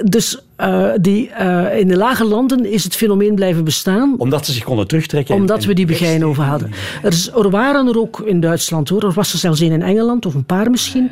Dus 0.04 0.38
uh, 0.60 0.90
die, 1.00 1.30
uh, 1.40 1.78
in 1.78 1.88
de 1.88 1.96
lage 1.96 2.24
landen 2.24 2.72
is 2.72 2.84
het 2.84 2.96
fenomeen 2.96 3.34
blijven 3.34 3.64
bestaan. 3.64 4.14
Omdat 4.18 4.46
ze 4.46 4.52
zich 4.52 4.64
konden 4.64 4.86
terugtrekken. 4.88 5.34
Omdat 5.34 5.62
en, 5.62 5.68
we 5.68 5.74
die 5.74 5.86
begijn 5.86 6.24
over 6.24 6.42
hadden. 6.42 6.70
Er, 7.02 7.30
er, 7.36 7.50
waren 7.50 7.86
er 7.86 7.98
ook 7.98 8.20
in 8.20 8.40
Duitsland 8.40 8.88
hoor. 8.88 9.02
Er 9.02 9.12
was 9.12 9.32
er 9.32 9.38
zelfs 9.38 9.60
een 9.60 9.72
in 9.72 9.82
Engeland, 9.82 10.26
of 10.26 10.34
een 10.34 10.44
paar 10.44 10.70
misschien. 10.70 11.10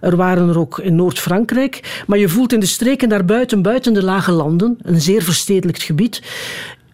Er 0.00 0.16
waren 0.16 0.48
er 0.48 0.58
ook 0.58 0.78
in 0.78 0.94
Noord-Frankrijk. 0.94 2.02
Maar 2.06 2.18
je 2.18 2.28
voelt 2.28 2.52
in 2.52 2.60
de 2.60 2.66
streken 2.66 3.08
daarbuiten, 3.08 3.62
buiten 3.62 3.92
de 3.92 4.04
lage 4.04 4.32
landen, 4.32 4.78
een 4.82 5.00
zeer 5.00 5.22
verstedelijkt 5.22 5.82
gebied 5.82 6.22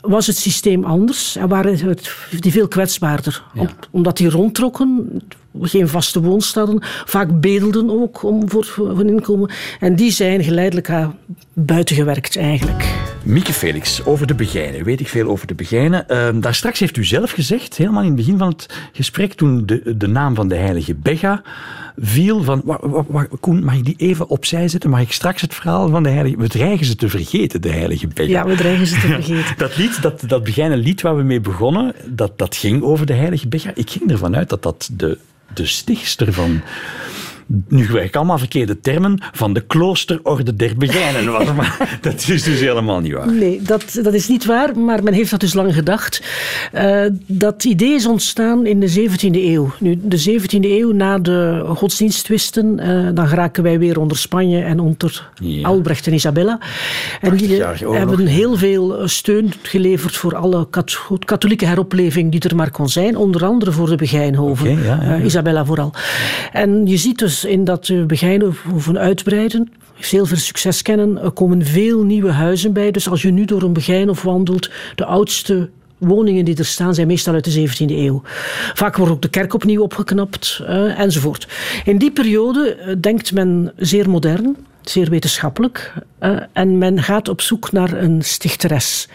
was 0.00 0.26
het 0.26 0.36
systeem 0.36 0.84
anders 0.84 1.36
en 1.36 1.48
waren 1.48 1.88
het, 1.88 2.14
die 2.40 2.52
veel 2.52 2.68
kwetsbaarder. 2.68 3.44
Ja. 3.54 3.60
Om, 3.60 3.68
omdat 3.90 4.16
die 4.16 4.30
rondtrokken, 4.30 5.20
geen 5.60 5.88
vaste 5.88 6.20
woonsteden, 6.20 6.78
vaak 7.04 7.40
bedelden 7.40 7.90
ook 7.90 8.22
om 8.22 8.50
voor, 8.50 8.64
voor 8.64 9.06
inkomen. 9.06 9.50
En 9.80 9.96
die 9.96 10.10
zijn 10.10 10.44
geleidelijk 10.44 10.90
buiten 11.52 11.96
gewerkt 11.96 12.36
eigenlijk. 12.36 13.00
Mieke 13.24 13.52
Felix, 13.52 14.04
over 14.04 14.26
de 14.26 14.34
begijnen. 14.34 14.84
Weet 14.84 15.00
ik 15.00 15.08
veel 15.08 15.28
over 15.28 15.46
de 15.46 15.54
begijnen. 15.54 16.04
Uh, 16.08 16.28
daar 16.34 16.54
straks 16.54 16.80
heeft 16.80 16.96
u 16.96 17.04
zelf 17.04 17.30
gezegd, 17.30 17.76
helemaal 17.76 18.00
in 18.00 18.06
het 18.06 18.16
begin 18.16 18.38
van 18.38 18.48
het 18.48 18.66
gesprek, 18.92 19.32
toen 19.32 19.66
de, 19.66 19.96
de 19.96 20.06
naam 20.06 20.34
van 20.34 20.48
de 20.48 20.54
heilige 20.54 20.94
Bega 20.94 21.42
viel, 21.96 22.42
van, 22.42 22.60
wa, 22.64 22.78
wa, 22.80 23.04
wa, 23.08 23.26
Koen, 23.40 23.64
mag 23.64 23.74
ik 23.74 23.84
die 23.84 23.94
even 23.96 24.28
opzij 24.28 24.68
zetten? 24.68 24.90
Mag 24.90 25.00
ik 25.00 25.12
straks 25.12 25.40
het 25.40 25.54
verhaal 25.54 25.88
van 25.88 26.02
de 26.02 26.08
heilige... 26.08 26.36
We 26.36 26.48
dreigen 26.48 26.86
ze 26.86 26.96
te 26.96 27.08
vergeten, 27.08 27.60
de 27.60 27.70
heilige 27.70 28.06
Bega. 28.06 28.30
Ja, 28.30 28.46
we 28.46 28.54
dreigen 28.54 28.86
ze 28.86 28.94
te 28.94 29.06
vergeten. 29.20 29.54
dat 29.56 29.76
lied, 29.76 30.02
dat, 30.02 30.22
dat 30.26 30.44
begijnen 30.44 30.78
lied 30.78 31.00
waar 31.00 31.16
we 31.16 31.22
mee 31.22 31.40
begonnen, 31.40 31.94
dat, 32.06 32.38
dat 32.38 32.56
ging 32.56 32.82
over 32.82 33.06
de 33.06 33.14
heilige 33.14 33.48
Bega. 33.48 33.70
Ik 33.74 33.90
ging 33.90 34.10
ervan 34.10 34.36
uit 34.36 34.48
dat 34.48 34.62
dat 34.62 34.90
de, 34.92 35.18
de 35.54 35.66
stichtster 35.66 36.32
van 36.32 36.62
nu 37.68 37.98
ik 37.98 38.16
allemaal 38.16 38.38
verkeerde 38.38 38.80
termen, 38.80 39.18
van 39.32 39.52
de 39.52 39.60
kloosterorde 39.60 40.56
der 40.56 40.76
Begijnen 40.76 41.32
was. 41.32 41.48
Maar 41.60 41.98
dat 42.00 42.28
is 42.28 42.42
dus 42.42 42.60
helemaal 42.60 43.00
niet 43.00 43.12
waar. 43.12 43.32
Nee, 43.32 43.62
dat, 43.62 43.98
dat 44.02 44.14
is 44.14 44.28
niet 44.28 44.44
waar, 44.44 44.78
maar 44.78 45.02
men 45.02 45.12
heeft 45.12 45.30
dat 45.30 45.40
dus 45.40 45.54
lang 45.54 45.74
gedacht. 45.74 46.22
Uh, 46.74 47.02
dat 47.26 47.64
idee 47.64 47.94
is 47.94 48.06
ontstaan 48.06 48.66
in 48.66 48.80
de 48.80 49.08
17e 49.08 49.34
eeuw. 49.34 49.72
Nu, 49.78 49.98
de 50.02 50.40
17e 50.40 50.60
eeuw, 50.60 50.92
na 50.92 51.18
de 51.18 51.62
godsdiensttwisten, 51.66 52.80
uh, 52.80 53.08
dan 53.14 53.28
geraken 53.28 53.62
wij 53.62 53.78
weer 53.78 54.00
onder 54.00 54.18
Spanje 54.18 54.62
en 54.62 54.80
onder 54.80 55.30
ja. 55.34 55.66
Albrecht 55.66 56.06
en 56.06 56.14
Isabella. 56.14 56.58
En 57.20 57.36
die 57.36 57.62
hebben 57.64 58.26
heel 58.26 58.56
veel 58.56 59.08
steun 59.08 59.52
geleverd 59.62 60.16
voor 60.16 60.36
alle 60.36 60.68
katholieke 61.24 61.66
heropleving 61.66 62.30
die 62.30 62.40
er 62.40 62.56
maar 62.56 62.70
kon 62.70 62.88
zijn. 62.88 63.16
Onder 63.16 63.44
andere 63.44 63.72
voor 63.72 63.88
de 63.88 63.96
Begijnhoven. 63.96 64.70
Okay, 64.70 64.84
ja, 64.84 64.98
ja, 65.02 65.24
Isabella 65.24 65.64
vooral. 65.64 65.92
En 66.52 66.86
je 66.86 66.96
ziet 66.96 67.18
dus 67.18 67.39
in 67.44 67.64
dat 67.64 67.88
uh, 67.88 68.04
Begijnhoven 68.04 68.98
uitbreiden, 68.98 69.72
heel 69.94 70.26
veel 70.26 70.36
succes 70.36 70.82
kennen. 70.82 71.22
Er 71.22 71.30
komen 71.30 71.64
veel 71.64 72.02
nieuwe 72.02 72.30
huizen 72.30 72.72
bij. 72.72 72.90
Dus 72.90 73.08
als 73.08 73.22
je 73.22 73.30
nu 73.30 73.44
door 73.44 73.62
een 73.62 73.72
Begijnhof 73.72 74.22
wandelt, 74.22 74.70
de 74.94 75.04
oudste 75.04 75.70
woningen 75.98 76.44
die 76.44 76.56
er 76.56 76.64
staan 76.64 76.94
zijn 76.94 77.06
meestal 77.06 77.34
uit 77.34 77.44
de 77.44 77.68
17e 77.68 77.90
eeuw. 77.90 78.22
Vaak 78.74 78.96
wordt 78.96 79.12
ook 79.12 79.22
de 79.22 79.28
kerk 79.28 79.54
opnieuw 79.54 79.82
opgeknapt 79.82 80.60
uh, 80.62 80.98
enzovoort. 80.98 81.48
In 81.84 81.98
die 81.98 82.10
periode 82.10 82.76
uh, 82.78 82.94
denkt 83.00 83.32
men 83.32 83.72
zeer 83.76 84.10
modern, 84.10 84.56
zeer 84.82 85.10
wetenschappelijk 85.10 85.92
uh, 86.20 86.40
en 86.52 86.78
men 86.78 87.02
gaat 87.02 87.28
op 87.28 87.40
zoek 87.40 87.72
naar 87.72 87.92
een 87.92 88.22
stichteres. 88.22 89.08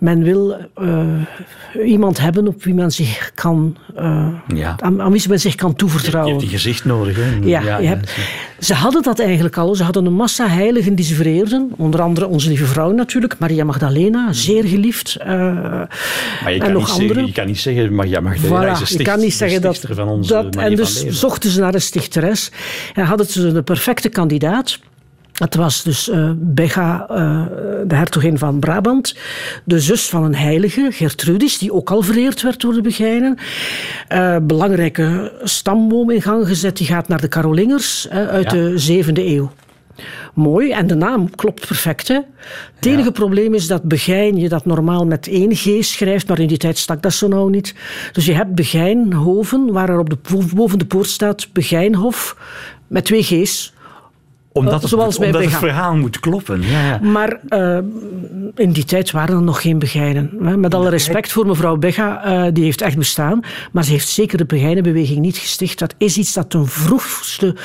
Men 0.00 0.22
wil 0.22 0.56
uh, 0.82 1.86
iemand 1.86 2.20
hebben 2.20 2.48
op 2.48 2.62
wie 2.62 2.74
men 2.74 2.90
zich 2.90 3.30
kan, 3.34 3.76
uh, 3.98 4.28
ja. 4.54 4.76
aan, 4.78 5.02
aan, 5.02 5.12
wie 5.12 5.28
men 5.28 5.40
zich 5.40 5.54
kan 5.54 5.74
toevertrouwen. 5.74 6.32
Je 6.32 6.38
hebt 6.38 6.50
die 6.50 6.58
gezicht 6.58 6.84
nodig. 6.84 7.16
Hè? 7.16 7.38
Ja, 7.42 7.60
ja, 7.60 7.78
je 7.78 7.86
hebt, 7.86 8.16
ze 8.58 8.74
hadden 8.74 9.02
dat 9.02 9.18
eigenlijk 9.18 9.56
al. 9.56 9.74
Ze 9.74 9.82
hadden 9.82 10.06
een 10.06 10.12
massa 10.12 10.48
heiligen 10.48 10.94
die 10.94 11.04
ze 11.04 11.14
vereerden. 11.14 11.72
Onder 11.76 12.02
andere 12.02 12.26
onze 12.26 12.48
lieve 12.48 12.64
vrouw 12.64 12.92
natuurlijk, 12.92 13.38
Maria 13.38 13.64
Magdalena, 13.64 14.32
zeer 14.32 14.64
geliefd. 14.64 15.16
Uh, 15.20 15.26
maar 15.26 15.88
je 16.46 16.50
en 16.50 16.58
kan, 16.58 16.72
nog 16.72 16.82
niet 16.82 16.90
andere. 16.90 17.06
zeggen, 17.08 17.26
je 17.26 17.32
kan 17.32 17.46
niet 17.46 17.60
zeggen, 17.60 17.94
Maria 17.94 18.20
Magdalena 18.20 18.68
voilà, 18.68 18.72
is 18.72 18.78
de, 18.78 18.84
sticht, 18.84 19.00
je 19.00 19.06
kan 19.06 19.20
niet 19.20 19.34
zeggen 19.34 19.62
dat, 19.62 19.84
van 19.90 20.08
onze 20.08 20.32
dat 20.32 20.56
En 20.56 20.76
dus 20.76 21.06
zochten 21.06 21.50
ze 21.50 21.60
naar 21.60 21.74
een 21.74 21.80
stichteres. 21.80 22.50
En 22.94 23.04
hadden 23.04 23.26
ze 23.26 23.52
de 23.52 23.62
perfecte 23.62 24.08
kandidaat. 24.08 24.78
Het 25.40 25.54
was 25.54 25.82
dus 25.82 26.08
uh, 26.08 26.16
uh, 26.16 27.00
de 27.86 27.94
hertogin 27.94 28.38
van 28.38 28.58
Brabant, 28.58 29.16
de 29.64 29.80
zus 29.80 30.08
van 30.08 30.24
een 30.24 30.34
heilige, 30.34 30.88
Gertrudis, 30.90 31.58
die 31.58 31.72
ook 31.72 31.90
al 31.90 32.02
vereerd 32.02 32.42
werd 32.42 32.60
door 32.60 32.72
de 32.72 32.80
Begijnen. 32.80 33.38
Uh, 34.12 34.36
belangrijke 34.42 35.32
stamboom 35.42 36.10
in 36.10 36.22
gang 36.22 36.46
gezet, 36.46 36.76
die 36.76 36.86
gaat 36.86 37.08
naar 37.08 37.20
de 37.20 37.28
Carolingers 37.28 38.08
uit 38.08 38.44
ja. 38.44 38.50
de 38.50 38.78
zevende 38.78 39.26
eeuw. 39.26 39.50
Mooi, 40.34 40.70
en 40.72 40.86
de 40.86 40.94
naam 40.94 41.30
klopt 41.30 41.66
perfect. 41.66 42.08
Hè? 42.08 42.18
Het 42.74 42.86
enige 42.86 43.04
ja. 43.04 43.10
probleem 43.10 43.54
is 43.54 43.66
dat 43.66 43.82
Begijn 43.82 44.36
je 44.36 44.48
dat 44.48 44.64
normaal 44.64 45.06
met 45.06 45.28
één 45.28 45.54
G 45.54 45.84
schrijft, 45.84 46.28
maar 46.28 46.38
in 46.38 46.48
die 46.48 46.58
tijd 46.58 46.78
stak 46.78 47.02
dat 47.02 47.12
zo 47.12 47.28
nauw 47.28 47.48
niet. 47.48 47.74
Dus 48.12 48.26
je 48.26 48.32
hebt 48.32 48.54
Begijnhoven, 48.54 49.72
waar 49.72 49.88
er 49.88 49.98
op 49.98 50.10
de, 50.10 50.18
boven 50.54 50.78
de 50.78 50.86
poort 50.86 51.08
staat 51.08 51.48
Begijnhof, 51.52 52.36
met 52.86 53.04
twee 53.04 53.22
G's 53.22 53.72
omdat, 54.52 54.80
het, 54.80 54.90
Zoals 54.90 55.18
omdat 55.18 55.42
het 55.42 55.54
verhaal 55.54 55.96
moet 55.96 56.20
kloppen. 56.20 56.62
Ja, 56.62 56.86
ja. 56.86 56.98
Maar 57.02 57.40
uh, 57.48 57.78
in 58.54 58.72
die 58.72 58.84
tijd 58.84 59.10
waren 59.10 59.34
er 59.34 59.42
nog 59.42 59.62
geen 59.62 59.78
begijnen. 59.78 60.60
Met 60.60 60.74
alle 60.74 60.90
respect 60.90 61.32
voor 61.32 61.46
mevrouw 61.46 61.76
Bega, 61.76 62.26
uh, 62.46 62.52
die 62.52 62.64
heeft 62.64 62.82
echt 62.82 62.96
bestaan. 62.96 63.40
Maar 63.72 63.84
ze 63.84 63.90
heeft 63.90 64.08
zeker 64.08 64.38
de 64.38 64.44
begijnenbeweging 64.44 65.18
niet 65.18 65.36
gesticht. 65.36 65.78
Dat 65.78 65.94
is 65.98 66.16
iets 66.16 66.32
dat 66.32 66.50
ten 66.50 66.66
vroegste 66.66 67.56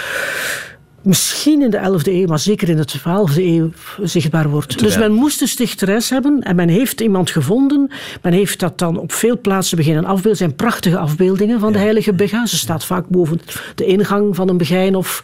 misschien 1.06 1.62
in 1.62 1.70
de 1.70 1.78
11e 1.78 2.12
eeuw, 2.12 2.28
maar 2.28 2.40
zeker 2.40 2.70
in 2.70 2.78
de 2.78 2.86
12e 3.00 3.38
eeuw 3.38 3.72
zichtbaar 4.04 4.50
wordt. 4.50 4.80
Dus 4.80 4.98
men 4.98 5.12
moest 5.12 5.42
een 5.42 5.48
stichteres 5.48 6.10
hebben 6.10 6.42
en 6.42 6.56
men 6.56 6.70
heeft 6.70 7.02
iemand 7.02 7.30
gevonden. 7.30 7.92
Men 8.22 8.34
heeft 8.34 8.60
dat 8.60 8.80
dan 8.80 8.98
op 8.98 9.12
veel 9.12 9.40
plaatsen 9.40 9.78
beginnen 9.78 10.04
afbeelden. 10.04 10.30
Het 10.30 10.38
zijn 10.38 10.56
prachtige 10.56 10.98
afbeeldingen 10.98 11.60
van 11.60 11.72
de 11.72 11.78
heilige 11.78 12.14
Begga. 12.14 12.46
Ze 12.46 12.58
staat 12.58 12.86
vaak 12.86 13.08
boven 13.08 13.42
de 13.76 13.86
ingang 13.86 14.36
van 14.36 14.50
een 14.50 14.58
begijn 14.58 14.96
of 14.96 15.24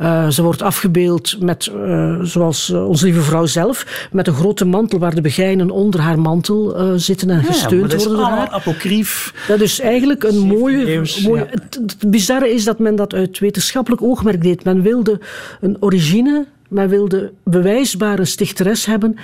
uh, 0.00 0.28
ze 0.28 0.42
wordt 0.42 0.62
afgebeeld 0.62 1.36
met, 1.40 1.70
uh, 1.76 2.18
zoals 2.22 2.70
uh, 2.70 2.88
onze 2.88 3.04
lieve 3.04 3.20
vrouw 3.20 3.46
zelf, 3.46 4.08
met 4.12 4.26
een 4.26 4.34
grote 4.34 4.64
mantel 4.64 4.98
waar 4.98 5.14
de 5.14 5.20
begijnen 5.20 5.70
onder 5.70 6.00
haar 6.00 6.18
mantel 6.18 6.76
zitten 6.96 7.30
en 7.30 7.44
gesteund 7.44 7.92
ja, 7.92 7.96
worden 7.98 8.16
door 8.16 8.26
haar. 8.26 8.48
apocrief. 8.48 9.34
Dat 9.48 9.60
is 9.60 9.80
eigenlijk 9.80 10.24
een 10.24 10.38
mooie... 10.38 11.02
mooie 11.22 11.46
het, 11.50 11.80
het 11.86 12.10
bizarre 12.10 12.52
is 12.54 12.64
dat 12.64 12.78
men 12.78 12.96
dat 12.96 13.14
uit 13.14 13.38
wetenschappelijk 13.38 14.02
oogmerk 14.02 14.42
deed. 14.42 14.64
Men 14.64 14.82
wilde 14.82 15.13
een 15.60 15.76
origine, 15.80 16.46
men 16.68 16.88
wilde 16.88 17.32
bewijsbare 17.44 18.24
stichteres 18.24 18.86
hebben. 18.86 19.16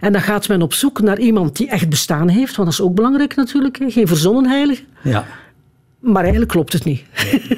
En 0.00 0.12
dan 0.12 0.22
gaat 0.22 0.48
men 0.48 0.62
op 0.62 0.72
zoek 0.72 1.00
naar 1.00 1.18
iemand 1.18 1.56
die 1.56 1.68
echt 1.68 1.88
bestaan 1.88 2.28
heeft, 2.28 2.56
want 2.56 2.68
dat 2.68 2.78
is 2.78 2.84
ook 2.84 2.94
belangrijk 2.94 3.34
natuurlijk, 3.34 3.78
geen 3.86 4.06
verzonnen 4.06 4.50
heilige. 4.50 4.82
Ja. 5.02 5.26
Maar 6.06 6.22
eigenlijk 6.22 6.52
klopt 6.52 6.72
het 6.72 6.84
niet. 6.84 7.02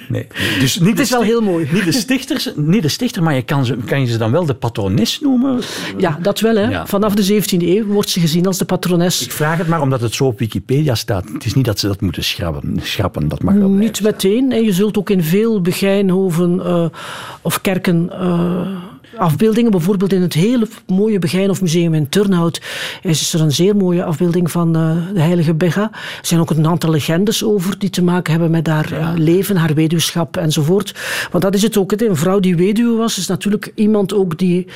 Nee, 0.08 0.26
Dus 0.60 0.78
niet 0.78 0.88
het 0.98 0.98
is 0.98 1.10
wel 1.10 1.22
heel 1.22 1.40
mooi. 1.40 1.68
Niet 1.72 1.84
de, 1.84 1.92
stichters, 2.06 2.50
niet 2.56 2.82
de 2.82 2.88
stichter, 2.88 3.22
maar 3.22 3.34
je 3.34 3.42
kan, 3.42 3.64
ze, 3.64 3.76
kan 3.76 4.00
je 4.00 4.06
ze 4.06 4.18
dan 4.18 4.30
wel 4.30 4.46
de 4.46 4.54
patrones 4.54 5.20
noemen? 5.20 5.60
Ja, 5.98 6.18
dat 6.22 6.40
wel. 6.40 6.56
Hè. 6.56 6.68
Ja. 6.68 6.86
Vanaf 6.86 7.14
de 7.14 7.42
17e 7.42 7.62
eeuw 7.62 7.86
wordt 7.86 8.10
ze 8.10 8.20
gezien 8.20 8.46
als 8.46 8.58
de 8.58 8.64
patrones. 8.64 9.22
Ik 9.24 9.32
vraag 9.32 9.58
het 9.58 9.68
maar 9.68 9.80
omdat 9.80 10.00
het 10.00 10.14
zo 10.14 10.24
op 10.24 10.38
Wikipedia 10.38 10.94
staat. 10.94 11.28
Het 11.32 11.44
is 11.44 11.54
niet 11.54 11.64
dat 11.64 11.78
ze 11.78 11.86
dat 11.86 12.00
moeten 12.00 12.24
schrappen. 12.24 12.80
schrappen 12.82 13.28
dat 13.28 13.42
mag 13.42 13.54
wel 13.54 13.68
Niet 13.68 14.02
meteen. 14.02 14.52
En 14.52 14.62
je 14.62 14.72
zult 14.72 14.98
ook 14.98 15.10
in 15.10 15.22
veel 15.22 15.60
begijnhoven 15.60 16.54
uh, 16.54 16.86
of 17.42 17.60
kerken... 17.60 18.10
Uh, 18.12 18.68
afbeeldingen. 19.16 19.70
Bijvoorbeeld 19.70 20.12
in 20.12 20.22
het 20.22 20.34
hele 20.34 20.68
mooie 20.86 21.18
Begijnhof 21.18 21.60
Museum 21.60 21.94
in 21.94 22.08
Turnhout 22.08 22.60
is 23.02 23.32
er 23.34 23.40
een 23.40 23.52
zeer 23.52 23.76
mooie 23.76 24.04
afbeelding 24.04 24.50
van 24.50 24.76
uh, 24.76 24.96
de 25.14 25.20
heilige 25.20 25.54
Begga. 25.54 25.90
Er 25.92 26.26
zijn 26.26 26.40
ook 26.40 26.50
een 26.50 26.66
aantal 26.66 26.90
legendes 26.90 27.44
over 27.44 27.78
die 27.78 27.90
te 27.90 28.02
maken 28.02 28.32
hebben 28.32 28.50
met 28.50 28.66
haar 28.66 28.94
ja. 28.94 29.12
uh, 29.12 29.18
leven, 29.18 29.56
haar 29.56 29.74
weduwschap 29.74 30.36
enzovoort. 30.36 30.94
Want 31.30 31.44
dat 31.44 31.54
is 31.54 31.62
het 31.62 31.76
ook. 31.76 31.92
Een 31.92 32.16
vrouw 32.16 32.40
die 32.40 32.56
weduwe 32.56 32.96
was, 32.96 33.18
is 33.18 33.26
natuurlijk 33.26 33.72
iemand 33.74 34.14
ook 34.14 34.38
die 34.38 34.66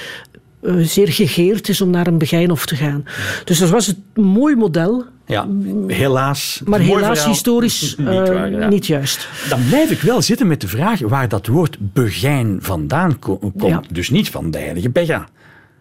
uh, 0.63 0.87
zeer 0.87 1.09
gegeerd 1.09 1.69
is 1.69 1.81
om 1.81 1.91
naar 1.91 2.07
een 2.07 2.19
begijnhof 2.19 2.67
te 2.67 2.77
gaan. 2.77 3.05
Dus 3.45 3.59
dat 3.59 3.71
was 3.71 3.87
een 3.87 4.23
mooi 4.23 4.57
model. 4.57 5.05
Ja, 5.33 5.47
helaas. 5.87 6.63
Maar 6.65 6.81
helaas 6.81 7.07
verhaal. 7.07 7.33
historisch 7.33 7.97
niet, 7.97 8.07
waar, 8.07 8.51
ja. 8.51 8.69
niet 8.69 8.87
juist. 8.87 9.29
Dan 9.49 9.61
blijf 9.69 9.91
ik 9.91 10.01
wel 10.01 10.23
zitten 10.23 10.47
met 10.47 10.61
de 10.61 10.69
vraag 10.69 11.01
waar 11.01 11.29
dat 11.29 11.47
woord 11.47 11.77
begijn 11.81 12.59
vandaan 12.61 13.19
ko 13.19 13.39
komt. 13.39 13.63
Ja. 13.63 13.83
Dus 13.91 14.11
niet 14.11 14.31
van 14.31 14.51
de 14.51 14.59
heilige 14.59 14.91
Begga. 14.91 15.29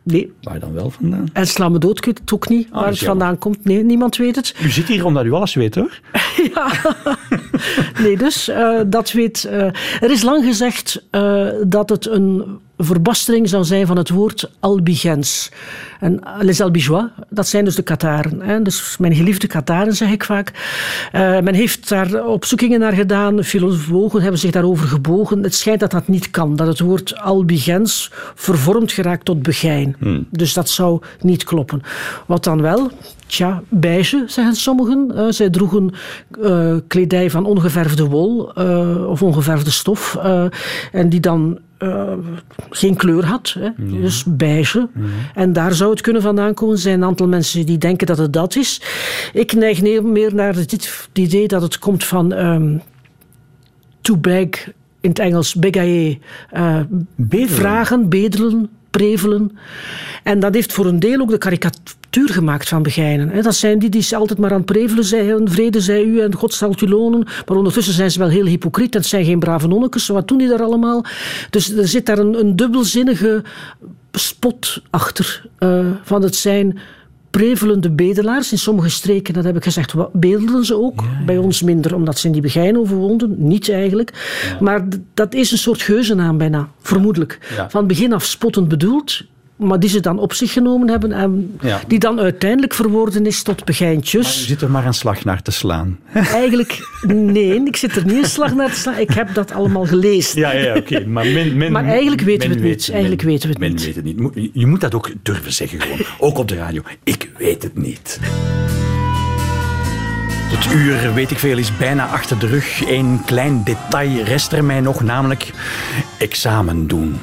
Nee. 0.04 0.34
Waar 0.42 0.60
dan 0.60 0.74
wel 0.74 0.90
vandaan? 0.90 1.30
En 1.34 1.48
sla 1.48 1.70
me 1.70 1.78
dood, 1.78 1.98
ik 1.98 2.06
weet 2.06 2.20
het 2.20 2.34
ook 2.34 2.50
niet 2.50 2.70
waar 2.70 2.88
het 2.88 3.00
jammer. 3.00 3.18
vandaan 3.18 3.38
komt. 3.38 3.66
Nee, 3.66 3.84
niemand 3.84 4.18
weet 4.18 4.36
het. 4.36 4.56
U 4.64 4.70
zit 4.70 4.88
hier 4.88 5.06
omdat 5.06 5.26
u 5.26 5.32
alles 5.32 5.54
weet, 5.54 5.76
hoor. 5.76 6.00
ja. 6.54 6.72
Nee, 8.02 8.18
dus 8.18 8.50
uh, 8.50 8.80
dat 8.88 9.12
weet... 9.12 9.48
Uh, 9.52 9.62
er 10.02 10.12
is 10.12 10.22
lang 10.22 10.46
gezegd 10.46 11.04
uh, 11.12 11.48
dat 11.68 11.90
het 11.90 12.08
een 12.08 12.60
verbastering 12.84 13.50
zou 13.50 13.64
zijn 13.64 13.88
van 13.88 13.98
het 13.98 14.10
woord 14.10 14.52
albigens. 14.60 15.52
En 16.00 16.20
les 16.40 16.62
albigeois, 16.62 17.06
dat 17.30 17.48
zijn 17.48 17.66
dus 17.66 17.76
de 17.76 17.82
Kataren. 17.82 18.42
Hè? 18.42 18.62
Dus 18.62 18.96
mijn 19.00 19.16
geliefde 19.16 19.48
Kataren, 19.48 19.96
zeg 19.96 20.12
ik 20.12 20.24
vaak. 20.24 20.52
Uh, 21.16 21.40
men 21.40 21.54
heeft 21.54 21.90
daar 21.90 22.26
opzoekingen 22.26 22.80
naar 22.80 22.94
gedaan. 22.94 23.44
Filologen 23.44 24.22
hebben 24.22 24.40
zich 24.40 24.52
daarover 24.52 24.88
gebogen. 24.88 25.44
Het 25.44 25.56
schijnt 25.56 25.80
dat 25.80 25.92
dat 25.92 26.08
niet 26.08 26.32
kan. 26.32 26.56
Dat 26.56 26.68
het 26.68 26.80
woord 26.80 27.18
albigens 27.18 28.12
vervormd 28.36 28.92
geraakt 28.92 29.26
tot 29.26 29.42
begijn. 29.42 29.96
Hmm. 30.00 30.28
Dus 30.30 30.54
dat 30.54 30.70
zou 30.70 31.02
niet 31.22 31.44
kloppen. 31.44 31.82
Wat 32.26 32.44
dan 32.44 32.62
wel? 32.62 32.92
Tja, 33.26 33.62
beige, 33.70 34.24
zeggen 34.28 34.56
sommigen. 34.56 35.12
Uh, 35.16 35.26
zij 35.30 35.50
droegen 35.50 35.94
uh, 36.42 36.76
kledij 36.88 37.30
van 37.30 37.46
ongeverfde 37.46 38.06
wol 38.06 38.44
of 39.08 39.22
ongeverfde 39.22 39.72
stof. 39.72 40.18
en 40.92 41.10
die 41.10 41.20
dan 41.20 41.60
uh, 41.84 42.14
geen 42.70 42.96
kleur 42.96 43.26
had. 43.26 43.56
Hè? 43.60 43.66
Ja. 43.66 43.74
Dus 43.78 44.24
beige. 44.28 44.90
Ja. 44.96 45.02
En 45.34 45.54
daar 45.54 45.74
zou 45.74 45.92
het 45.92 46.02
kunnen 46.02 46.22
vandaan 46.22 46.54
komen. 46.54 46.76
Er 46.76 46.82
zijn 46.82 47.02
een 47.02 47.08
aantal 47.08 47.28
mensen 47.28 47.66
die 47.66 47.78
denken 47.78 48.08
dat 48.08 48.18
het 48.18 48.34
dat 48.34 48.56
is. 48.56 48.82
Ik 49.34 49.54
neig 49.54 49.82
meer 50.02 50.36
naar 50.36 50.56
het, 50.56 51.08
idee 51.14 51.48
dat 51.48 51.62
het 51.62 51.80
komt 51.80 52.04
van 52.04 52.32
um, 52.32 52.82
to 54.02 54.18
beg, 54.18 54.72
in 55.00 55.10
het 55.10 55.20
Engels. 55.20 55.56
Uh, 55.56 56.80
bedelen. 57.16 57.50
Vragen, 57.50 58.10
bedelen, 58.10 58.70
prevelen. 58.92 59.58
En 60.24 60.40
dat 60.40 60.54
heeft 60.54 60.74
voor 60.74 60.86
een 60.86 61.00
deel 61.00 61.22
ook 61.22 61.30
de 61.30 61.38
karikatuur 61.38 62.30
gemaakt 62.30 62.68
van 62.68 62.84
begijnen. 62.84 63.44
Dat 63.44 63.56
zijn 63.56 63.80
die 63.80 63.90
die 63.90 64.16
altijd 64.16 64.40
maar 64.40 64.52
aan 64.52 64.58
het 64.58 64.66
prevelen 64.66 65.04
zijn. 65.04 65.50
Vrede 65.50 65.82
zij 65.82 66.04
u 66.04 66.20
en 66.20 66.36
God 66.36 66.54
zal 66.54 66.76
u 66.82 66.88
lonen. 66.88 67.28
Maar 67.46 67.58
ondertussen 67.58 67.94
zijn 67.94 68.12
ze 68.12 68.20
wel 68.20 68.30
heel 68.30 68.46
hypocriet. 68.46 68.96
En 68.96 69.04
zijn 69.04 69.26
geen 69.26 69.40
brave 69.40 69.68
nonnekes. 69.68 70.08
Wat 70.08 70.28
doen 70.28 70.38
die 70.38 70.48
daar 70.48 70.62
allemaal? 70.62 71.06
Dus 71.50 71.72
er 71.72 71.88
zit 71.88 72.06
daar 72.06 72.18
een, 72.18 72.40
een 72.40 72.56
dubbelzinnige 72.56 73.44
spot 74.12 74.82
achter. 74.90 75.46
Uh, 75.60 75.88
van 76.04 76.24
het 76.24 76.36
zijn 76.36 76.80
prevelende 77.32 77.90
bedelaars. 77.90 78.52
In 78.52 78.58
sommige 78.58 78.90
streken, 78.90 79.34
dat 79.34 79.44
heb 79.44 79.56
ik 79.56 79.64
gezegd, 79.64 79.94
bedelen 80.14 80.66
ze 80.66 80.76
ook. 80.76 81.02
Ja, 81.02 81.08
ja. 81.20 81.26
Bij 81.26 81.38
ons 81.38 81.62
minder, 81.62 81.96
omdat 81.96 82.20
ze 82.20 82.28
in 82.28 82.34
die 82.34 82.42
Begijnhoven 82.42 82.96
woonden. 82.98 83.36
Niet 83.38 83.70
eigenlijk. 83.70 84.12
Ja. 84.50 84.58
Maar 84.60 84.88
dat 85.14 85.34
is 85.34 85.52
een 85.52 85.58
soort 85.58 85.82
geuzennaam 85.82 86.38
bijna, 86.38 86.70
vermoedelijk. 86.82 87.40
Van 87.70 87.88
begin 87.88 88.14
af 88.14 88.24
spottend 88.24 88.68
bedoeld. 88.68 89.24
Maar 89.62 89.80
die 89.80 89.90
ze 89.90 90.00
dan 90.00 90.20
op 90.20 90.34
zich 90.34 90.54
genomen 90.54 90.90
hebben 90.90 91.12
en 91.12 91.60
die 91.88 92.00
dan 92.00 92.20
uiteindelijk 92.20 92.74
verworden 92.74 93.26
is 93.26 93.44
tot 93.44 93.66
begijntjes. 93.66 94.24
Maar 94.24 94.34
je 94.34 94.40
zit 94.40 94.62
er 94.62 94.72
maar 94.72 94.86
een 94.86 94.94
slag 94.94 95.24
naar 95.24 95.42
te 95.42 95.52
slaan. 95.52 96.00
Eigenlijk, 96.14 96.90
nee, 97.08 97.64
ik 97.66 97.76
zit 97.76 97.96
er 97.96 98.06
niet 98.06 98.18
een 98.18 98.26
slag 98.26 98.56
naar 98.56 98.70
te 98.70 98.80
slaan. 98.80 98.98
Ik 98.98 99.12
heb 99.12 99.34
dat 99.34 99.52
allemaal 99.52 99.86
gelezen. 99.86 100.40
Ja, 100.40 100.52
ja 100.52 100.76
oké. 100.76 100.80
Okay. 100.80 101.04
Maar, 101.04 101.26
men, 101.26 101.58
men, 101.58 101.72
maar 101.72 101.86
eigenlijk 101.86 102.22
weten 102.22 102.50
we 102.50 102.54
het 102.54 102.64
weet, 102.64 102.78
niet. 102.78 102.90
Eigenlijk 102.90 103.24
men, 103.24 103.32
weten 103.32 103.48
we 103.48 103.54
het 103.54 103.64
men 103.64 103.72
niet. 103.72 103.86
Weet 103.86 103.96
het 103.96 104.34
niet. 104.36 104.50
Je 104.54 104.66
moet 104.66 104.82
dat 104.82 104.94
ook 104.94 105.12
durven 105.22 105.54
zeggen 105.54 105.82
gewoon. 105.82 106.00
Ook 106.20 106.38
op 106.38 106.48
de 106.48 106.56
radio. 106.56 106.82
Ik 107.04 107.30
weet 107.38 107.64
het 107.64 107.78
niet. 107.78 108.20
Het 110.52 110.74
uur, 110.74 111.14
weet 111.14 111.32
ik 111.32 111.40
veel, 111.40 111.58
is 111.58 111.78
bijna 111.78 112.08
achter 112.08 112.40
de 112.40 112.48
rug. 112.48 112.82
Eén 112.88 113.22
klein 113.26 113.64
detail 113.64 114.24
rest 114.24 114.52
er 114.52 114.64
mij 114.64 114.80
nog, 114.80 115.04
namelijk 115.04 115.52
examen 116.18 116.88
doen. 116.88 117.16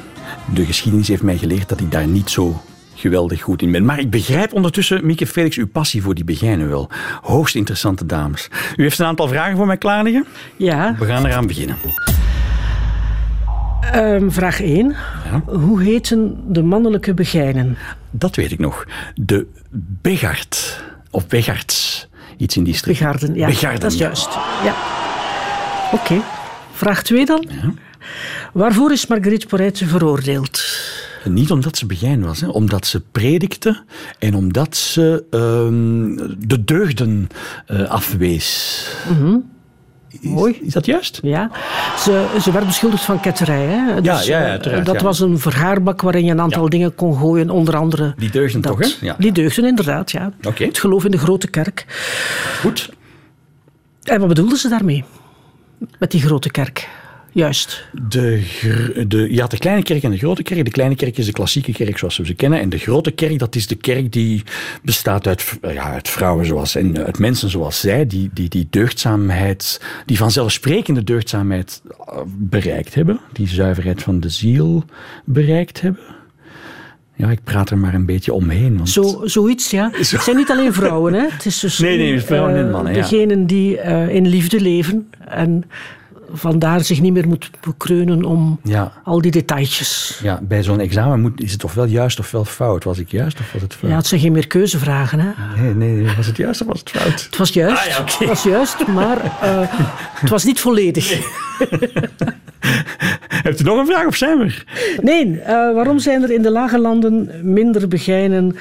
De 0.53 0.65
geschiedenis 0.65 1.07
heeft 1.07 1.23
mij 1.23 1.37
geleerd 1.37 1.69
dat 1.69 1.79
ik 1.79 1.91
daar 1.91 2.07
niet 2.07 2.29
zo 2.29 2.61
geweldig 2.99 3.41
goed 3.41 3.61
in 3.61 3.71
ben. 3.71 3.85
Maar 3.85 3.99
ik 3.99 4.09
begrijp 4.09 4.53
ondertussen, 4.53 5.05
Mieke 5.05 5.27
Felix, 5.27 5.57
uw 5.57 5.67
passie 5.67 6.01
voor 6.01 6.15
die 6.15 6.23
begijnen 6.23 6.69
wel. 6.69 6.89
Hoogst 7.21 7.55
interessante 7.55 8.05
dames. 8.05 8.49
U 8.75 8.83
heeft 8.83 8.99
een 8.99 9.05
aantal 9.05 9.27
vragen 9.27 9.57
voor 9.57 9.65
mij 9.65 9.77
klaar 9.77 10.03
liggen? 10.03 10.25
Ja. 10.57 10.95
We 10.99 11.05
gaan 11.05 11.25
eraan 11.25 11.47
beginnen. 11.47 11.77
Um, 13.95 14.31
vraag 14.31 14.61
1. 14.61 14.95
Ja. 15.31 15.53
Hoe 15.53 15.81
heten 15.81 16.53
de 16.53 16.63
mannelijke 16.63 17.13
begijnen? 17.13 17.77
Dat 18.11 18.35
weet 18.35 18.51
ik 18.51 18.59
nog. 18.59 18.85
De 19.15 19.47
Begard. 20.01 20.83
Of 21.09 21.27
Begards. 21.27 22.07
Iets 22.37 22.57
in 22.57 22.63
die 22.63 22.75
streek. 22.75 22.97
Begarden, 22.97 23.35
ja. 23.35 23.47
Begarden, 23.47 23.79
dat 23.79 23.91
is 23.91 23.97
ja. 23.97 24.05
juist. 24.05 24.29
Ja. 24.63 24.75
Oké. 25.91 26.13
Okay. 26.13 26.21
Vraag 26.71 27.03
2 27.03 27.25
dan. 27.25 27.45
Ja. 27.49 27.73
Waarvoor 28.53 28.91
is 28.91 29.07
Marguerite 29.07 29.47
Porete 29.47 29.85
veroordeeld? 29.85 30.61
Niet 31.23 31.51
omdat 31.51 31.77
ze 31.77 31.85
begijn 31.85 32.25
was, 32.25 32.41
hè. 32.41 32.47
omdat 32.47 32.87
ze 32.87 33.01
predikte 33.11 33.83
en 34.19 34.35
omdat 34.35 34.77
ze 34.77 35.23
um, 35.31 36.15
de 36.47 36.63
deugden 36.63 37.29
uh, 37.67 37.89
afwees. 37.89 38.85
Mm 39.09 39.17
-hmm. 39.17 39.43
Is, 40.09 40.29
Mooi. 40.29 40.59
Is 40.61 40.73
dat 40.73 40.85
juist? 40.85 41.19
Ja. 41.21 41.51
Ze, 41.97 42.27
ze 42.41 42.51
werd 42.51 42.65
beschuldigd 42.65 43.03
van 43.03 43.19
ketterij. 43.19 43.65
Hè? 43.65 44.01
Dus, 44.01 44.25
ja, 44.25 44.47
ja, 44.47 44.57
terecht, 44.57 44.85
dat 44.85 44.95
ja. 44.95 45.03
was 45.03 45.19
een 45.19 45.39
vergaarbak 45.39 46.01
waarin 46.01 46.25
je 46.25 46.31
een 46.31 46.41
aantal 46.41 46.63
ja. 46.63 46.69
dingen 46.69 46.95
kon 46.95 47.17
gooien, 47.17 47.49
onder 47.49 47.75
andere. 47.75 48.13
Die 48.17 48.29
deugden 48.29 48.61
dat. 48.61 48.71
toch, 48.71 48.99
hè? 48.99 49.05
Ja. 49.05 49.15
Die 49.17 49.31
deugden, 49.31 49.65
inderdaad, 49.65 50.11
ja. 50.11 50.31
Okay. 50.43 50.67
Het 50.67 50.79
geloof 50.79 51.05
in 51.05 51.11
de 51.11 51.17
grote 51.17 51.47
kerk. 51.47 51.85
Goed. 52.59 52.89
En 54.03 54.19
wat 54.19 54.27
bedoelden 54.27 54.57
ze 54.57 54.69
daarmee? 54.69 55.03
Met 55.99 56.11
die 56.11 56.21
grote 56.21 56.51
kerk? 56.51 56.89
Juist. 57.31 57.85
De, 58.09 58.43
de, 59.07 59.33
je 59.33 59.41
had 59.41 59.51
de 59.51 59.57
kleine 59.57 59.83
kerk 59.83 60.03
en 60.03 60.11
de 60.11 60.17
grote 60.17 60.43
kerk. 60.43 60.65
De 60.65 60.71
kleine 60.71 60.95
kerk 60.95 61.17
is 61.17 61.25
de 61.25 61.31
klassieke 61.31 61.71
kerk 61.71 61.97
zoals 61.97 62.17
we 62.17 62.25
ze 62.25 62.33
kennen. 62.33 62.59
En 62.59 62.69
de 62.69 62.77
grote 62.77 63.11
kerk, 63.11 63.39
dat 63.39 63.55
is 63.55 63.67
de 63.67 63.75
kerk 63.75 64.11
die 64.11 64.43
bestaat 64.81 65.27
uit, 65.27 65.57
ja, 65.61 65.91
uit 65.91 66.09
vrouwen 66.09 66.45
zoals, 66.45 66.75
en 66.75 67.05
uit 67.05 67.19
mensen 67.19 67.49
zoals 67.49 67.79
zij, 67.79 68.07
die, 68.07 68.29
die 68.33 68.49
die 68.49 68.67
deugdzaamheid, 68.69 69.81
die 70.05 70.17
vanzelfsprekende 70.17 71.03
deugdzaamheid 71.03 71.81
bereikt 72.27 72.95
hebben. 72.95 73.19
Die 73.33 73.47
zuiverheid 73.47 74.03
van 74.03 74.19
de 74.19 74.29
ziel 74.29 74.83
bereikt 75.25 75.81
hebben. 75.81 76.01
Ja, 77.19 77.29
ik 77.29 77.43
praat 77.43 77.69
er 77.69 77.77
maar 77.77 77.93
een 77.93 78.05
beetje 78.05 78.33
omheen. 78.33 78.77
Want... 78.77 78.89
Zo, 78.89 79.21
zoiets, 79.23 79.71
ja. 79.71 79.91
Zo. 80.01 80.15
Het 80.15 80.25
zijn 80.25 80.35
niet 80.35 80.49
alleen 80.49 80.73
vrouwen, 80.73 81.13
hè. 81.13 81.27
Het 81.29 81.45
is 81.45 81.59
dus 81.59 81.79
nee, 81.79 81.97
nee, 81.97 82.21
vrouwen 82.21 82.55
en 82.55 82.71
mannen, 82.71 82.95
uh, 82.95 83.01
Degenen 83.01 83.45
die 83.45 83.77
uh, 83.77 84.15
in 84.15 84.27
liefde 84.27 84.61
leven 84.61 85.09
en 85.27 85.63
vandaar 86.33 86.83
zich 86.83 87.01
niet 87.01 87.13
meer 87.13 87.27
moet 87.27 87.49
bekreunen 87.61 88.23
om 88.25 88.59
Ja. 88.63 88.93
al 89.03 89.21
die 89.21 89.31
detailtjes. 89.31 90.19
Ja, 90.23 90.39
bij 90.43 90.63
zo'n 90.63 90.79
examen 90.79 91.21
moet, 91.21 91.41
is 91.41 91.51
het 91.51 91.63
ofwel 91.63 91.85
juist 91.85 92.19
ofwel 92.19 92.45
fout. 92.45 92.83
Was 92.83 92.97
ik 92.99 93.11
juist 93.11 93.39
of 93.39 93.51
was 93.53 93.61
het 93.61 93.73
fout? 93.73 93.89
Ja, 93.91 93.97
het 93.97 94.07
zijn 94.07 94.21
geen 94.21 94.31
meer 94.31 94.47
keuzevragen. 94.47 95.19
Hè? 95.19 95.61
Nee, 95.61 95.73
nee, 95.73 96.15
was 96.15 96.25
het 96.27 96.37
juist 96.37 96.61
of 96.61 96.67
was 96.67 96.79
het 96.79 96.89
fout? 96.89 97.23
Het 97.23 97.37
was 97.37 97.49
juist, 97.49 97.77
Ah, 97.81 97.85
ja, 97.87 98.03
het 98.03 98.27
was 98.27 98.43
juist 98.43 98.87
maar 98.87 99.17
eh, 99.41 99.61
het 100.13 100.29
was 100.29 100.43
niet 100.43 100.59
volledig. 100.59 101.07
Hebt 103.43 103.59
u 103.59 103.63
nog 103.63 103.77
een 103.77 103.85
vraag 103.85 104.05
of 104.05 104.15
zijn 104.15 104.37
we 104.37 104.43
er? 104.43 104.63
Nee, 105.01 105.39
eh, 105.39 105.53
waarom 105.53 105.99
zijn 105.99 106.23
er 106.23 106.31
in 106.31 106.41
de 106.41 106.51
lage 106.51 106.79
landen 106.79 107.31
minder 107.43 107.87
begijnen 107.87 108.55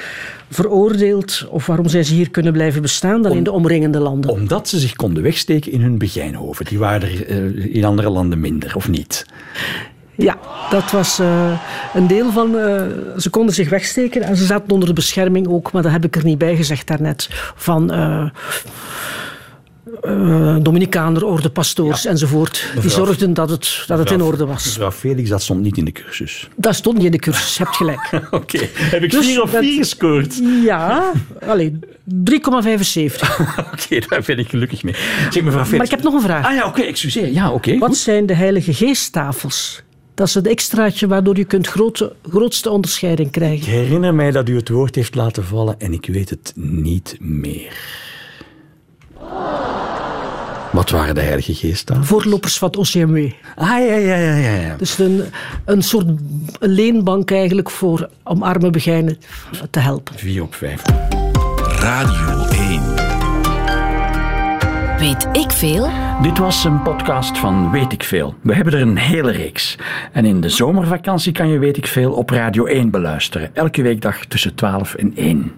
veroordeeld 0.50 1.46
of 1.50 1.66
waarom 1.66 1.88
zijn 1.88 2.04
ze 2.04 2.14
hier 2.14 2.30
kunnen 2.30 2.52
blijven 2.52 2.82
bestaan 2.82 3.22
dan 3.22 3.32
in 3.32 3.42
de 3.42 3.52
omringende 3.52 3.98
landen? 3.98 4.30
Omdat 4.30 4.68
ze 4.68 4.78
zich 4.78 4.96
konden 4.96 5.22
wegsteken 5.22 5.72
in 5.72 5.80
hun 5.80 5.98
begijnhoven. 5.98 6.64
Die 6.64 6.78
waren 6.78 7.08
er 7.08 7.26
eh, 7.26 7.74
in 7.74 7.84
andere 7.84 8.10
landen 8.10 8.40
minder, 8.40 8.76
of 8.76 8.88
niet? 8.88 9.26
Ja, 10.14 10.38
dat 10.70 10.90
was 10.90 11.18
eh, 11.18 11.60
een 11.94 12.06
deel 12.06 12.32
van. 12.32 12.50
ze 13.16 13.30
konden 13.30 13.54
zich 13.54 13.68
wegsteken 13.68 14.22
en 14.22 14.36
ze 14.36 14.44
zaten 14.44 14.70
onder 14.70 14.88
de 14.88 14.94
bescherming 14.94 15.48
ook, 15.48 15.72
maar 15.72 15.82
dat 15.82 15.92
heb 15.92 16.04
ik 16.04 16.16
er 16.16 16.24
niet 16.24 16.38
bij 16.38 16.56
gezegd 16.56 16.86
daarnet. 16.86 17.28
Van. 17.54 17.90
Eh, 20.02 20.56
Dominicaner, 20.62 21.24
orde, 21.24 21.50
pastoors 21.50 22.04
enzovoort. 22.04 22.72
Die 22.80 22.90
zorgden 22.90 23.34
dat 23.34 23.50
het, 23.50 23.84
dat 23.86 23.98
het 23.98 24.10
in 24.10 24.22
orde 24.22 24.46
was. 24.46 24.64
Mevrouw 24.64 24.90
Felix, 24.90 25.28
dat 25.28 25.42
stond 25.42 25.60
niet 25.62 25.76
in 25.76 25.84
de 25.84 25.92
cursus. 25.92 26.48
Dat 26.56 26.74
stond 26.74 26.96
niet 26.96 27.04
in 27.06 27.10
de 27.10 27.18
cursus, 27.18 27.56
je 27.56 27.62
hebt 27.64 27.76
gelijk. 27.76 28.10
Oké, 28.30 28.58
heb 28.74 29.02
ik 29.02 29.10
Dus 29.10 29.26
vier 29.26 29.42
of 29.42 29.50
vier 29.50 29.76
gescoord? 29.78 30.40
Ja, 30.64 31.12
alleen 31.46 31.84
3,75. 31.84 31.90
Oké, 33.72 33.98
daar 34.08 34.22
ben 34.26 34.38
ik 34.38 34.48
gelukkig 34.48 34.82
mee. 34.82 34.94
Zeg, 35.30 35.42
mevrouw 35.42 35.64
Felix. 35.64 35.70
Maar 35.76 35.84
ik 35.84 35.90
heb 35.90 36.02
nog 36.02 36.14
een 36.14 36.20
vraag. 36.20 36.44
Ah 36.46 36.54
ja, 36.54 36.66
oké, 36.66 36.80
excuseer. 36.82 37.32
Ja, 37.32 37.50
oké. 37.50 37.78
Wat 37.78 37.88
goed. 37.88 37.98
zijn 37.98 38.26
de 38.26 38.34
heilige 38.34 38.72
geesttafels? 38.74 39.82
Dat 40.14 40.26
is 40.26 40.34
het 40.34 40.46
extraatje 40.46 41.06
waardoor 41.06 41.36
je 41.36 41.44
kunt 41.44 41.66
grote, 41.66 42.12
grootste 42.30 42.70
onderscheiding 42.70 43.26
Ik 43.28 43.32
krijgen. 43.34 43.72
herinner 43.72 44.14
mij 44.14 44.30
dat 44.30 44.48
u 44.48 44.56
het 44.56 44.68
woord 44.68 44.94
heeft 44.94 45.14
laten 45.14 45.44
vallen 45.44 45.74
en 45.80 45.92
ik 45.92 46.06
weet 46.06 46.30
het 46.30 46.52
niet 46.56 47.16
meer. 47.20 47.72
Wat 50.72 50.90
waren 50.90 51.14
de 51.14 51.20
Heilige 51.20 51.54
Geest 51.54 51.86
dan? 51.86 52.04
Voorlopers 52.04 52.58
van 52.58 52.68
het 52.68 52.76
OCMW. 52.76 53.30
Ah, 53.56 53.68
ja, 53.68 53.76
ja, 53.78 54.16
ja, 54.16 54.34
ja. 54.34 54.54
ja. 54.54 54.76
Dus 54.76 54.98
een, 54.98 55.24
een 55.64 55.82
soort 55.82 56.06
leenbank 56.60 57.30
eigenlijk 57.30 57.70
voor, 57.70 58.08
om 58.24 58.42
arme 58.42 58.70
begijnen 58.70 59.18
te 59.70 59.78
helpen. 59.78 60.14
Vier 60.18 60.42
op 60.42 60.54
vijf. 60.54 60.82
Radio 61.80 62.46
1. 62.48 62.82
Weet 64.98 65.28
ik 65.32 65.50
veel? 65.50 65.90
Dit 66.22 66.38
was 66.38 66.64
een 66.64 66.82
podcast 66.82 67.38
van 67.38 67.70
Weet 67.70 67.92
ik 67.92 68.02
Veel. 68.02 68.34
We 68.42 68.54
hebben 68.54 68.74
er 68.74 68.80
een 68.80 68.96
hele 68.96 69.30
reeks. 69.30 69.78
En 70.12 70.24
in 70.24 70.40
de 70.40 70.48
zomervakantie 70.48 71.32
kan 71.32 71.48
je 71.48 71.58
Weet 71.58 71.76
ik 71.76 71.86
Veel 71.86 72.12
op 72.12 72.30
Radio 72.30 72.64
1 72.64 72.90
beluisteren. 72.90 73.54
Elke 73.54 73.82
weekdag 73.82 74.24
tussen 74.24 74.54
12 74.54 74.94
en 74.94 75.16
1. 75.16 75.52